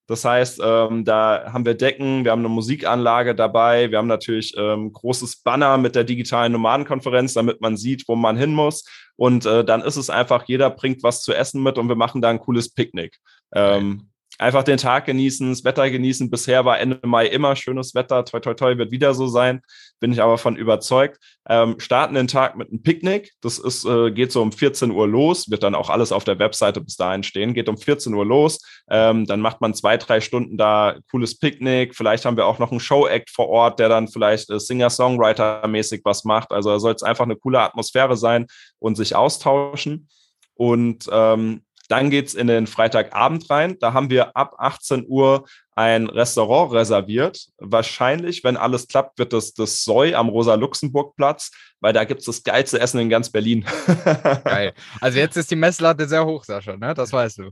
Das 0.07 0.25
heißt, 0.25 0.59
ähm, 0.63 1.05
da 1.05 1.51
haben 1.53 1.65
wir 1.65 1.75
Decken, 1.75 2.25
wir 2.25 2.31
haben 2.31 2.39
eine 2.39 2.49
Musikanlage 2.49 3.35
dabei, 3.35 3.89
wir 3.89 3.97
haben 3.97 4.07
natürlich 4.07 4.53
ähm, 4.57 4.91
großes 4.91 5.37
Banner 5.43 5.77
mit 5.77 5.95
der 5.95 6.03
digitalen 6.03 6.51
Nomadenkonferenz, 6.51 7.33
damit 7.33 7.61
man 7.61 7.77
sieht, 7.77 8.07
wo 8.07 8.15
man 8.15 8.35
hin 8.35 8.53
muss. 8.53 8.83
Und 9.15 9.45
äh, 9.45 9.63
dann 9.63 9.81
ist 9.81 9.95
es 9.95 10.09
einfach, 10.09 10.43
jeder 10.47 10.69
bringt 10.69 11.03
was 11.03 11.21
zu 11.21 11.33
essen 11.33 11.63
mit 11.63 11.77
und 11.77 11.87
wir 11.87 11.95
machen 11.95 12.21
da 12.21 12.29
ein 12.29 12.39
cooles 12.39 12.73
Picknick. 12.73 13.17
Ähm, 13.55 14.09
einfach 14.43 14.63
den 14.63 14.77
Tag 14.77 15.05
genießen, 15.05 15.49
das 15.49 15.63
Wetter 15.63 15.89
genießen. 15.89 16.29
Bisher 16.29 16.65
war 16.65 16.79
Ende 16.79 16.99
Mai 17.03 17.25
immer 17.27 17.55
schönes 17.55 17.95
Wetter. 17.95 18.25
Toi, 18.25 18.39
toi, 18.39 18.53
toi 18.53 18.77
wird 18.77 18.91
wieder 18.91 19.13
so 19.13 19.27
sein. 19.27 19.61
Bin 19.99 20.11
ich 20.11 20.21
aber 20.21 20.37
von 20.37 20.55
überzeugt. 20.55 21.17
Ähm, 21.49 21.79
starten 21.79 22.13
den 22.13 22.27
Tag 22.27 22.55
mit 22.55 22.69
einem 22.69 22.83
Picknick. 22.83 23.31
Das 23.41 23.57
ist, 23.57 23.85
äh, 23.85 24.11
geht 24.11 24.31
so 24.31 24.41
um 24.41 24.51
14 24.51 24.91
Uhr 24.91 25.07
los. 25.07 25.49
Wird 25.49 25.63
dann 25.63 25.75
auch 25.75 25.89
alles 25.89 26.11
auf 26.11 26.25
der 26.25 26.39
Webseite 26.39 26.81
bis 26.81 26.97
dahin 26.97 27.23
stehen. 27.23 27.53
Geht 27.53 27.69
um 27.69 27.77
14 27.77 28.13
Uhr 28.13 28.25
los. 28.25 28.59
Ähm, 28.89 29.25
dann 29.25 29.39
macht 29.39 29.61
man 29.61 29.73
zwei, 29.73 29.97
drei 29.97 30.19
Stunden 30.21 30.57
da 30.57 30.97
cooles 31.09 31.39
Picknick. 31.39 31.95
Vielleicht 31.95 32.25
haben 32.25 32.37
wir 32.37 32.45
auch 32.45 32.59
noch 32.59 32.71
einen 32.71 32.79
Show-Act 32.79 33.29
vor 33.29 33.47
Ort, 33.47 33.79
der 33.79 33.89
dann 33.89 34.07
vielleicht 34.09 34.49
äh, 34.49 34.59
Singer-Songwriter-mäßig 34.59 36.01
was 36.03 36.25
macht. 36.25 36.51
Also 36.51 36.69
da 36.69 36.79
soll 36.79 36.93
es 36.93 37.03
einfach 37.03 37.25
eine 37.25 37.37
coole 37.37 37.61
Atmosphäre 37.61 38.17
sein 38.17 38.47
und 38.79 38.95
sich 38.95 39.15
austauschen. 39.15 40.09
Und 40.55 41.09
ähm, 41.11 41.63
dann 41.89 42.09
geht 42.09 42.27
es 42.27 42.33
in 42.33 42.47
den 42.47 42.67
Freitagabend 42.67 43.49
rein. 43.49 43.77
Da 43.79 43.93
haben 43.93 44.09
wir 44.09 44.35
ab 44.37 44.55
18 44.57 45.05
Uhr 45.07 45.45
ein 45.75 46.07
Restaurant 46.07 46.71
reserviert. 46.73 47.47
Wahrscheinlich, 47.57 48.43
wenn 48.43 48.57
alles 48.57 48.87
klappt, 48.87 49.19
wird 49.19 49.33
das 49.33 49.53
das 49.53 49.83
Soi 49.83 50.13
am 50.13 50.29
Rosa-Luxemburg-Platz, 50.29 51.51
weil 51.81 51.93
da 51.93 52.03
gibt 52.03 52.21
es 52.21 52.25
das 52.27 52.43
geilste 52.43 52.79
Essen 52.79 52.99
in 52.99 53.09
ganz 53.09 53.29
Berlin. 53.29 53.65
Geil. 54.43 54.73
Also 55.01 55.19
jetzt 55.19 55.35
ist 55.35 55.51
die 55.51 55.55
Messlatte 55.55 56.07
sehr 56.07 56.25
hoch, 56.25 56.43
Sascha, 56.43 56.77
ne? 56.77 56.93
Das 56.93 57.11
weißt 57.11 57.39
du. 57.39 57.51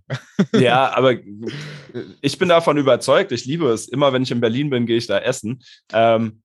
ja, 0.57 0.91
aber 0.95 1.15
ich 2.21 2.38
bin 2.38 2.49
davon 2.49 2.77
überzeugt. 2.77 3.32
Ich 3.32 3.45
liebe 3.45 3.69
es. 3.69 3.88
Immer 3.88 4.13
wenn 4.13 4.23
ich 4.23 4.32
in 4.32 4.41
Berlin 4.41 4.69
bin, 4.69 4.86
gehe 4.86 4.97
ich 4.97 5.07
da 5.07 5.17
essen. 5.17 5.63
Ähm, 5.91 6.41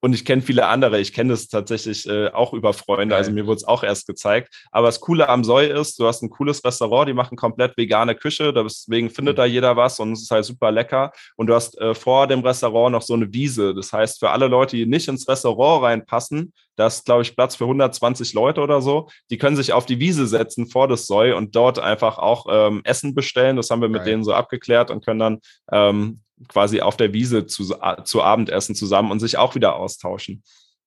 und 0.00 0.14
ich 0.14 0.24
kenne 0.24 0.42
viele 0.42 0.66
andere. 0.66 0.98
Ich 0.98 1.12
kenne 1.12 1.30
das 1.30 1.48
tatsächlich 1.48 2.08
äh, 2.08 2.28
auch 2.28 2.52
über 2.52 2.72
Freunde. 2.72 3.14
Also 3.14 3.30
mir 3.30 3.46
wurde 3.46 3.58
es 3.58 3.64
auch 3.64 3.84
erst 3.84 4.06
gezeigt. 4.06 4.66
Aber 4.70 4.88
das 4.88 5.00
Coole 5.00 5.28
am 5.28 5.44
Soi 5.44 5.66
ist, 5.66 5.98
du 5.98 6.06
hast 6.06 6.22
ein 6.22 6.30
cooles 6.30 6.64
Restaurant, 6.64 7.08
die 7.08 7.12
machen 7.12 7.36
komplett 7.36 7.76
vegane 7.76 8.14
Küche. 8.14 8.52
Deswegen 8.52 9.10
findet 9.10 9.36
mhm. 9.36 9.38
da 9.38 9.44
jeder 9.44 9.76
was 9.76 10.00
und 10.00 10.12
es 10.12 10.22
ist 10.22 10.30
halt 10.30 10.44
super 10.44 10.70
lecker. 10.70 11.12
Und 11.36 11.48
du 11.48 11.54
hast 11.54 11.78
äh, 11.78 11.94
vor 11.94 12.26
dem 12.26 12.40
Restaurant 12.40 12.92
noch 12.92 13.02
so 13.02 13.14
eine 13.14 13.32
Wiese. 13.32 13.74
Das 13.74 13.92
heißt, 13.92 14.20
für 14.20 14.30
alle 14.30 14.48
Leute, 14.48 14.76
die 14.76 14.86
nicht 14.86 15.08
ins 15.08 15.28
Restaurant 15.28 15.84
reinpassen, 15.84 16.52
da 16.80 16.86
ist, 16.86 17.04
glaube 17.04 17.20
ich, 17.20 17.36
Platz 17.36 17.56
für 17.56 17.64
120 17.64 18.32
Leute 18.32 18.62
oder 18.62 18.80
so. 18.80 19.10
Die 19.28 19.36
können 19.36 19.54
sich 19.54 19.74
auf 19.74 19.84
die 19.84 20.00
Wiese 20.00 20.26
setzen 20.26 20.66
vor 20.66 20.88
das 20.88 21.06
Soi 21.06 21.34
und 21.34 21.54
dort 21.54 21.78
einfach 21.78 22.16
auch 22.16 22.46
ähm, 22.50 22.80
Essen 22.84 23.14
bestellen. 23.14 23.56
Das 23.56 23.70
haben 23.70 23.82
wir 23.82 23.90
mit 23.90 24.00
Geil. 24.00 24.12
denen 24.12 24.24
so 24.24 24.32
abgeklärt 24.32 24.90
und 24.90 25.04
können 25.04 25.20
dann 25.20 25.40
ähm, 25.70 26.20
quasi 26.48 26.80
auf 26.80 26.96
der 26.96 27.12
Wiese 27.12 27.44
zu, 27.44 27.76
zu 28.04 28.22
Abendessen 28.22 28.74
zusammen 28.74 29.10
und 29.10 29.20
sich 29.20 29.36
auch 29.36 29.54
wieder 29.54 29.76
austauschen. 29.76 30.42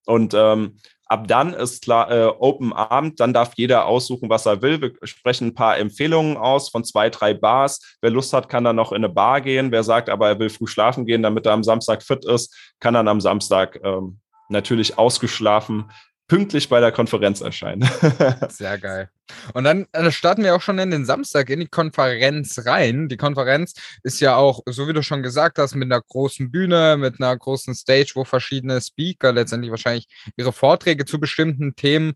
Und 0.07 0.33
ähm, 0.33 0.79
ab 1.05 1.27
dann 1.27 1.53
ist 1.53 1.83
klar 1.83 2.09
äh, 2.09 2.25
Open 2.25 2.73
Abend, 2.73 3.19
dann 3.19 3.31
darf 3.31 3.51
jeder 3.55 3.85
aussuchen, 3.85 4.31
was 4.31 4.47
er 4.47 4.63
will. 4.63 4.81
Wir 4.81 4.93
sprechen 5.03 5.49
ein 5.49 5.53
paar 5.53 5.77
Empfehlungen 5.77 6.37
aus 6.37 6.69
von 6.69 6.83
zwei, 6.83 7.11
drei 7.11 7.35
Bars. 7.35 7.97
Wer 8.01 8.09
Lust 8.09 8.33
hat, 8.33 8.49
kann 8.49 8.63
dann 8.63 8.77
noch 8.77 8.93
in 8.93 9.05
eine 9.05 9.09
Bar 9.09 9.41
gehen. 9.41 9.71
Wer 9.71 9.83
sagt, 9.83 10.09
aber 10.09 10.27
er 10.29 10.39
will 10.39 10.49
früh 10.49 10.65
schlafen 10.65 11.05
gehen, 11.05 11.21
damit 11.21 11.45
er 11.45 11.53
am 11.53 11.63
Samstag 11.63 12.01
fit 12.01 12.25
ist, 12.25 12.73
kann 12.79 12.95
dann 12.95 13.07
am 13.07 13.21
Samstag 13.21 13.79
ähm, 13.83 14.19
natürlich 14.49 14.97
ausgeschlafen 14.97 15.91
pünktlich 16.27 16.69
bei 16.69 16.79
der 16.79 16.91
Konferenz 16.91 17.41
erscheinen. 17.41 17.87
Sehr 18.49 18.77
geil. 18.77 19.09
Und 19.53 19.65
dann 19.65 19.85
äh, 19.91 20.09
starten 20.11 20.43
wir 20.43 20.55
auch 20.55 20.61
schon 20.61 20.79
in 20.79 20.91
den 20.91 21.05
Samstag 21.05 21.49
in 21.49 21.59
die 21.59 21.67
Konferenz 21.67 22.65
rein. 22.65 23.09
Die 23.09 23.17
Konferenz 23.17 23.73
ist 24.03 24.19
ja 24.19 24.35
auch, 24.35 24.61
so 24.65 24.87
wie 24.87 24.93
du 24.93 25.03
schon 25.03 25.21
gesagt 25.21 25.57
hast, 25.57 25.75
mit 25.75 25.91
einer 25.91 26.01
großen 26.01 26.49
Bühne, 26.49 26.97
mit 26.97 27.19
einer 27.19 27.37
großen 27.37 27.75
Stage, 27.75 28.13
wo 28.15 28.23
verschiedene 28.23 28.81
Speaker 28.81 29.33
letztendlich 29.33 29.71
wahrscheinlich 29.71 30.07
ihre 30.37 30.53
Vorträge 30.53 31.05
zu 31.05 31.19
bestimmten 31.19 31.75
Themen 31.75 32.13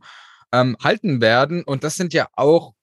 ähm, 0.51 0.77
halten 0.81 1.21
werden. 1.21 1.63
Und 1.63 1.83
das 1.83 1.95
sind 1.95 2.13
ja 2.13 2.27
auch 2.33 2.73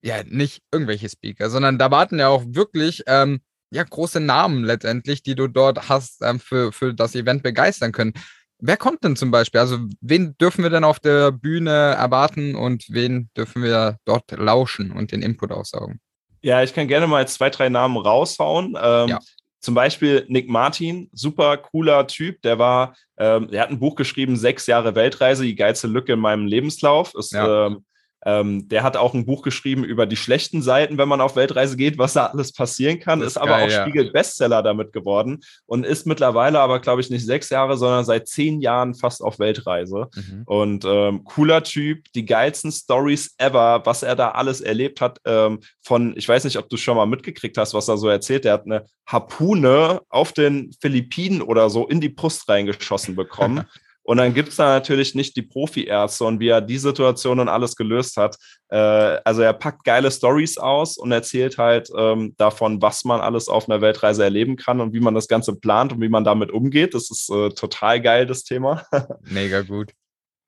ja 0.00 0.22
nicht 0.24 0.62
irgendwelche 0.72 1.08
Speaker, 1.08 1.50
sondern 1.50 1.78
da 1.78 1.90
warten 1.90 2.18
ja 2.18 2.28
auch 2.28 2.44
wirklich 2.46 3.02
ähm, 3.08 3.40
ja 3.70 3.82
große 3.82 4.20
Namen 4.20 4.64
letztendlich, 4.64 5.22
die 5.22 5.34
du 5.34 5.48
dort 5.48 5.88
hast 5.88 6.22
ähm, 6.22 6.40
für, 6.40 6.72
für 6.72 6.94
das 6.94 7.14
Event 7.14 7.42
begeistern 7.42 7.92
können. 7.92 8.14
Wer 8.60 8.76
kommt 8.76 9.04
denn 9.04 9.14
zum 9.14 9.30
Beispiel? 9.30 9.60
Also, 9.60 9.78
wen 10.00 10.36
dürfen 10.38 10.62
wir 10.62 10.70
denn 10.70 10.84
auf 10.84 10.98
der 10.98 11.30
Bühne 11.30 11.70
erwarten 11.70 12.56
und 12.56 12.84
wen 12.88 13.30
dürfen 13.36 13.62
wir 13.62 13.98
dort 14.04 14.30
lauschen 14.32 14.90
und 14.90 15.12
den 15.12 15.22
Input 15.22 15.52
aussaugen? 15.52 16.00
Ja, 16.42 16.62
ich 16.62 16.74
kann 16.74 16.88
gerne 16.88 17.06
mal 17.06 17.26
zwei, 17.28 17.50
drei 17.50 17.68
Namen 17.68 17.96
raushauen. 17.96 18.76
Ähm, 18.80 19.08
ja. 19.08 19.18
zum 19.60 19.74
Beispiel 19.74 20.24
Nick 20.28 20.48
Martin, 20.48 21.08
super 21.12 21.56
cooler 21.56 22.06
Typ, 22.06 22.42
der 22.42 22.58
war, 22.58 22.94
ähm, 23.16 23.48
der 23.48 23.62
hat 23.62 23.70
ein 23.70 23.80
Buch 23.80 23.94
geschrieben, 23.94 24.36
sechs 24.36 24.66
Jahre 24.66 24.94
Weltreise, 24.94 25.44
die 25.44 25.56
geilste 25.56 25.86
Lücke 25.86 26.14
in 26.14 26.20
meinem 26.20 26.46
Lebenslauf. 26.46 27.14
Ist 27.14 27.32
ja. 27.32 27.66
ähm, 27.66 27.84
ähm, 28.24 28.68
der 28.68 28.82
hat 28.82 28.96
auch 28.96 29.14
ein 29.14 29.26
Buch 29.26 29.42
geschrieben 29.42 29.84
über 29.84 30.06
die 30.06 30.16
schlechten 30.16 30.60
Seiten, 30.60 30.98
wenn 30.98 31.08
man 31.08 31.20
auf 31.20 31.36
Weltreise 31.36 31.76
geht, 31.76 31.98
was 31.98 32.14
da 32.14 32.26
alles 32.26 32.52
passieren 32.52 32.98
kann. 32.98 33.20
Ist, 33.20 33.28
ist 33.28 33.36
aber 33.36 33.50
geil, 33.50 33.66
auch 33.66 33.72
ja. 33.72 33.82
Spiegel-Bestseller 33.82 34.62
damit 34.62 34.92
geworden 34.92 35.40
und 35.66 35.86
ist 35.86 36.06
mittlerweile 36.06 36.60
aber, 36.60 36.80
glaube 36.80 37.00
ich, 37.00 37.10
nicht 37.10 37.24
sechs 37.24 37.48
Jahre, 37.50 37.76
sondern 37.76 38.04
seit 38.04 38.26
zehn 38.26 38.60
Jahren 38.60 38.94
fast 38.94 39.22
auf 39.22 39.38
Weltreise. 39.38 40.08
Mhm. 40.14 40.42
Und 40.46 40.84
ähm, 40.84 41.24
cooler 41.24 41.62
Typ, 41.62 42.04
die 42.14 42.26
geilsten 42.26 42.72
Stories 42.72 43.34
ever, 43.38 43.82
was 43.84 44.02
er 44.02 44.16
da 44.16 44.32
alles 44.32 44.60
erlebt 44.60 45.00
hat. 45.00 45.20
Ähm, 45.24 45.60
von, 45.82 46.16
ich 46.16 46.28
weiß 46.28 46.44
nicht, 46.44 46.58
ob 46.58 46.68
du 46.68 46.76
schon 46.76 46.96
mal 46.96 47.06
mitgekriegt 47.06 47.56
hast, 47.56 47.72
was 47.74 47.88
er 47.88 47.98
so 47.98 48.08
erzählt. 48.08 48.44
Der 48.44 48.54
hat 48.54 48.66
eine 48.66 48.84
Harpune 49.06 50.00
auf 50.08 50.32
den 50.32 50.72
Philippinen 50.80 51.40
oder 51.40 51.70
so 51.70 51.86
in 51.86 52.00
die 52.00 52.08
Brust 52.08 52.48
reingeschossen 52.48 53.14
bekommen. 53.14 53.64
Und 54.08 54.16
dann 54.16 54.32
gibt 54.32 54.48
es 54.48 54.56
da 54.56 54.68
natürlich 54.68 55.14
nicht 55.14 55.36
die 55.36 55.42
Profi-Ärzte 55.42 56.24
und 56.24 56.40
wie 56.40 56.48
er 56.48 56.62
die 56.62 56.78
Situation 56.78 57.40
und 57.40 57.50
alles 57.50 57.76
gelöst 57.76 58.16
hat. 58.16 58.38
Äh, 58.70 58.78
also 58.78 59.42
er 59.42 59.52
packt 59.52 59.84
geile 59.84 60.10
Stories 60.10 60.56
aus 60.56 60.96
und 60.96 61.12
erzählt 61.12 61.58
halt 61.58 61.90
ähm, 61.94 62.32
davon, 62.38 62.80
was 62.80 63.04
man 63.04 63.20
alles 63.20 63.50
auf 63.50 63.68
einer 63.68 63.82
Weltreise 63.82 64.24
erleben 64.24 64.56
kann 64.56 64.80
und 64.80 64.94
wie 64.94 65.00
man 65.00 65.14
das 65.14 65.28
Ganze 65.28 65.56
plant 65.56 65.92
und 65.92 66.00
wie 66.00 66.08
man 66.08 66.24
damit 66.24 66.50
umgeht. 66.50 66.94
Das 66.94 67.10
ist 67.10 67.28
äh, 67.28 67.50
total 67.50 68.00
geil, 68.00 68.24
das 68.24 68.44
Thema. 68.44 68.82
Mega 69.24 69.60
gut. 69.60 69.92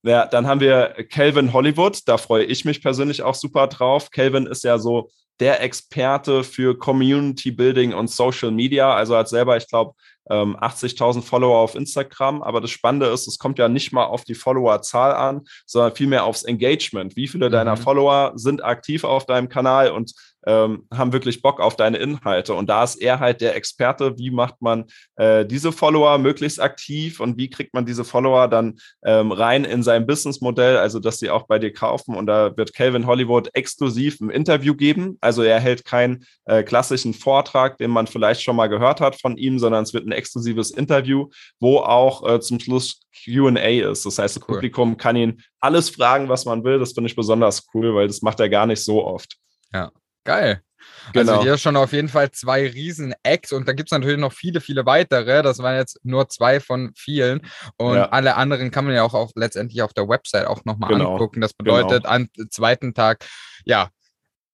Ja, 0.05 0.25
dann 0.25 0.47
haben 0.47 0.61
wir 0.61 0.95
Calvin 1.11 1.53
Hollywood. 1.53 2.01
Da 2.07 2.17
freue 2.17 2.45
ich 2.45 2.65
mich 2.65 2.81
persönlich 2.81 3.21
auch 3.21 3.35
super 3.35 3.67
drauf. 3.67 4.11
Calvin 4.11 4.47
ist 4.47 4.65
ja 4.65 4.79
so 4.79 5.11
der 5.39 5.63
Experte 5.63 6.45
für 6.45 6.79
Community 6.79 7.51
Building 7.51 7.93
und 7.93 8.11
Social 8.11 8.53
Media. 8.53 8.95
Also 8.95 9.17
hat 9.17 9.29
selber, 9.29 9.59
ich 9.59 9.69
glaube, 9.69 9.93
80.000 10.29 11.17
ähm, 11.17 11.23
Follower 11.23 11.59
auf 11.59 11.75
Instagram. 11.75 12.43
Aber 12.43 12.61
das 12.61 12.71
Spannende 12.71 13.07
ist, 13.07 13.27
es 13.27 13.39
kommt 13.39 13.59
ja 13.59 13.69
nicht 13.69 13.93
mal 13.93 14.05
auf 14.05 14.25
die 14.25 14.35
Followerzahl 14.35 15.15
an, 15.15 15.43
sondern 15.67 15.95
vielmehr 15.95 16.25
aufs 16.25 16.45
Engagement. 16.45 17.17
Wie 17.17 17.29
viele 17.29 17.49
mhm. 17.49 17.53
deiner 17.53 17.77
Follower 17.77 18.33
sind 18.37 18.65
aktiv 18.65 19.05
auf 19.05 19.27
deinem 19.27 19.49
Kanal 19.49 19.91
und 19.91 20.13
ähm, 20.47 20.87
haben 20.93 21.13
wirklich 21.13 21.43
Bock 21.43 21.61
auf 21.61 21.77
deine 21.77 21.99
Inhalte. 21.99 22.55
Und 22.55 22.69
da 22.69 22.85
ist 22.85 22.97
er 22.97 23.21
halt 23.21 23.41
der 23.41 23.57
Experte, 23.57 24.19
wie 24.19 24.31
macht 24.31 24.61
man 24.61 24.85
äh, 25.17 25.45
diese 25.45 25.73
Follower 25.73 26.19
möglichst 26.19 26.61
aktiv 26.61 27.21
und 27.21 27.37
wie 27.37 27.51
kriegt 27.51 27.75
man 27.75 27.87
diese 27.87 28.05
Follower 28.05 28.49
dann 28.49 28.79
ähm, 29.05 29.33
rein 29.33 29.65
in 29.65 29.83
sein 29.83 30.07
Businessmodell, 30.07 30.77
also 30.77 30.99
dass 30.99 31.19
sie 31.19 31.31
auch 31.31 31.47
bei 31.47 31.59
dir 31.59 31.73
kaufen. 31.73 32.15
Und 32.15 32.27
da 32.27 32.57
wird 32.57 32.75
Calvin 32.75 33.07
Hollywood 33.07 33.51
exklusiv 33.55 34.21
ein 34.21 34.31
Interview 34.31 34.75
geben. 34.75 35.19
Also 35.21 35.43
er 35.43 35.61
hält 35.61 35.85
keinen 35.85 36.25
äh, 36.47 36.63
klassischen 36.63 37.15
Vortrag, 37.15 37.79
den 37.79 37.91
man 37.91 38.07
vielleicht 38.07 38.43
schon 38.43 38.57
mal 38.57 38.69
gehört 38.69 39.01
hat 39.01 39.21
von 39.21 39.37
ihm, 39.37 39.59
sondern 39.59 39.83
es 39.83 39.95
wird 39.95 40.07
ein 40.07 40.13
exklusives 40.13 40.71
Interview, 40.71 41.29
wo 41.59 41.79
auch 41.79 42.29
äh, 42.29 42.41
zum 42.41 42.61
Schluss 42.61 43.01
QA 43.25 43.91
ist. 43.91 44.07
Das 44.07 44.19
heißt, 44.19 44.37
das 44.37 44.43
cool. 44.43 44.57
Publikum 44.57 44.97
kann 44.97 45.17
ihn 45.17 45.43
alles 45.61 45.91
fragen, 45.91 46.29
was 46.29 46.45
man 46.45 46.65
will. 46.65 46.79
Das 46.79 46.93
finde 46.93 47.09
ich 47.09 47.17
besonders 47.17 47.67
cool, 47.75 47.95
weil 47.95 48.07
das 48.07 48.23
macht 48.23 48.41
er 48.41 48.49
gar 48.49 48.67
nicht 48.67 48.83
so 48.83 49.05
oft. 49.05 49.37
Ja. 49.73 49.91
Geil. 50.25 50.63
Also 51.07 51.13
genau. 51.13 51.33
Also 51.33 51.43
hier 51.43 51.59
schon 51.59 51.77
auf 51.77 51.93
jeden 51.93 52.09
Fall 52.09 52.31
zwei 52.31 52.67
Riesen-Acts 52.67 53.53
und 53.53 53.69
da 53.69 53.73
gibt 53.73 53.89
es 53.89 53.93
natürlich 53.93 54.19
noch 54.19 54.33
viele, 54.33 54.61
viele 54.61 54.87
weitere. 54.87 55.43
Das 55.43 55.59
waren 55.59 55.77
jetzt 55.77 55.99
nur 56.03 56.29
zwei 56.29 56.61
von 56.61 56.93
vielen. 56.97 57.43
Und 57.77 57.97
ja. 57.97 58.09
alle 58.09 58.37
anderen 58.37 58.71
kann 58.71 58.85
man 58.85 58.95
ja 58.95 59.03
auch 59.03 59.15
auf, 59.15 59.33
letztendlich 59.35 59.83
auf 59.83 59.93
der 59.93 60.09
Website 60.09 60.47
auch 60.47 60.65
nochmal 60.65 60.91
genau. 60.91 61.13
angucken. 61.13 61.41
Das 61.41 61.53
bedeutet, 61.53 62.05
genau. 62.05 62.15
am 62.15 62.29
zweiten 62.51 62.95
Tag, 62.95 63.25
ja, 63.65 63.91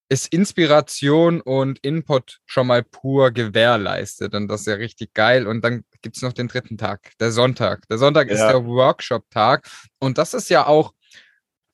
ist 0.09 0.33
Inspiration 0.33 1.41
und 1.41 1.81
Input 1.81 2.39
schon 2.47 2.69
mal 2.69 2.85
pur 2.85 3.33
gewährleistet. 3.33 4.35
Und 4.35 4.49
das 4.49 4.61
ist 4.61 4.67
ja 4.67 4.75
richtig 4.75 5.15
geil. 5.15 5.49
Und 5.49 5.65
dann 5.65 5.85
gibt 6.01 6.17
es 6.17 6.23
noch 6.23 6.33
den 6.33 6.47
dritten 6.47 6.79
Tag, 6.79 7.13
der 7.19 7.33
Sonntag. 7.33 7.89
Der 7.89 7.99
Sonntag 7.99 8.29
ja. 8.29 8.35
ist 8.35 8.41
der 8.41 8.65
Workshop-Tag. 8.65 9.69
Und 9.99 10.19
das 10.19 10.33
ist 10.33 10.49
ja 10.49 10.67
auch 10.67 10.93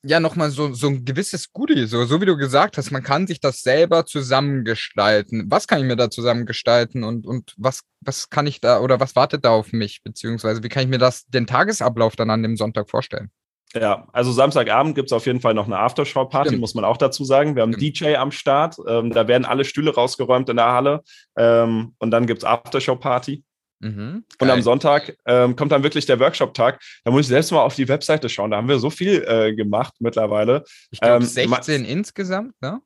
ja 0.05 0.19
nochmal 0.19 0.51
so, 0.51 0.73
so 0.73 0.87
ein 0.87 1.05
gewisses 1.05 1.51
Goodie, 1.53 1.85
so, 1.85 2.03
so 2.05 2.19
wie 2.21 2.25
du 2.25 2.35
gesagt 2.35 2.77
hast, 2.77 2.91
man 2.91 3.03
kann 3.03 3.25
sich 3.25 3.39
das 3.39 3.61
selber 3.61 4.05
zusammengestalten. 4.05 5.45
Was 5.49 5.67
kann 5.67 5.79
ich 5.79 5.85
mir 5.85 5.95
da 5.95 6.09
zusammengestalten 6.09 7.03
und, 7.03 7.25
und 7.25 7.53
was, 7.57 7.81
was 8.01 8.29
kann 8.29 8.45
ich 8.45 8.59
da 8.59 8.79
oder 8.79 8.99
was 8.99 9.15
wartet 9.15 9.45
da 9.45 9.51
auf 9.51 9.71
mich, 9.71 10.03
beziehungsweise 10.03 10.61
wie 10.63 10.69
kann 10.69 10.83
ich 10.83 10.89
mir 10.89 10.97
das, 10.97 11.25
den 11.27 11.47
Tagesablauf 11.47 12.15
dann 12.15 12.29
an 12.29 12.43
dem 12.43 12.57
Sonntag 12.57 12.89
vorstellen? 12.89 13.31
Ja, 13.73 14.07
also 14.13 14.31
Samstagabend 14.31 14.93
gibt 14.93 15.07
es 15.07 15.13
auf 15.13 15.25
jeden 15.25 15.41
Fall 15.41 15.55
noch 15.55 15.65
eine 15.65 15.79
Aftershow-Party, 15.79 16.57
muss 16.57 16.75
man 16.75 16.85
auch 16.85 16.97
dazu 16.97 17.25
sagen. 17.25 17.55
Wir 17.55 17.63
haben 17.63 17.73
Stimmt. 17.73 17.99
DJ 17.99 18.15
am 18.15 18.31
Start, 18.31 18.75
ähm, 18.87 19.09
da 19.09 19.27
werden 19.27 19.45
alle 19.45 19.65
Stühle 19.65 19.95
rausgeräumt 19.95 20.47
in 20.49 20.57
der 20.57 20.71
Halle 20.71 21.01
ähm, 21.37 21.95
und 21.97 22.11
dann 22.11 22.27
gibt 22.27 22.43
es 22.43 22.45
Aftershow-Party. 22.45 23.43
Mhm, 23.83 24.23
und 24.39 24.49
am 24.49 24.61
Sonntag 24.61 25.17
ähm, 25.25 25.57
kommt 25.57 25.73
dann 25.73 25.83
wirklich 25.83 26.05
der 26.05 26.17
Workshop-Tag. 26.17 26.81
Da 27.03 27.11
muss 27.11 27.21
ich 27.21 27.27
selbst 27.27 27.51
mal 27.51 27.61
auf 27.61 27.75
die 27.75 27.89
Webseite 27.89 28.29
schauen. 28.29 28.51
Da 28.51 28.57
haben 28.57 28.69
wir 28.69 28.79
so 28.79 28.89
viel 28.89 29.25
äh, 29.27 29.53
gemacht 29.53 29.93
mittlerweile. 29.99 30.63
Ich 30.89 31.01
glaube, 31.01 31.17
ähm, 31.17 31.29
16 31.29 31.83
insgesamt, 31.83 32.53
ne? 32.61 32.79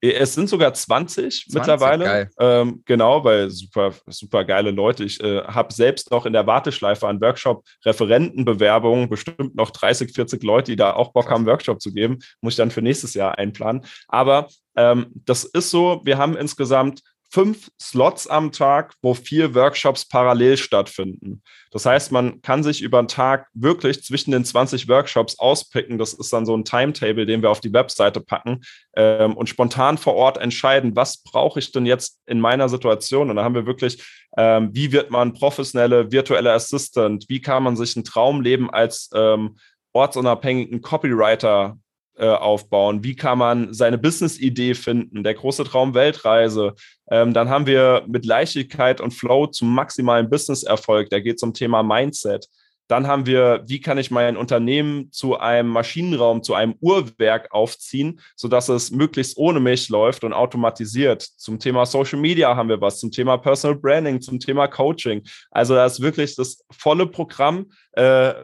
Es 0.00 0.34
sind 0.34 0.50
sogar 0.50 0.74
20, 0.74 1.46
20 1.46 1.54
mittlerweile. 1.54 2.28
Ähm, 2.38 2.82
genau, 2.84 3.24
weil 3.24 3.48
super, 3.48 3.94
super 4.06 4.44
geile 4.44 4.70
Leute. 4.70 5.02
Ich 5.02 5.18
äh, 5.20 5.42
habe 5.42 5.72
selbst 5.72 6.10
noch 6.10 6.26
in 6.26 6.34
der 6.34 6.46
Warteschleife 6.46 7.08
an 7.08 7.20
Workshop-Referentenbewerbungen 7.20 9.08
bestimmt 9.08 9.54
noch 9.54 9.70
30, 9.70 10.12
40 10.12 10.42
Leute, 10.42 10.72
die 10.72 10.76
da 10.76 10.92
auch 10.92 11.12
Bock 11.12 11.30
haben, 11.30 11.46
Workshop 11.46 11.80
zu 11.80 11.92
geben. 11.92 12.18
Muss 12.42 12.52
ich 12.52 12.58
dann 12.58 12.70
für 12.70 12.82
nächstes 12.82 13.14
Jahr 13.14 13.38
einplanen. 13.38 13.86
Aber 14.06 14.48
ähm, 14.76 15.06
das 15.14 15.44
ist 15.44 15.70
so, 15.70 16.02
wir 16.04 16.18
haben 16.18 16.36
insgesamt 16.36 17.00
fünf 17.30 17.70
Slots 17.80 18.26
am 18.26 18.52
Tag, 18.52 18.94
wo 19.02 19.14
vier 19.14 19.54
Workshops 19.54 20.06
parallel 20.06 20.56
stattfinden. 20.56 21.42
Das 21.72 21.84
heißt, 21.84 22.12
man 22.12 22.40
kann 22.42 22.62
sich 22.62 22.80
über 22.80 23.02
den 23.02 23.08
Tag 23.08 23.48
wirklich 23.54 24.04
zwischen 24.04 24.30
den 24.30 24.44
20 24.44 24.88
Workshops 24.88 25.38
auspicken. 25.38 25.98
Das 25.98 26.14
ist 26.14 26.32
dann 26.32 26.46
so 26.46 26.56
ein 26.56 26.64
Timetable, 26.64 27.26
den 27.26 27.42
wir 27.42 27.50
auf 27.50 27.60
die 27.60 27.72
Webseite 27.72 28.20
packen 28.20 28.60
ähm, 28.96 29.36
und 29.36 29.48
spontan 29.48 29.98
vor 29.98 30.14
Ort 30.14 30.38
entscheiden, 30.38 30.94
was 30.94 31.22
brauche 31.24 31.58
ich 31.58 31.72
denn 31.72 31.86
jetzt 31.86 32.20
in 32.26 32.40
meiner 32.40 32.68
Situation. 32.68 33.30
Und 33.30 33.36
da 33.36 33.44
haben 33.44 33.56
wir 33.56 33.66
wirklich, 33.66 34.02
ähm, 34.36 34.70
wie 34.72 34.92
wird 34.92 35.10
man 35.10 35.34
professionelle 35.34 36.12
virtuelle 36.12 36.52
Assistant? 36.52 37.24
Wie 37.28 37.40
kann 37.40 37.64
man 37.64 37.76
sich 37.76 37.96
ein 37.96 38.04
Traumleben 38.04 38.70
als 38.70 39.10
ähm, 39.12 39.56
ortsunabhängigen 39.92 40.80
Copywriter 40.80 41.78
äh, 42.16 42.26
aufbauen? 42.26 43.04
Wie 43.04 43.16
kann 43.16 43.38
man 43.38 43.74
seine 43.74 43.98
Business-Idee 43.98 44.74
finden? 44.74 45.24
Der 45.24 45.34
große 45.34 45.64
Traum 45.64 45.94
Weltreise. 45.94 46.74
Ähm, 47.10 47.34
dann 47.34 47.48
haben 47.48 47.66
wir 47.66 48.04
mit 48.06 48.24
Leichtigkeit 48.24 49.00
und 49.00 49.12
Flow 49.12 49.46
zum 49.46 49.74
maximalen 49.74 50.30
Business-Erfolg. 50.30 51.10
Da 51.10 51.20
geht 51.20 51.36
es 51.36 51.42
um 51.42 51.54
Thema 51.54 51.82
Mindset. 51.82 52.48
Dann 52.86 53.06
haben 53.06 53.24
wir, 53.24 53.64
wie 53.66 53.80
kann 53.80 53.96
ich 53.96 54.10
mein 54.10 54.36
Unternehmen 54.36 55.10
zu 55.10 55.38
einem 55.38 55.70
Maschinenraum, 55.70 56.42
zu 56.42 56.54
einem 56.54 56.74
Uhrwerk 56.80 57.50
aufziehen, 57.50 58.20
sodass 58.36 58.68
es 58.68 58.90
möglichst 58.90 59.38
ohne 59.38 59.58
mich 59.58 59.88
läuft 59.88 60.22
und 60.22 60.34
automatisiert. 60.34 61.22
Zum 61.22 61.58
Thema 61.58 61.86
Social 61.86 62.18
Media 62.18 62.54
haben 62.54 62.68
wir 62.68 62.80
was, 62.80 63.00
zum 63.00 63.10
Thema 63.10 63.38
Personal 63.38 63.78
Branding, 63.78 64.20
zum 64.20 64.38
Thema 64.38 64.68
Coaching. 64.68 65.22
Also 65.50 65.74
das 65.74 65.94
ist 65.94 66.00
wirklich 66.00 66.36
das 66.36 66.62
volle 66.70 67.06
Programm. 67.06 67.70
Äh, 67.92 68.34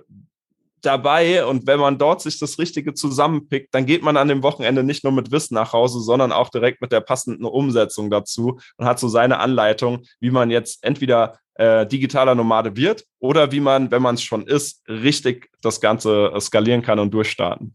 dabei 0.83 1.45
und 1.45 1.67
wenn 1.67 1.81
man 1.81 1.99
dort 1.99 2.23
sich 2.23 2.39
das 2.39 2.59
Richtige 2.59 2.95
zusammenpickt, 2.95 3.75
dann 3.75 3.87
geht 3.87 4.03
man 4.03 4.17
an 4.17 4.29
dem 4.29 4.43
Wochenende 4.43 4.83
nicht 4.83 5.05
nur 5.05 5.13
mit 5.13 5.31
Wissen 5.31 5.55
nach 5.55 5.73
Hause, 5.73 6.01
sondern 6.01 6.33
auch 6.33 6.49
direkt 6.49 6.81
mit 6.81 6.93
der 6.93 7.01
passenden 7.01 7.45
Umsetzung 7.45 8.11
dazu 8.11 8.59
und 8.77 8.87
hat 8.87 8.99
so 8.99 9.09
seine 9.09 9.39
Anleitung, 9.39 10.05
wie 10.21 10.31
man 10.31 10.51
jetzt 10.51 10.85
entweder 10.85 11.39
äh, 11.55 11.87
digitaler 11.87 12.35
Nomade 12.35 12.77
wird 12.77 13.05
oder 13.19 13.53
wie 13.53 13.61
man, 13.61 13.91
wenn 13.91 14.03
man 14.03 14.15
es 14.15 14.23
schon 14.23 14.47
ist, 14.47 14.83
richtig 14.89 15.51
das 15.61 15.81
Ganze 15.81 16.33
skalieren 16.41 16.83
kann 16.83 16.99
und 16.99 17.13
durchstarten. 17.13 17.75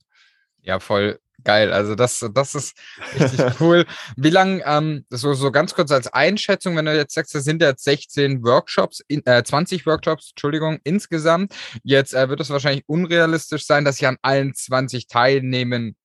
Ja, 0.62 0.80
voll, 0.80 1.20
geil. 1.44 1.72
Also 1.72 1.96
das, 1.96 2.26
das 2.34 2.56
ist 2.56 2.78
richtig 3.20 3.40
cool. 3.60 3.86
Wie 4.16 4.30
lange, 4.30 4.64
ähm, 4.66 5.06
so, 5.10 5.34
so 5.34 5.52
ganz 5.52 5.74
kurz 5.74 5.92
als 5.92 6.08
Einschätzung, 6.08 6.76
wenn 6.76 6.86
du 6.86 6.96
jetzt 6.96 7.14
sagst, 7.14 7.36
das 7.36 7.44
sind 7.44 7.62
jetzt 7.62 7.84
16 7.84 8.44
Workshops, 8.44 9.02
in, 9.08 9.26
äh, 9.26 9.44
20 9.44 9.86
Workshops, 9.86 10.32
Entschuldigung, 10.32 10.80
insgesamt. 10.84 11.54
Jetzt 11.84 12.14
äh, 12.14 12.30
wird 12.30 12.40
es 12.42 12.50
wahrscheinlich 12.50 12.84
unrealistisch 12.88 13.66
sein, 13.66 13.86
dass 13.86 14.00
ich 14.00 14.08
an 14.08 14.18
allen 14.22 14.54
20 14.54 15.08
teilnehmen 15.08 15.96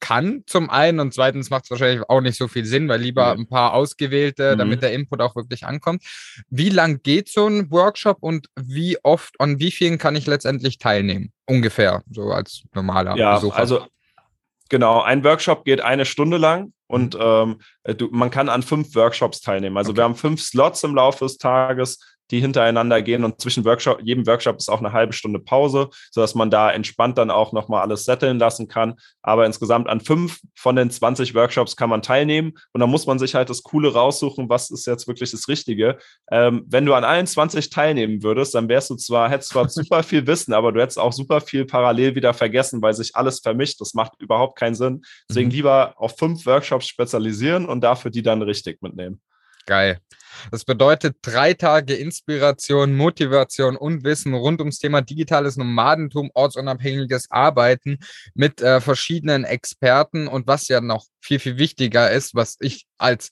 kann, 0.00 0.44
zum 0.46 0.70
einen, 0.70 1.00
und 1.00 1.12
zweitens 1.12 1.50
macht 1.50 1.64
es 1.64 1.70
wahrscheinlich 1.70 2.08
auch 2.08 2.20
nicht 2.20 2.38
so 2.38 2.48
viel 2.48 2.64
Sinn, 2.64 2.88
weil 2.88 3.00
lieber 3.00 3.32
ein 3.32 3.48
paar 3.48 3.74
ausgewählte, 3.74 4.54
mhm. 4.54 4.58
damit 4.58 4.82
der 4.82 4.92
Input 4.92 5.20
auch 5.20 5.36
wirklich 5.36 5.66
ankommt. 5.66 6.04
Wie 6.48 6.68
lang 6.68 7.02
geht 7.02 7.28
so 7.28 7.46
ein 7.46 7.70
Workshop 7.70 8.18
und 8.20 8.48
wie 8.56 8.98
oft, 9.02 9.34
an 9.40 9.58
wie 9.58 9.70
vielen 9.70 9.98
kann 9.98 10.16
ich 10.16 10.26
letztendlich 10.26 10.78
teilnehmen? 10.78 11.32
Ungefähr, 11.46 12.02
so 12.10 12.30
als 12.30 12.62
normaler 12.74 13.16
ja, 13.16 13.34
Besucher. 13.34 13.56
Also 13.56 13.86
Genau, 14.68 15.00
ein 15.00 15.24
Workshop 15.24 15.64
geht 15.64 15.80
eine 15.80 16.04
Stunde 16.04 16.36
lang 16.36 16.72
und 16.86 17.14
mhm. 17.14 17.60
ähm, 17.86 17.96
du, 17.96 18.08
man 18.10 18.30
kann 18.30 18.48
an 18.48 18.62
fünf 18.62 18.94
Workshops 18.94 19.40
teilnehmen. 19.40 19.76
Also 19.76 19.90
okay. 19.90 19.98
wir 19.98 20.04
haben 20.04 20.16
fünf 20.16 20.42
Slots 20.42 20.84
im 20.84 20.94
Laufe 20.94 21.24
des 21.24 21.38
Tages. 21.38 22.17
Die 22.30 22.40
hintereinander 22.40 23.02
gehen 23.02 23.24
und 23.24 23.40
zwischen 23.40 23.64
Workshop, 23.64 24.00
jedem 24.02 24.26
Workshop 24.26 24.56
ist 24.56 24.68
auch 24.68 24.80
eine 24.80 24.92
halbe 24.92 25.12
Stunde 25.12 25.38
Pause, 25.38 25.88
sodass 26.10 26.34
man 26.34 26.50
da 26.50 26.70
entspannt 26.70 27.18
dann 27.18 27.30
auch 27.30 27.52
nochmal 27.52 27.82
alles 27.82 28.04
setteln 28.04 28.38
lassen 28.38 28.68
kann. 28.68 28.94
Aber 29.22 29.46
insgesamt 29.46 29.88
an 29.88 30.00
fünf 30.00 30.40
von 30.54 30.76
den 30.76 30.90
20 30.90 31.34
Workshops 31.34 31.76
kann 31.76 31.90
man 31.90 32.02
teilnehmen 32.02 32.54
und 32.72 32.80
dann 32.80 32.90
muss 32.90 33.06
man 33.06 33.18
sich 33.18 33.34
halt 33.34 33.50
das 33.50 33.62
Coole 33.62 33.92
raussuchen, 33.92 34.48
was 34.48 34.70
ist 34.70 34.86
jetzt 34.86 35.08
wirklich 35.08 35.30
das 35.30 35.48
Richtige. 35.48 35.98
Ähm, 36.30 36.64
wenn 36.68 36.86
du 36.86 36.94
an 36.94 37.04
allen 37.04 37.26
20 37.26 37.70
teilnehmen 37.70 38.22
würdest, 38.22 38.54
dann 38.54 38.68
wärst 38.68 38.90
du 38.90 38.96
zwar, 38.96 39.30
hättest 39.30 39.50
zwar 39.50 39.68
super 39.68 40.02
viel 40.02 40.26
Wissen, 40.26 40.52
aber 40.52 40.72
du 40.72 40.80
hättest 40.80 40.98
auch 40.98 41.12
super 41.12 41.40
viel 41.40 41.64
parallel 41.64 42.14
wieder 42.14 42.34
vergessen, 42.34 42.82
weil 42.82 42.94
sich 42.94 43.16
alles 43.16 43.40
vermischt. 43.40 43.80
Das 43.80 43.94
macht 43.94 44.12
überhaupt 44.18 44.58
keinen 44.58 44.74
Sinn. 44.74 45.02
Deswegen 45.28 45.48
mhm. 45.48 45.54
lieber 45.54 45.94
auf 45.96 46.16
fünf 46.18 46.44
Workshops 46.46 46.86
spezialisieren 46.86 47.66
und 47.66 47.82
dafür 47.82 48.10
die 48.10 48.22
dann 48.22 48.42
richtig 48.42 48.82
mitnehmen. 48.82 49.20
Geil. 49.68 50.00
Das 50.50 50.64
bedeutet 50.64 51.18
drei 51.20 51.52
Tage 51.52 51.92
Inspiration, 51.92 52.96
Motivation 52.96 53.76
und 53.76 54.02
Wissen 54.02 54.32
rund 54.32 54.60
ums 54.60 54.78
Thema 54.78 55.02
digitales 55.02 55.58
Nomadentum, 55.58 56.30
ortsunabhängiges 56.32 57.30
Arbeiten 57.30 57.98
mit 58.32 58.62
äh, 58.62 58.80
verschiedenen 58.80 59.44
Experten 59.44 60.26
und 60.26 60.46
was 60.46 60.68
ja 60.68 60.80
noch 60.80 61.04
viel, 61.20 61.38
viel 61.38 61.58
wichtiger 61.58 62.10
ist, 62.10 62.34
was 62.34 62.56
ich 62.60 62.86
als 62.96 63.28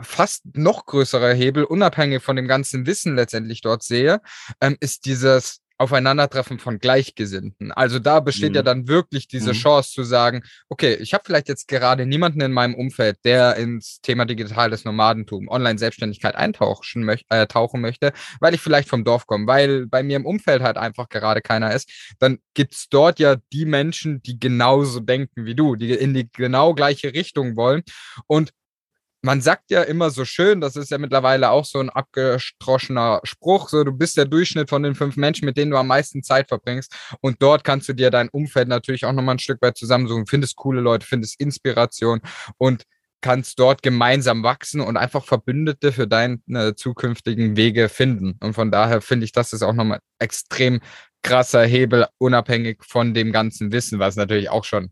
fast 0.00 0.42
noch 0.54 0.86
größerer 0.86 1.34
Hebel, 1.34 1.64
unabhängig 1.64 2.22
von 2.22 2.36
dem 2.36 2.46
ganzen 2.46 2.86
Wissen 2.86 3.16
letztendlich 3.16 3.60
dort 3.60 3.82
sehe, 3.82 4.20
ähm, 4.60 4.76
ist 4.78 5.04
dieses 5.04 5.62
Aufeinandertreffen 5.78 6.58
von 6.58 6.78
Gleichgesinnten. 6.78 7.72
Also 7.72 7.98
da 7.98 8.20
besteht 8.20 8.50
mhm. 8.50 8.56
ja 8.56 8.62
dann 8.62 8.88
wirklich 8.88 9.28
diese 9.28 9.52
mhm. 9.52 9.56
Chance 9.56 9.90
zu 9.92 10.04
sagen, 10.04 10.42
okay, 10.68 10.94
ich 10.94 11.14
habe 11.14 11.24
vielleicht 11.24 11.48
jetzt 11.48 11.68
gerade 11.68 12.06
niemanden 12.06 12.40
in 12.40 12.52
meinem 12.52 12.74
Umfeld, 12.74 13.18
der 13.24 13.56
ins 13.56 14.00
Thema 14.00 14.24
digitales 14.24 14.84
Nomadentum, 14.84 15.48
Online-Selbstständigkeit 15.48 16.34
eintauchen 16.34 17.04
möch 17.04 17.24
äh, 17.28 17.46
tauchen 17.46 17.80
möchte, 17.80 18.12
weil 18.40 18.54
ich 18.54 18.60
vielleicht 18.60 18.88
vom 18.88 19.04
Dorf 19.04 19.26
komme, 19.26 19.46
weil 19.46 19.86
bei 19.86 20.02
mir 20.02 20.16
im 20.16 20.26
Umfeld 20.26 20.62
halt 20.62 20.76
einfach 20.76 21.08
gerade 21.08 21.40
keiner 21.40 21.74
ist. 21.74 21.90
Dann 22.18 22.38
gibt 22.54 22.74
es 22.74 22.88
dort 22.88 23.18
ja 23.18 23.36
die 23.52 23.64
Menschen, 23.64 24.22
die 24.22 24.38
genauso 24.38 25.00
denken 25.00 25.44
wie 25.44 25.54
du, 25.54 25.76
die 25.76 25.92
in 25.92 26.14
die 26.14 26.30
genau 26.32 26.74
gleiche 26.74 27.12
Richtung 27.12 27.56
wollen. 27.56 27.82
Und 28.26 28.52
man 29.22 29.40
sagt 29.40 29.70
ja 29.70 29.82
immer 29.82 30.10
so 30.10 30.24
schön, 30.24 30.60
das 30.60 30.76
ist 30.76 30.90
ja 30.90 30.98
mittlerweile 30.98 31.50
auch 31.50 31.64
so 31.64 31.78
ein 31.78 31.90
abgestroschener 31.90 33.20
Spruch, 33.22 33.68
so 33.68 33.84
du 33.84 33.92
bist 33.92 34.16
der 34.16 34.24
Durchschnitt 34.24 34.68
von 34.68 34.82
den 34.82 34.94
fünf 34.94 35.16
Menschen, 35.16 35.46
mit 35.46 35.56
denen 35.56 35.70
du 35.70 35.76
am 35.76 35.86
meisten 35.86 36.22
Zeit 36.22 36.48
verbringst 36.48 36.92
und 37.20 37.40
dort 37.40 37.62
kannst 37.64 37.88
du 37.88 37.92
dir 37.92 38.10
dein 38.10 38.28
Umfeld 38.28 38.68
natürlich 38.68 39.04
auch 39.04 39.12
nochmal 39.12 39.36
ein 39.36 39.38
Stück 39.38 39.62
weit 39.62 39.76
zusammensuchen, 39.78 40.26
findest 40.26 40.56
coole 40.56 40.80
Leute, 40.80 41.06
findest 41.06 41.40
Inspiration 41.40 42.20
und 42.58 42.82
kannst 43.22 43.58
dort 43.60 43.82
gemeinsam 43.82 44.42
wachsen 44.42 44.80
und 44.80 44.96
einfach 44.96 45.24
Verbündete 45.24 45.92
für 45.92 46.08
deine 46.08 46.74
zukünftigen 46.74 47.56
Wege 47.56 47.88
finden. 47.88 48.36
Und 48.40 48.54
von 48.54 48.72
daher 48.72 49.00
finde 49.00 49.24
ich, 49.24 49.32
das 49.32 49.52
ist 49.52 49.62
auch 49.62 49.74
nochmal 49.74 50.00
extrem 50.18 50.80
krasser 51.22 51.64
Hebel, 51.64 52.06
unabhängig 52.18 52.78
von 52.84 53.14
dem 53.14 53.30
ganzen 53.30 53.70
Wissen, 53.70 54.00
was 54.00 54.16
natürlich 54.16 54.50
auch 54.50 54.64
schon 54.64 54.90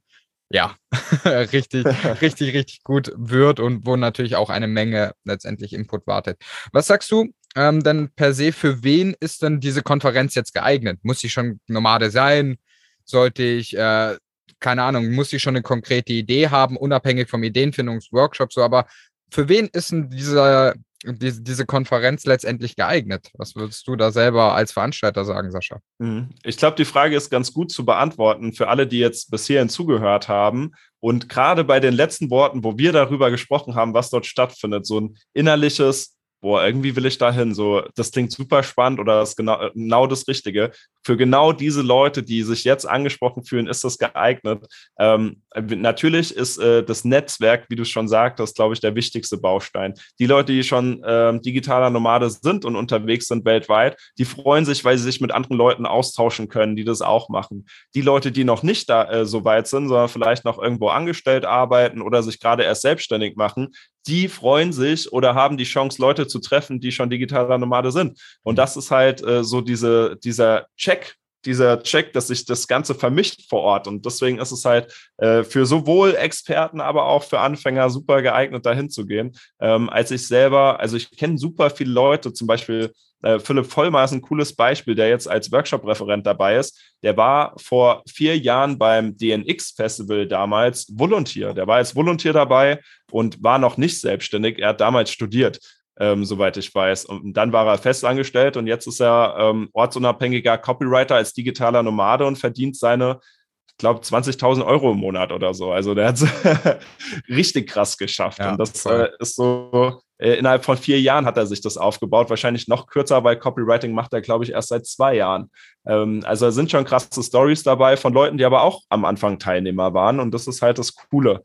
ja, 0.50 0.74
richtig, 1.24 1.86
richtig, 2.20 2.54
richtig 2.54 2.82
gut 2.82 3.12
wird 3.16 3.60
und 3.60 3.86
wo 3.86 3.96
natürlich 3.96 4.36
auch 4.36 4.50
eine 4.50 4.66
Menge 4.66 5.12
letztendlich 5.24 5.72
Input 5.72 6.06
wartet. 6.06 6.42
Was 6.72 6.88
sagst 6.88 7.10
du 7.10 7.32
ähm, 7.56 7.82
denn 7.82 8.10
per 8.14 8.34
se, 8.34 8.52
für 8.52 8.82
wen 8.82 9.14
ist 9.20 9.42
denn 9.42 9.60
diese 9.60 9.82
Konferenz 9.82 10.34
jetzt 10.34 10.52
geeignet? 10.52 10.98
Muss 11.02 11.24
ich 11.24 11.32
schon 11.32 11.60
Nomade 11.68 12.10
sein? 12.10 12.58
Sollte 13.04 13.42
ich, 13.42 13.76
äh, 13.76 14.16
keine 14.58 14.82
Ahnung, 14.82 15.12
muss 15.12 15.32
ich 15.32 15.42
schon 15.42 15.56
eine 15.56 15.62
konkrete 15.62 16.12
Idee 16.12 16.48
haben, 16.48 16.76
unabhängig 16.76 17.28
vom 17.28 17.42
Ideenfindungsworkshop, 17.42 18.52
so, 18.52 18.62
aber 18.62 18.86
für 19.30 19.48
wen 19.48 19.68
ist 19.72 19.92
denn 19.92 20.10
dieser 20.10 20.74
die, 21.04 21.42
diese 21.42 21.66
Konferenz 21.66 22.26
letztendlich 22.26 22.76
geeignet? 22.76 23.30
Was 23.34 23.56
würdest 23.56 23.86
du 23.88 23.96
da 23.96 24.12
selber 24.12 24.54
als 24.54 24.72
Veranstalter 24.72 25.24
sagen, 25.24 25.50
Sascha? 25.50 25.80
Mhm. 25.98 26.30
Ich 26.44 26.56
glaube, 26.56 26.76
die 26.76 26.84
Frage 26.84 27.16
ist 27.16 27.30
ganz 27.30 27.52
gut 27.52 27.72
zu 27.72 27.84
beantworten 27.84 28.52
für 28.52 28.68
alle, 28.68 28.86
die 28.86 28.98
jetzt 28.98 29.30
bisher 29.30 29.66
zugehört 29.68 30.28
haben. 30.28 30.72
Und 30.98 31.28
gerade 31.28 31.64
bei 31.64 31.80
den 31.80 31.94
letzten 31.94 32.30
Worten, 32.30 32.62
wo 32.62 32.76
wir 32.76 32.92
darüber 32.92 33.30
gesprochen 33.30 33.74
haben, 33.74 33.94
was 33.94 34.10
dort 34.10 34.26
stattfindet, 34.26 34.86
so 34.86 35.00
ein 35.00 35.16
innerliches 35.32 36.16
boah, 36.40 36.64
irgendwie 36.64 36.96
will 36.96 37.06
ich 37.06 37.18
dahin. 37.18 37.54
So, 37.54 37.82
das 37.94 38.10
klingt 38.10 38.32
super 38.32 38.62
spannend 38.62 39.00
oder 39.00 39.20
das 39.20 39.36
genau, 39.36 39.70
genau 39.74 40.06
das 40.06 40.26
Richtige. 40.26 40.72
Für 41.04 41.16
genau 41.16 41.52
diese 41.52 41.82
Leute, 41.82 42.22
die 42.22 42.42
sich 42.42 42.64
jetzt 42.64 42.86
angesprochen 42.86 43.44
fühlen, 43.44 43.66
ist 43.66 43.84
das 43.84 43.98
geeignet. 43.98 44.66
Ähm, 44.98 45.42
natürlich 45.54 46.34
ist 46.34 46.58
äh, 46.58 46.82
das 46.82 47.04
Netzwerk, 47.04 47.66
wie 47.68 47.76
du 47.76 47.84
schon 47.84 48.08
sagtest, 48.08 48.56
glaube 48.56 48.74
ich, 48.74 48.80
der 48.80 48.94
wichtigste 48.94 49.38
Baustein. 49.38 49.94
Die 50.18 50.26
Leute, 50.26 50.52
die 50.52 50.64
schon 50.64 51.02
ähm, 51.06 51.42
digitaler 51.42 51.90
Nomade 51.90 52.30
sind 52.30 52.64
und 52.64 52.76
unterwegs 52.76 53.26
sind 53.26 53.44
weltweit, 53.44 53.98
die 54.18 54.24
freuen 54.24 54.64
sich, 54.64 54.84
weil 54.84 54.96
sie 54.96 55.04
sich 55.04 55.20
mit 55.20 55.32
anderen 55.32 55.56
Leuten 55.56 55.86
austauschen 55.86 56.48
können, 56.48 56.76
die 56.76 56.84
das 56.84 57.02
auch 57.02 57.28
machen. 57.28 57.66
Die 57.94 58.02
Leute, 58.02 58.32
die 58.32 58.44
noch 58.44 58.62
nicht 58.62 58.88
da 58.88 59.10
äh, 59.10 59.26
so 59.26 59.44
weit 59.44 59.66
sind, 59.66 59.88
sondern 59.88 60.08
vielleicht 60.08 60.44
noch 60.44 60.58
irgendwo 60.60 60.88
angestellt 60.88 61.44
arbeiten 61.44 62.02
oder 62.02 62.22
sich 62.22 62.40
gerade 62.40 62.62
erst 62.62 62.82
selbstständig 62.82 63.36
machen, 63.36 63.68
die 64.06 64.28
freuen 64.28 64.72
sich 64.72 65.12
oder 65.12 65.34
haben 65.34 65.56
die 65.56 65.64
Chance, 65.64 66.00
Leute 66.00 66.26
zu 66.26 66.38
treffen, 66.38 66.80
die 66.80 66.92
schon 66.92 67.10
digitaler 67.10 67.58
Nomade 67.58 67.92
sind. 67.92 68.18
Und 68.42 68.56
das 68.56 68.76
ist 68.76 68.90
halt 68.90 69.22
äh, 69.22 69.44
so 69.44 69.60
diese, 69.60 70.16
dieser 70.22 70.66
Check, 70.76 71.16
dieser 71.44 71.82
Check, 71.82 72.12
dass 72.12 72.28
sich 72.28 72.44
das 72.44 72.66
Ganze 72.66 72.94
vermischt 72.94 73.48
vor 73.48 73.62
Ort. 73.62 73.86
Und 73.86 74.04
deswegen 74.04 74.38
ist 74.38 74.52
es 74.52 74.64
halt 74.64 74.92
äh, 75.18 75.42
für 75.42 75.66
sowohl 75.66 76.14
Experten, 76.14 76.80
aber 76.80 77.04
auch 77.06 77.22
für 77.22 77.40
Anfänger 77.40 77.90
super 77.90 78.22
geeignet, 78.22 78.66
dahin 78.66 78.90
zu 78.90 79.06
gehen. 79.06 79.32
Ähm, 79.60 79.88
als 79.88 80.10
ich 80.10 80.26
selber, 80.26 80.80
also 80.80 80.96
ich 80.96 81.10
kenne 81.10 81.38
super 81.38 81.70
viele 81.70 81.92
Leute, 81.92 82.32
zum 82.32 82.46
Beispiel 82.46 82.92
äh, 83.22 83.38
Philipp 83.38 83.66
Vollmer 83.66 84.04
ist 84.04 84.12
ein 84.12 84.22
cooles 84.22 84.54
Beispiel, 84.54 84.94
der 84.94 85.08
jetzt 85.08 85.28
als 85.28 85.52
Workshop-Referent 85.52 86.26
dabei 86.26 86.56
ist. 86.56 86.80
Der 87.02 87.16
war 87.16 87.54
vor 87.58 88.02
vier 88.08 88.38
Jahren 88.38 88.78
beim 88.78 89.16
DNX-Festival 89.16 90.26
damals 90.26 90.86
Volontier. 90.92 91.52
Der 91.52 91.66
war 91.66 91.76
als 91.76 91.94
Volontier 91.94 92.32
dabei 92.32 92.80
und 93.10 93.42
war 93.42 93.58
noch 93.58 93.76
nicht 93.76 94.00
selbstständig. 94.00 94.58
Er 94.58 94.70
hat 94.70 94.80
damals 94.80 95.10
studiert. 95.10 95.58
Ähm, 95.98 96.24
soweit 96.24 96.56
ich 96.56 96.74
weiß. 96.74 97.04
Und 97.04 97.34
dann 97.34 97.52
war 97.52 97.66
er 97.66 97.76
festangestellt 97.76 98.56
und 98.56 98.66
jetzt 98.66 98.86
ist 98.86 99.02
er 99.02 99.36
ähm, 99.38 99.68
ortsunabhängiger 99.74 100.56
Copywriter 100.56 101.16
als 101.16 101.34
digitaler 101.34 101.82
Nomade 101.82 102.24
und 102.24 102.36
verdient 102.36 102.74
seine, 102.78 103.20
ich 103.68 103.76
glaube, 103.76 104.00
20.000 104.00 104.64
Euro 104.64 104.92
im 104.92 104.98
Monat 104.98 105.30
oder 105.30 105.52
so. 105.52 105.72
Also 105.72 105.94
der 105.94 106.08
hat 106.08 106.14
es 106.14 106.26
richtig 107.28 107.68
krass 107.68 107.98
geschafft. 107.98 108.38
Ja, 108.38 108.52
und 108.52 108.58
das 108.58 108.86
äh, 108.86 109.08
ist 109.18 109.36
so 109.36 110.00
äh, 110.20 110.34
innerhalb 110.34 110.64
von 110.64 110.76
vier 110.76 111.00
Jahren 111.00 111.24
hat 111.24 111.36
er 111.36 111.46
sich 111.46 111.60
das 111.60 111.76
aufgebaut. 111.76 112.28
Wahrscheinlich 112.28 112.68
noch 112.68 112.86
kürzer, 112.86 113.24
weil 113.24 113.36
Copywriting 113.36 113.92
macht 113.92 114.12
er, 114.12 114.20
glaube 114.20 114.44
ich, 114.44 114.52
erst 114.52 114.68
seit 114.68 114.86
zwei 114.86 115.14
Jahren. 115.14 115.50
Ähm, 115.86 116.22
also 116.24 116.50
sind 116.50 116.70
schon 116.70 116.84
krasse 116.84 117.22
Stories 117.22 117.62
dabei 117.62 117.96
von 117.96 118.12
Leuten, 118.12 118.36
die 118.36 118.44
aber 118.44 118.62
auch 118.62 118.82
am 118.90 119.04
Anfang 119.04 119.38
Teilnehmer 119.38 119.94
waren. 119.94 120.20
Und 120.20 120.32
das 120.32 120.46
ist 120.46 120.60
halt 120.60 120.78
das 120.78 120.94
Coole. 120.94 121.42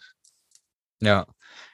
Ja. 1.00 1.26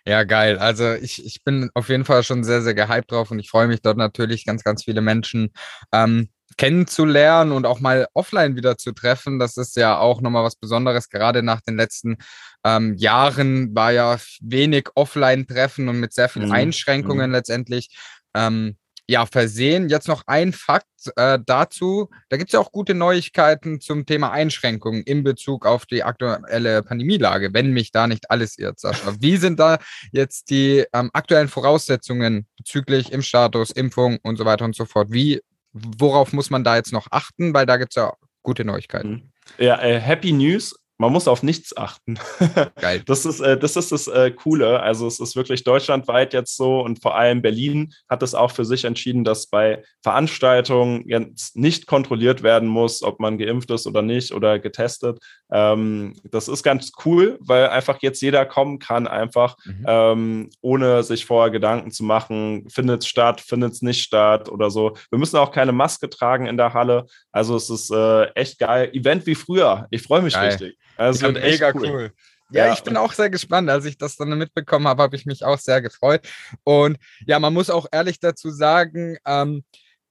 Ja, 0.05 0.23
geil. 0.23 0.57
Also 0.57 0.93
ich, 0.93 1.23
ich 1.23 1.43
bin 1.43 1.69
auf 1.75 1.89
jeden 1.89 2.05
Fall 2.05 2.23
schon 2.23 2.43
sehr, 2.43 2.63
sehr 2.63 2.73
gehypt 2.73 3.11
drauf 3.11 3.29
und 3.29 3.39
ich 3.39 3.49
freue 3.51 3.67
mich 3.67 3.81
dort 3.81 3.97
natürlich 3.97 4.45
ganz, 4.45 4.63
ganz 4.63 4.83
viele 4.83 5.01
Menschen 5.01 5.51
ähm, 5.91 6.29
kennenzulernen 6.61 7.53
und 7.53 7.65
auch 7.65 7.79
mal 7.79 8.07
offline 8.13 8.55
wieder 8.55 8.77
zu 8.77 8.91
treffen. 8.91 9.39
Das 9.39 9.57
ist 9.57 9.75
ja 9.75 9.97
auch 9.97 10.21
nochmal 10.21 10.43
was 10.43 10.55
Besonderes. 10.55 11.09
Gerade 11.09 11.41
nach 11.41 11.59
den 11.61 11.75
letzten 11.75 12.17
ähm, 12.63 12.93
Jahren 12.97 13.73
war 13.73 13.91
ja 13.91 14.19
wenig 14.41 14.87
Offline-Treffen 14.93 15.89
und 15.89 15.99
mit 15.99 16.13
sehr 16.13 16.29
vielen 16.29 16.49
mhm. 16.49 16.53
Einschränkungen 16.53 17.31
mhm. 17.31 17.35
letztendlich. 17.35 17.97
Ähm, 18.35 18.77
ja, 19.07 19.25
versehen. 19.25 19.89
Jetzt 19.89 20.07
noch 20.07 20.21
ein 20.27 20.53
Fakt 20.53 20.85
äh, 21.15 21.39
dazu. 21.43 22.11
Da 22.29 22.37
gibt 22.37 22.49
es 22.49 22.53
ja 22.53 22.59
auch 22.59 22.71
gute 22.71 22.93
Neuigkeiten 22.93 23.81
zum 23.81 24.05
Thema 24.05 24.29
Einschränkungen 24.29 25.01
in 25.01 25.23
Bezug 25.23 25.65
auf 25.65 25.87
die 25.87 26.03
aktuelle 26.03 26.83
Pandemielage, 26.83 27.55
wenn 27.55 27.71
mich 27.71 27.91
da 27.91 28.05
nicht 28.05 28.29
alles 28.29 28.59
irrt, 28.59 28.79
Sascha. 28.79 29.15
Wie 29.19 29.37
sind 29.37 29.59
da 29.59 29.79
jetzt 30.11 30.51
die 30.51 30.85
ähm, 30.93 31.09
aktuellen 31.13 31.47
Voraussetzungen 31.47 32.45
bezüglich 32.55 33.11
Impfstatus, 33.11 33.71
Impfung 33.71 34.19
und 34.21 34.37
so 34.37 34.45
weiter 34.45 34.63
und 34.63 34.75
so 34.75 34.85
fort? 34.85 35.07
Wie 35.09 35.41
worauf 35.73 36.33
muss 36.33 36.49
man 36.49 36.63
da 36.63 36.75
jetzt 36.75 36.93
noch 36.93 37.07
achten? 37.11 37.53
Weil 37.53 37.65
da 37.65 37.77
gibt 37.77 37.91
es 37.91 37.95
ja 37.95 38.13
gute 38.43 38.65
Neuigkeiten. 38.65 39.09
Mhm. 39.09 39.31
Ja, 39.57 39.81
äh, 39.81 39.99
Happy 39.99 40.31
News 40.31 40.75
man 41.01 41.11
muss 41.11 41.27
auf 41.27 41.43
nichts 41.43 41.75
achten. 41.75 42.17
Geil. 42.79 43.01
Das 43.11 43.25
ist, 43.25 43.39
äh, 43.39 43.57
das, 43.57 43.75
ist 43.75 43.91
das 43.91 44.07
äh, 44.07 44.31
Coole. 44.31 44.79
Also 44.79 45.07
es 45.07 45.19
ist 45.19 45.35
wirklich 45.35 45.63
deutschlandweit 45.63 46.33
jetzt 46.33 46.55
so 46.55 46.81
und 46.81 47.01
vor 47.01 47.15
allem 47.15 47.41
Berlin 47.41 47.93
hat 48.07 48.21
es 48.21 48.35
auch 48.35 48.51
für 48.51 48.63
sich 48.63 48.85
entschieden, 48.85 49.23
dass 49.23 49.47
bei 49.47 49.83
Veranstaltungen 50.03 51.03
jetzt 51.07 51.55
nicht 51.55 51.87
kontrolliert 51.87 52.43
werden 52.43 52.69
muss, 52.69 53.01
ob 53.01 53.19
man 53.19 53.37
geimpft 53.37 53.71
ist 53.71 53.87
oder 53.87 54.01
nicht 54.01 54.33
oder 54.33 54.59
getestet. 54.59 55.19
Ähm, 55.51 56.13
das 56.29 56.47
ist 56.47 56.63
ganz 56.63 56.91
cool, 57.05 57.37
weil 57.41 57.69
einfach 57.69 57.97
jetzt 58.01 58.21
jeder 58.21 58.45
kommen 58.45 58.79
kann, 58.79 59.07
einfach 59.07 59.57
mhm. 59.65 59.85
ähm, 59.87 60.49
ohne 60.61 61.03
sich 61.03 61.25
vorher 61.25 61.51
Gedanken 61.51 61.91
zu 61.91 62.03
machen, 62.03 62.69
findet 62.69 63.01
es 63.01 63.07
statt, 63.07 63.41
findet 63.41 63.73
es 63.73 63.81
nicht 63.81 64.03
statt 64.03 64.47
oder 64.47 64.69
so. 64.69 64.95
Wir 65.09 65.19
müssen 65.19 65.37
auch 65.37 65.51
keine 65.51 65.71
Maske 65.71 66.09
tragen 66.09 66.45
in 66.45 66.57
der 66.57 66.73
Halle. 66.73 67.07
Also 67.31 67.55
es 67.55 67.69
ist 67.69 67.91
äh, 67.91 68.25
echt 68.35 68.59
geil. 68.59 68.91
Event 68.93 69.25
wie 69.25 69.35
früher. 69.35 69.87
Ich 69.89 70.03
freue 70.03 70.21
mich 70.21 70.33
geil. 70.33 70.49
richtig. 70.49 70.77
Also 70.97 71.27
ja, 71.27 71.31
mega 71.33 71.71
cool. 71.73 71.89
cool. 71.89 72.13
Ja, 72.51 72.67
ja, 72.67 72.73
ich 72.73 72.83
bin 72.83 72.97
auch 72.97 73.13
sehr 73.13 73.29
gespannt. 73.29 73.69
Als 73.69 73.85
ich 73.85 73.97
das 73.97 74.17
dann 74.17 74.37
mitbekommen 74.37 74.87
habe, 74.87 75.03
habe 75.03 75.15
ich 75.15 75.25
mich 75.25 75.45
auch 75.45 75.57
sehr 75.57 75.81
gefreut. 75.81 76.27
Und 76.63 76.97
ja, 77.25 77.39
man 77.39 77.53
muss 77.53 77.69
auch 77.69 77.87
ehrlich 77.91 78.19
dazu 78.19 78.49
sagen, 78.49 79.17
ähm, 79.25 79.63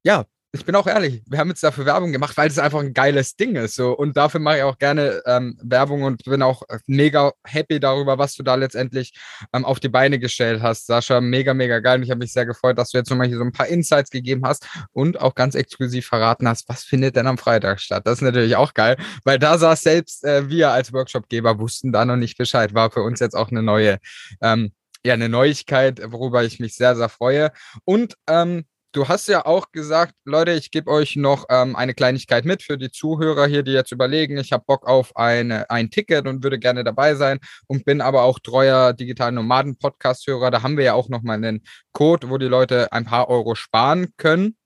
ja, 0.02 0.24
ich 0.52 0.64
bin 0.64 0.74
auch 0.74 0.88
ehrlich, 0.88 1.22
wir 1.28 1.38
haben 1.38 1.48
jetzt 1.48 1.62
dafür 1.62 1.86
Werbung 1.86 2.10
gemacht, 2.10 2.36
weil 2.36 2.48
es 2.48 2.58
einfach 2.58 2.80
ein 2.80 2.92
geiles 2.92 3.36
Ding 3.36 3.54
ist. 3.54 3.76
So. 3.76 3.92
Und 3.96 4.16
dafür 4.16 4.40
mache 4.40 4.58
ich 4.58 4.62
auch 4.64 4.78
gerne 4.78 5.22
ähm, 5.24 5.56
Werbung 5.62 6.02
und 6.02 6.24
bin 6.24 6.42
auch 6.42 6.62
mega 6.86 7.32
happy 7.46 7.78
darüber, 7.78 8.18
was 8.18 8.34
du 8.34 8.42
da 8.42 8.56
letztendlich 8.56 9.14
ähm, 9.52 9.64
auf 9.64 9.78
die 9.78 9.88
Beine 9.88 10.18
gestellt 10.18 10.60
hast. 10.60 10.86
Sascha, 10.86 11.20
mega, 11.20 11.54
mega 11.54 11.78
geil. 11.78 11.98
Und 11.98 12.02
ich 12.02 12.10
habe 12.10 12.18
mich 12.18 12.32
sehr 12.32 12.46
gefreut, 12.46 12.78
dass 12.78 12.90
du 12.90 12.98
jetzt 12.98 13.10
nochmal 13.10 13.28
hier 13.28 13.38
so 13.38 13.44
ein 13.44 13.52
paar 13.52 13.68
Insights 13.68 14.10
gegeben 14.10 14.44
hast 14.44 14.66
und 14.92 15.20
auch 15.20 15.36
ganz 15.36 15.54
exklusiv 15.54 16.06
verraten 16.06 16.48
hast, 16.48 16.68
was 16.68 16.82
findet 16.82 17.14
denn 17.14 17.28
am 17.28 17.38
Freitag 17.38 17.80
statt. 17.80 18.02
Das 18.04 18.14
ist 18.14 18.22
natürlich 18.22 18.56
auch 18.56 18.74
geil, 18.74 18.96
weil 19.24 19.38
da 19.38 19.56
saß 19.56 19.80
selbst 19.80 20.24
äh, 20.24 20.48
wir 20.48 20.72
als 20.72 20.92
Workshopgeber 20.92 21.60
wussten 21.60 21.92
da 21.92 22.04
noch 22.04 22.16
nicht 22.16 22.36
Bescheid. 22.36 22.74
War 22.74 22.90
für 22.90 23.02
uns 23.02 23.20
jetzt 23.20 23.36
auch 23.36 23.50
eine 23.50 23.62
neue, 23.62 23.98
ähm, 24.42 24.72
ja, 25.04 25.14
eine 25.14 25.28
Neuigkeit, 25.28 26.00
worüber 26.10 26.42
ich 26.42 26.58
mich 26.58 26.74
sehr, 26.74 26.96
sehr 26.96 27.08
freue. 27.08 27.52
Und 27.84 28.16
ähm, 28.26 28.64
du 28.92 29.08
hast 29.08 29.28
ja 29.28 29.46
auch 29.46 29.70
gesagt, 29.72 30.14
Leute, 30.24 30.52
ich 30.52 30.70
gebe 30.70 30.90
euch 30.90 31.16
noch 31.16 31.46
ähm, 31.48 31.76
eine 31.76 31.94
Kleinigkeit 31.94 32.44
mit 32.44 32.62
für 32.62 32.76
die 32.76 32.90
Zuhörer 32.90 33.46
hier, 33.46 33.62
die 33.62 33.72
jetzt 33.72 33.92
überlegen, 33.92 34.36
ich 34.38 34.52
habe 34.52 34.64
Bock 34.66 34.86
auf 34.86 35.16
eine, 35.16 35.70
ein 35.70 35.90
Ticket 35.90 36.26
und 36.26 36.42
würde 36.42 36.58
gerne 36.58 36.84
dabei 36.84 37.14
sein 37.14 37.38
und 37.66 37.84
bin 37.84 38.00
aber 38.00 38.22
auch 38.22 38.38
treuer 38.38 38.92
digitalen 38.92 39.36
Nomaden-Podcast-Hörer. 39.36 40.50
Da 40.50 40.62
haben 40.62 40.76
wir 40.76 40.84
ja 40.84 40.94
auch 40.94 41.08
noch 41.08 41.22
mal 41.22 41.34
einen 41.34 41.62
Code, 41.92 42.30
wo 42.30 42.38
die 42.38 42.46
Leute 42.46 42.92
ein 42.92 43.04
paar 43.04 43.28
Euro 43.28 43.54
sparen 43.54 44.08
können 44.16 44.56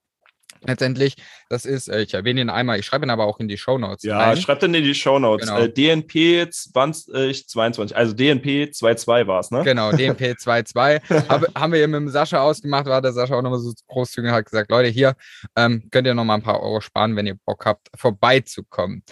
letztendlich. 0.61 1.15
Das 1.49 1.65
ist, 1.65 1.87
äh, 1.87 2.01
ich 2.01 2.13
erwähne 2.13 2.41
ihn 2.41 2.49
einmal, 2.49 2.79
ich 2.79 2.85
schreibe 2.85 3.05
ihn 3.05 3.09
aber 3.09 3.25
auch 3.25 3.39
in 3.39 3.47
die 3.47 3.57
Show 3.57 3.77
Notes. 3.77 4.03
Ja, 4.03 4.35
schreibt 4.35 4.63
ihn 4.63 4.73
in 4.73 4.83
die 4.83 4.95
Show 4.95 5.19
Notes. 5.19 5.47
Genau. 5.47 5.59
Äh, 5.59 5.69
DNP 5.69 6.51
2022, 6.51 7.95
also 7.95 8.13
DNP 8.13 8.73
22 8.73 9.27
war 9.27 9.39
es, 9.39 9.51
ne? 9.51 9.63
Genau, 9.63 9.91
DNP 9.91 10.37
22. 10.37 11.09
Hab, 11.29 11.43
haben 11.55 11.73
wir 11.73 11.81
eben 11.81 11.91
mit 11.91 12.01
dem 12.01 12.09
Sascha 12.09 12.41
ausgemacht, 12.41 12.85
war 12.85 13.01
der 13.01 13.13
Sascha 13.13 13.35
auch 13.35 13.41
nochmal 13.41 13.59
so 13.59 13.73
großzügig 13.87 14.31
hat 14.31 14.45
gesagt, 14.45 14.71
Leute, 14.71 14.89
hier 14.89 15.15
ähm, 15.55 15.87
könnt 15.91 16.07
ihr 16.07 16.13
nochmal 16.13 16.37
ein 16.37 16.43
paar 16.43 16.61
Euro 16.61 16.81
sparen, 16.81 17.15
wenn 17.15 17.27
ihr 17.27 17.37
Bock 17.45 17.65
habt, 17.65 17.89
vorbeizukommen. 17.95 19.03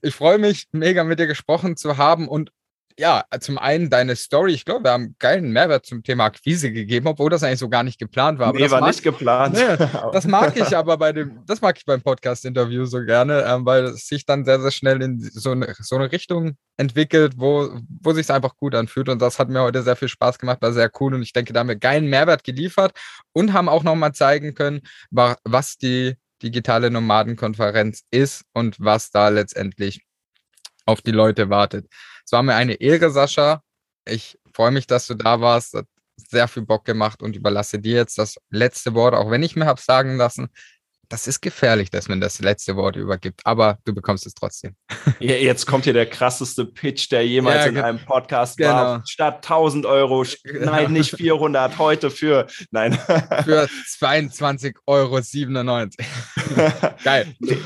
Ich 0.00 0.14
freue 0.14 0.38
mich, 0.38 0.68
mega 0.72 1.04
mit 1.04 1.18
dir 1.18 1.26
gesprochen 1.26 1.76
zu 1.76 1.96
haben 1.96 2.28
und 2.28 2.50
ja, 2.98 3.24
zum 3.40 3.58
einen 3.58 3.90
deine 3.90 4.16
Story. 4.16 4.52
Ich 4.52 4.64
glaube, 4.64 4.84
wir 4.84 4.92
haben 4.92 5.02
einen 5.04 5.16
geilen 5.18 5.52
Mehrwert 5.52 5.86
zum 5.86 6.02
Thema 6.02 6.24
Akquise 6.24 6.72
gegeben, 6.72 7.06
obwohl 7.06 7.30
das 7.30 7.42
eigentlich 7.42 7.58
so 7.58 7.68
gar 7.68 7.82
nicht 7.82 7.98
geplant 7.98 8.38
war. 8.38 8.48
Aber 8.48 8.58
nee, 8.58 8.70
war 8.70 8.80
mag, 8.80 8.90
nicht 8.90 9.02
geplant. 9.02 9.54
Nee, 9.54 9.86
das 10.12 10.26
mag 10.26 10.56
ich 10.56 10.76
aber 10.76 10.96
bei 10.96 11.12
dem, 11.12 11.42
das 11.46 11.60
mag 11.60 11.76
ich 11.76 11.84
beim 11.84 12.02
Podcast-Interview 12.02 12.84
so 12.84 13.04
gerne, 13.04 13.44
ähm, 13.46 13.66
weil 13.66 13.84
es 13.84 14.06
sich 14.06 14.26
dann 14.26 14.44
sehr, 14.44 14.60
sehr 14.60 14.70
schnell 14.70 15.02
in 15.02 15.20
so 15.20 15.52
eine, 15.52 15.74
so 15.78 15.96
eine 15.96 16.10
Richtung 16.12 16.56
entwickelt, 16.76 17.34
wo, 17.36 17.70
wo 18.00 18.12
sich 18.12 18.30
einfach 18.30 18.56
gut 18.56 18.74
anfühlt. 18.74 19.08
Und 19.08 19.20
das 19.20 19.38
hat 19.38 19.48
mir 19.48 19.62
heute 19.62 19.82
sehr 19.82 19.96
viel 19.96 20.08
Spaß 20.08 20.38
gemacht, 20.38 20.62
war 20.62 20.72
sehr 20.72 20.90
cool. 21.00 21.14
Und 21.14 21.22
ich 21.22 21.32
denke, 21.32 21.52
da 21.52 21.60
haben 21.60 21.68
wir 21.68 21.76
geilen 21.76 22.06
Mehrwert 22.06 22.44
geliefert 22.44 22.92
und 23.32 23.52
haben 23.52 23.68
auch 23.68 23.82
nochmal 23.82 24.12
zeigen 24.12 24.54
können, 24.54 24.80
was 25.10 25.76
die 25.76 26.16
digitale 26.42 26.90
Nomadenkonferenz 26.90 28.02
ist 28.10 28.44
und 28.52 28.76
was 28.80 29.10
da 29.10 29.28
letztendlich 29.28 30.02
auf 30.86 31.00
die 31.00 31.12
Leute 31.12 31.50
wartet. 31.50 31.86
Es 32.24 32.32
war 32.32 32.42
mir 32.42 32.54
eine 32.54 32.74
Ehre, 32.74 33.10
Sascha. 33.10 33.62
Ich 34.04 34.38
freue 34.54 34.70
mich, 34.70 34.86
dass 34.86 35.06
du 35.06 35.14
da 35.14 35.40
warst. 35.40 35.74
Hat 35.74 35.86
sehr 36.16 36.48
viel 36.48 36.64
Bock 36.64 36.84
gemacht 36.84 37.22
und 37.22 37.36
überlasse 37.36 37.78
dir 37.78 37.96
jetzt 37.96 38.18
das 38.18 38.36
letzte 38.50 38.94
Wort, 38.94 39.14
auch 39.14 39.30
wenn 39.30 39.42
ich 39.42 39.56
mir 39.56 39.66
habe 39.66 39.80
sagen 39.80 40.16
lassen, 40.16 40.50
das 41.12 41.26
ist 41.26 41.42
gefährlich, 41.42 41.90
dass 41.90 42.08
man 42.08 42.22
das 42.22 42.40
letzte 42.40 42.74
Wort 42.74 42.96
übergibt, 42.96 43.42
aber 43.44 43.78
du 43.84 43.92
bekommst 43.94 44.26
es 44.26 44.34
trotzdem. 44.34 44.74
Ja, 45.20 45.34
jetzt 45.34 45.66
kommt 45.66 45.84
hier 45.84 45.92
der 45.92 46.06
krasseste 46.06 46.64
Pitch, 46.64 47.12
der 47.12 47.24
jemals 47.24 47.66
ja, 47.66 47.70
in 47.70 47.78
einem 47.78 48.04
Podcast 48.04 48.56
genau. 48.56 48.72
war. 48.72 49.02
Statt 49.06 49.36
1000 49.36 49.86
Euro, 49.86 50.24
genau. 50.44 50.72
nein, 50.72 50.92
nicht 50.92 51.14
400, 51.14 51.78
heute 51.78 52.10
für, 52.10 52.46
nein. 52.70 52.92
Für 53.44 53.68
22,97 54.00 54.74
Euro. 54.86 55.20
Geil. 57.04 57.34
Nee, 57.38 57.58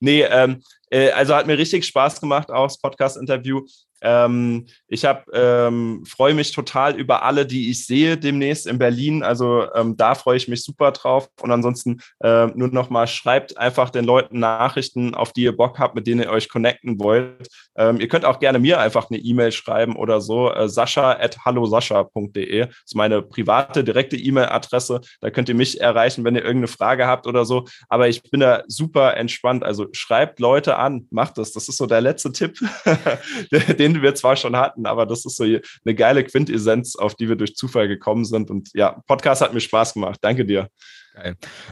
nee 0.00 0.22
ähm, 0.22 0.62
äh, 0.90 1.10
also 1.10 1.34
hat 1.34 1.46
mir 1.46 1.58
richtig 1.58 1.84
Spaß 1.86 2.20
gemacht, 2.20 2.50
auch 2.50 2.66
das 2.66 2.78
Podcast-Interview. 2.78 3.62
Ähm, 4.04 4.66
ich 4.86 5.04
habe 5.06 5.24
ähm, 5.32 6.04
freue 6.06 6.34
mich 6.34 6.52
total 6.52 6.94
über 6.94 7.22
alle, 7.22 7.46
die 7.46 7.70
ich 7.70 7.86
sehe 7.86 8.18
demnächst 8.18 8.66
in 8.66 8.78
Berlin. 8.78 9.22
Also 9.22 9.66
ähm, 9.74 9.96
da 9.96 10.14
freue 10.14 10.36
ich 10.36 10.46
mich 10.46 10.62
super 10.62 10.92
drauf. 10.92 11.28
Und 11.40 11.50
ansonsten 11.50 12.00
äh, 12.22 12.46
nur 12.48 12.68
noch 12.68 12.90
mal 12.90 13.06
schreibt 13.06 13.56
einfach 13.56 13.88
den 13.88 14.04
Leuten 14.04 14.38
Nachrichten, 14.38 15.14
auf 15.14 15.32
die 15.32 15.44
ihr 15.44 15.56
Bock 15.56 15.78
habt, 15.78 15.94
mit 15.94 16.06
denen 16.06 16.20
ihr 16.20 16.30
euch 16.30 16.50
connecten 16.50 17.00
wollt. 17.00 17.48
Ähm, 17.76 17.98
ihr 17.98 18.08
könnt 18.08 18.26
auch 18.26 18.38
gerne 18.38 18.58
mir 18.58 18.78
einfach 18.78 19.10
eine 19.10 19.18
E-Mail 19.18 19.52
schreiben 19.52 19.96
oder 19.96 20.20
so. 20.20 20.52
Äh, 20.52 20.68
Sascha 20.68 21.12
at 21.12 21.38
hallosascha.de 21.44 22.68
ist 22.84 22.94
meine 22.94 23.22
private 23.22 23.84
direkte 23.84 24.16
E-Mail-Adresse. 24.16 25.00
Da 25.22 25.30
könnt 25.30 25.48
ihr 25.48 25.54
mich 25.54 25.80
erreichen, 25.80 26.24
wenn 26.24 26.34
ihr 26.34 26.42
irgendeine 26.42 26.68
Frage 26.68 27.06
habt 27.06 27.26
oder 27.26 27.46
so. 27.46 27.64
Aber 27.88 28.06
ich 28.08 28.22
bin 28.22 28.40
da 28.40 28.62
super 28.68 29.16
entspannt. 29.16 29.64
Also 29.64 29.86
schreibt 29.92 30.40
Leute 30.40 30.76
an, 30.76 30.83
macht 31.10 31.38
das. 31.38 31.52
Das 31.52 31.68
ist 31.68 31.76
so 31.76 31.86
der 31.86 32.00
letzte 32.00 32.32
Tipp, 32.32 32.58
den 33.78 34.02
wir 34.02 34.14
zwar 34.14 34.36
schon 34.36 34.56
hatten, 34.56 34.86
aber 34.86 35.06
das 35.06 35.24
ist 35.24 35.36
so 35.36 35.44
eine 35.44 35.94
geile 35.94 36.24
Quintessenz, 36.24 36.96
auf 36.96 37.14
die 37.14 37.28
wir 37.28 37.36
durch 37.36 37.56
Zufall 37.56 37.88
gekommen 37.88 38.24
sind. 38.24 38.50
Und 38.50 38.70
ja, 38.74 39.02
Podcast 39.06 39.42
hat 39.42 39.54
mir 39.54 39.60
Spaß 39.60 39.94
gemacht. 39.94 40.18
Danke 40.22 40.44
dir. 40.44 40.68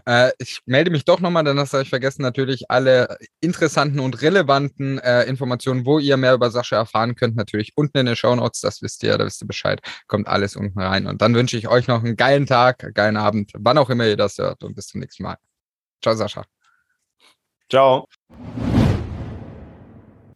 Äh, 0.07 0.31
ich 0.39 0.61
melde 0.67 0.91
mich 0.91 1.05
doch 1.05 1.21
nochmal, 1.21 1.45
denn 1.45 1.57
das 1.57 1.73
habe 1.73 1.83
ich 1.83 1.89
vergessen, 1.89 2.23
natürlich 2.23 2.71
alle 2.71 3.17
interessanten 3.41 3.99
und 3.99 4.23
relevanten 4.23 4.99
äh, 4.99 5.25
Informationen, 5.25 5.85
wo 5.85 5.99
ihr 5.99 6.17
mehr 6.17 6.35
über 6.35 6.51
Sascha 6.51 6.77
erfahren 6.77 7.17
könnt, 7.17 7.37
natürlich 7.37 7.73
unten 7.75 7.99
in 7.99 8.07
den 8.07 8.17
Show 8.17 8.35
Notes, 8.35 8.61
das 8.61 8.83
wisst 8.83 9.03
ihr, 9.03 9.19
da 9.19 9.25
wisst 9.25 9.43
ihr 9.43 9.49
Bescheid, 9.49 9.81
kommt 10.07 10.29
alles 10.29 10.55
unten 10.55 10.81
rein. 10.81 11.07
Und 11.07 11.23
dann 11.23 11.35
wünsche 11.35 11.57
ich 11.57 11.69
euch 11.69 11.89
noch 11.89 12.05
einen 12.05 12.17
geilen 12.17 12.47
Tag, 12.47 12.85
einen 12.85 12.95
geilen 12.95 13.17
Abend, 13.17 13.51
wann 13.59 13.79
auch 13.79 13.91
immer 13.91 14.07
ihr 14.07 14.17
das 14.17 14.39
hört 14.39 14.63
und 14.63 14.77
bis 14.77 14.87
zum 14.87 15.01
nächsten 15.01 15.25
Mal. 15.25 15.37
Ciao, 16.01 16.15
Sascha. 16.15 16.45
Ciao. 17.69 18.07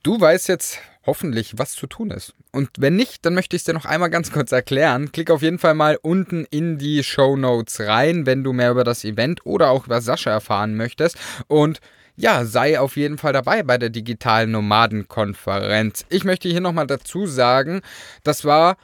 Du 0.07 0.20
weißt 0.20 0.46
jetzt 0.46 0.78
hoffentlich, 1.04 1.54
was 1.59 1.72
zu 1.72 1.88
tun 1.88 2.12
ist. 2.12 2.32
Und 2.52 2.70
wenn 2.78 2.94
nicht, 2.94 3.26
dann 3.26 3.34
möchte 3.34 3.57
ich 3.57 3.62
es 3.62 3.64
dir 3.64 3.72
noch 3.72 3.86
einmal 3.86 4.09
ganz 4.09 4.30
kurz 4.30 4.52
erklären. 4.52 5.11
Klick 5.11 5.32
auf 5.32 5.42
jeden 5.42 5.59
Fall 5.59 5.74
mal 5.74 5.98
unten 6.00 6.44
in 6.48 6.78
die 6.78 7.02
Show 7.02 7.34
Notes 7.34 7.80
rein, 7.80 8.24
wenn 8.24 8.44
du 8.44 8.52
mehr 8.52 8.70
über 8.70 8.84
das 8.84 9.04
Event 9.04 9.44
oder 9.44 9.70
auch 9.70 9.86
über 9.86 10.00
Sascha 10.00 10.30
erfahren 10.30 10.76
möchtest. 10.76 11.18
Und 11.48 11.80
ja, 12.14 12.44
sei 12.44 12.78
auf 12.78 12.96
jeden 12.96 13.18
Fall 13.18 13.32
dabei 13.32 13.64
bei 13.64 13.78
der 13.78 13.90
digitalen 13.90 14.52
Nomadenkonferenz. 14.52 16.07
Ich 16.09 16.22
möchte 16.22 16.48
hier 16.48 16.61
nochmal 16.61 16.86
dazu 16.86 17.26
sagen, 17.26 17.80
das 18.22 18.44
war 18.44 18.76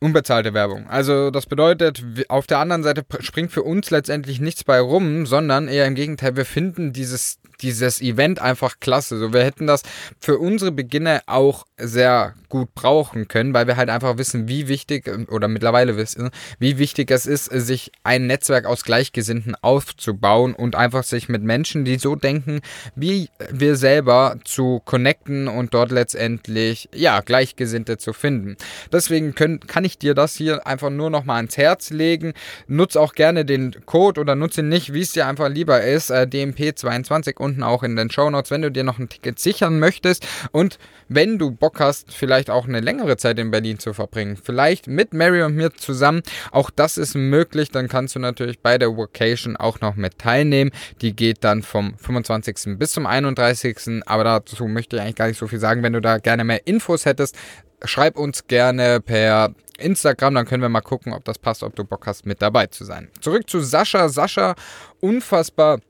unbezahlte 0.00 0.54
Werbung. 0.54 0.88
Also 0.88 1.30
das 1.30 1.46
bedeutet, 1.46 2.02
auf 2.28 2.46
der 2.46 2.58
anderen 2.58 2.82
Seite 2.82 3.04
springt 3.20 3.52
für 3.52 3.62
uns 3.62 3.90
letztendlich 3.90 4.40
nichts 4.40 4.64
bei 4.64 4.80
rum, 4.80 5.26
sondern 5.26 5.68
eher 5.68 5.86
im 5.86 5.94
Gegenteil, 5.94 6.36
wir 6.36 6.46
finden 6.46 6.92
dieses 6.92 7.38
dieses 7.62 8.00
Event 8.00 8.40
einfach 8.40 8.80
klasse. 8.80 9.18
So, 9.18 9.32
wir 9.32 9.44
hätten 9.44 9.66
das 9.66 9.82
für 10.18 10.38
unsere 10.38 10.72
Beginner 10.72 11.22
auch 11.26 11.66
sehr 11.78 12.34
gut 12.48 12.74
brauchen 12.74 13.28
können, 13.28 13.54
weil 13.54 13.66
wir 13.66 13.76
halt 13.76 13.90
einfach 13.90 14.18
wissen, 14.18 14.48
wie 14.48 14.68
wichtig 14.68 15.06
ähm, 15.06 15.26
oder 15.30 15.48
mittlerweile 15.48 15.96
wissen, 15.96 16.30
wie 16.58 16.78
wichtig 16.78 17.10
es 17.10 17.26
ist, 17.26 17.44
sich 17.44 17.92
ein 18.02 18.26
Netzwerk 18.26 18.66
aus 18.66 18.82
Gleichgesinnten 18.82 19.54
aufzubauen 19.60 20.54
und 20.54 20.74
einfach 20.74 21.04
sich 21.04 21.28
mit 21.28 21.42
Menschen, 21.42 21.84
die 21.84 21.98
so 21.98 22.16
denken, 22.16 22.60
wie 22.96 23.30
wir 23.50 23.76
selber 23.76 24.38
zu 24.44 24.82
connecten 24.84 25.48
und 25.48 25.74
dort 25.74 25.92
letztendlich, 25.92 26.88
ja, 26.94 27.20
Gleichgesinnte 27.20 27.98
zu 27.98 28.12
finden. 28.12 28.56
Deswegen 28.92 29.34
können, 29.34 29.60
kann 29.60 29.84
ich 29.84 29.89
dir 29.98 30.14
das 30.14 30.34
hier 30.34 30.66
einfach 30.66 30.90
nur 30.90 31.10
noch 31.10 31.24
mal 31.24 31.36
ans 31.36 31.56
Herz 31.56 31.90
legen. 31.90 32.32
Nutz 32.66 32.96
auch 32.96 33.12
gerne 33.12 33.44
den 33.44 33.76
Code 33.84 34.20
oder 34.20 34.34
nutze 34.34 34.62
ihn 34.62 34.68
nicht, 34.68 34.94
wie 34.94 35.02
es 35.02 35.12
dir 35.12 35.26
einfach 35.26 35.48
lieber 35.48 35.82
ist, 35.82 36.10
äh, 36.10 36.26
DMP22 36.30 37.38
und 37.38 37.50
unten 37.50 37.62
auch 37.64 37.82
in 37.82 37.96
den 37.96 38.10
Show 38.10 38.30
Notes, 38.30 38.50
wenn 38.50 38.62
du 38.62 38.70
dir 38.70 38.84
noch 38.84 38.98
ein 38.98 39.08
Ticket 39.08 39.40
sichern 39.40 39.80
möchtest 39.80 40.26
und 40.52 40.78
wenn 41.08 41.38
du 41.38 41.50
Bock 41.50 41.80
hast, 41.80 42.12
vielleicht 42.12 42.50
auch 42.50 42.68
eine 42.68 42.78
längere 42.78 43.16
Zeit 43.16 43.40
in 43.40 43.50
Berlin 43.50 43.80
zu 43.80 43.92
verbringen, 43.92 44.38
vielleicht 44.40 44.86
mit 44.86 45.12
Mary 45.12 45.42
und 45.42 45.56
mir 45.56 45.74
zusammen, 45.74 46.22
auch 46.52 46.70
das 46.70 46.96
ist 46.96 47.16
möglich, 47.16 47.72
dann 47.72 47.88
kannst 47.88 48.14
du 48.14 48.20
natürlich 48.20 48.60
bei 48.60 48.78
der 48.78 48.96
Vacation 48.96 49.56
auch 49.56 49.80
noch 49.80 49.96
mit 49.96 50.18
teilnehmen. 50.18 50.70
Die 51.00 51.16
geht 51.16 51.42
dann 51.42 51.62
vom 51.62 51.98
25. 51.98 52.78
bis 52.78 52.92
zum 52.92 53.06
31. 53.06 54.04
Aber 54.06 54.22
dazu 54.22 54.66
möchte 54.66 54.96
ich 54.96 55.02
eigentlich 55.02 55.16
gar 55.16 55.26
nicht 55.26 55.38
so 55.38 55.48
viel 55.48 55.58
sagen. 55.58 55.82
Wenn 55.82 55.94
du 55.94 56.00
da 56.00 56.18
gerne 56.18 56.44
mehr 56.44 56.64
Infos 56.68 57.06
hättest, 57.06 57.36
schreib 57.84 58.18
uns 58.18 58.46
gerne 58.46 59.00
per 59.00 59.54
Instagram, 59.78 60.34
dann 60.34 60.46
können 60.46 60.62
wir 60.62 60.68
mal 60.68 60.80
gucken, 60.80 61.12
ob 61.12 61.24
das 61.24 61.38
passt, 61.38 61.62
ob 61.62 61.74
du 61.74 61.84
Bock 61.84 62.06
hast, 62.06 62.26
mit 62.26 62.42
dabei 62.42 62.66
zu 62.66 62.84
sein. 62.84 63.08
Zurück 63.20 63.48
zu 63.48 63.60
Sascha. 63.60 64.08
Sascha, 64.08 64.54
unfassbar 65.00 65.80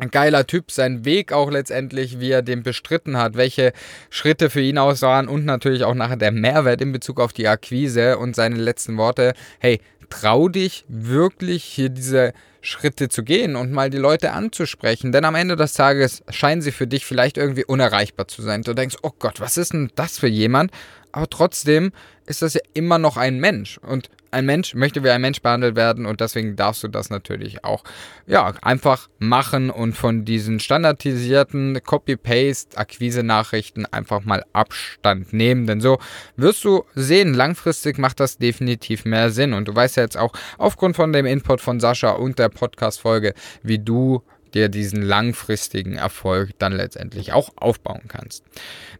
ein 0.00 0.10
geiler 0.10 0.46
Typ, 0.46 0.70
sein 0.70 1.04
Weg 1.04 1.32
auch 1.32 1.50
letztendlich, 1.50 2.20
wie 2.20 2.30
er 2.30 2.42
den 2.42 2.62
bestritten 2.62 3.18
hat, 3.18 3.36
welche 3.36 3.72
Schritte 4.08 4.48
für 4.48 4.62
ihn 4.62 4.78
aus 4.78 5.02
waren 5.02 5.28
und 5.28 5.44
natürlich 5.44 5.84
auch 5.84 5.94
nachher 5.94 6.16
der 6.16 6.32
Mehrwert 6.32 6.80
in 6.80 6.92
Bezug 6.92 7.20
auf 7.20 7.32
die 7.32 7.48
Akquise 7.48 8.18
und 8.18 8.34
seine 8.34 8.56
letzten 8.56 8.96
Worte. 8.96 9.34
Hey, 9.58 9.80
trau 10.08 10.48
dich 10.48 10.84
wirklich 10.88 11.64
hier 11.64 11.90
diese 11.90 12.32
Schritte 12.62 13.08
zu 13.08 13.22
gehen 13.22 13.56
und 13.56 13.72
mal 13.72 13.90
die 13.90 13.98
Leute 13.98 14.32
anzusprechen, 14.32 15.12
denn 15.12 15.24
am 15.24 15.34
Ende 15.34 15.56
des 15.56 15.72
Tages 15.74 16.22
scheinen 16.28 16.62
sie 16.62 16.72
für 16.72 16.86
dich 16.86 17.06
vielleicht 17.06 17.38
irgendwie 17.38 17.64
unerreichbar 17.64 18.28
zu 18.28 18.42
sein. 18.42 18.62
Du 18.62 18.74
denkst, 18.74 18.96
oh 19.02 19.12
Gott, 19.18 19.40
was 19.40 19.56
ist 19.56 19.72
denn 19.72 19.90
das 19.94 20.18
für 20.18 20.28
jemand? 20.28 20.70
aber 21.12 21.28
trotzdem 21.28 21.92
ist 22.26 22.42
das 22.42 22.54
ja 22.54 22.60
immer 22.74 22.98
noch 22.98 23.16
ein 23.16 23.38
Mensch. 23.38 23.78
Und 23.78 24.10
ein 24.30 24.46
Mensch 24.46 24.74
möchte 24.74 25.02
wie 25.02 25.10
ein 25.10 25.20
Mensch 25.20 25.42
behandelt 25.42 25.76
werden 25.76 26.06
und 26.06 26.20
deswegen 26.20 26.56
darfst 26.56 26.82
du 26.82 26.88
das 26.88 27.10
natürlich 27.10 27.64
auch 27.64 27.84
ja, 28.26 28.52
einfach 28.62 29.08
machen 29.18 29.70
und 29.70 29.96
von 29.96 30.24
diesen 30.24 30.60
standardisierten 30.60 31.80
Copy-Paste-Akquise-Nachrichten 31.84 33.86
einfach 33.86 34.24
mal 34.24 34.44
Abstand 34.52 35.32
nehmen. 35.32 35.66
Denn 35.66 35.80
so 35.80 35.98
wirst 36.36 36.64
du 36.64 36.84
sehen, 36.94 37.34
langfristig 37.34 37.98
macht 37.98 38.20
das 38.20 38.38
definitiv 38.38 39.04
mehr 39.04 39.30
Sinn. 39.30 39.52
Und 39.52 39.68
du 39.68 39.74
weißt 39.74 39.96
ja 39.96 40.04
jetzt 40.04 40.16
auch 40.16 40.32
aufgrund 40.58 40.96
von 40.96 41.12
dem 41.12 41.26
Input 41.26 41.60
von 41.60 41.80
Sascha 41.80 42.10
und 42.10 42.38
der 42.38 42.48
Podcast-Folge, 42.48 43.34
wie 43.62 43.78
du 43.78 44.22
dir 44.50 44.68
diesen 44.68 45.02
langfristigen 45.02 45.96
Erfolg 45.96 46.50
dann 46.58 46.72
letztendlich 46.72 47.32
auch 47.32 47.50
aufbauen 47.56 48.02
kannst. 48.08 48.44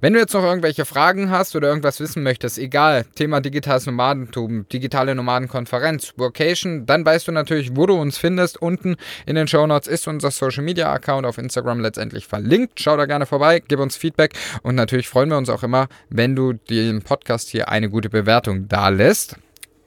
Wenn 0.00 0.12
du 0.12 0.18
jetzt 0.18 0.34
noch 0.34 0.42
irgendwelche 0.42 0.84
Fragen 0.84 1.30
hast 1.30 1.56
oder 1.56 1.68
irgendwas 1.68 2.00
wissen 2.00 2.22
möchtest, 2.22 2.58
egal, 2.58 3.04
Thema 3.14 3.40
digitales 3.40 3.86
Nomadentum, 3.86 4.66
digitale 4.68 5.14
Nomadenkonferenz, 5.14 6.14
Vocation, 6.16 6.86
dann 6.86 7.04
weißt 7.04 7.28
du 7.28 7.32
natürlich, 7.32 7.76
wo 7.76 7.86
du 7.86 7.94
uns 7.94 8.18
findest. 8.18 8.60
Unten 8.60 8.96
in 9.26 9.36
den 9.36 9.48
Show 9.48 9.66
Notes 9.66 9.88
ist 9.88 10.08
unser 10.08 10.30
Social 10.30 10.64
Media 10.64 10.92
Account 10.92 11.26
auf 11.26 11.38
Instagram 11.38 11.80
letztendlich 11.80 12.26
verlinkt. 12.26 12.80
Schau 12.80 12.96
da 12.96 13.06
gerne 13.06 13.26
vorbei, 13.26 13.62
gib 13.66 13.80
uns 13.80 13.96
Feedback 13.96 14.34
und 14.62 14.74
natürlich 14.74 15.08
freuen 15.08 15.30
wir 15.30 15.38
uns 15.38 15.50
auch 15.50 15.62
immer, 15.62 15.88
wenn 16.08 16.36
du 16.36 16.52
den 16.52 17.02
Podcast 17.02 17.48
hier 17.48 17.68
eine 17.68 17.90
gute 17.90 18.10
Bewertung 18.10 18.68
da 18.68 18.88
lässt. 18.88 19.36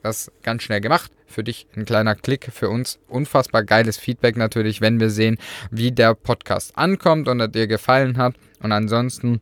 Das 0.02 0.30
ganz 0.42 0.62
schnell 0.62 0.80
gemacht 0.80 1.10
für 1.34 1.44
dich 1.44 1.66
ein 1.76 1.84
kleiner 1.84 2.14
Klick, 2.14 2.50
für 2.52 2.70
uns 2.70 2.98
unfassbar 3.08 3.64
geiles 3.64 3.98
Feedback 3.98 4.36
natürlich, 4.36 4.80
wenn 4.80 5.00
wir 5.00 5.10
sehen, 5.10 5.38
wie 5.70 5.92
der 5.92 6.14
Podcast 6.14 6.78
ankommt 6.78 7.28
und 7.28 7.40
er 7.40 7.48
dir 7.48 7.66
gefallen 7.66 8.16
hat. 8.16 8.36
Und 8.60 8.72
ansonsten 8.72 9.40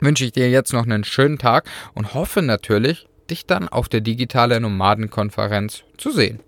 wünsche 0.00 0.24
ich 0.24 0.32
dir 0.32 0.48
jetzt 0.48 0.72
noch 0.72 0.84
einen 0.84 1.04
schönen 1.04 1.38
Tag 1.38 1.68
und 1.94 2.14
hoffe 2.14 2.42
natürlich, 2.42 3.08
dich 3.30 3.46
dann 3.46 3.68
auf 3.68 3.88
der 3.88 4.00
digitalen 4.00 4.62
Nomadenkonferenz 4.62 5.82
zu 5.96 6.10
sehen. 6.10 6.40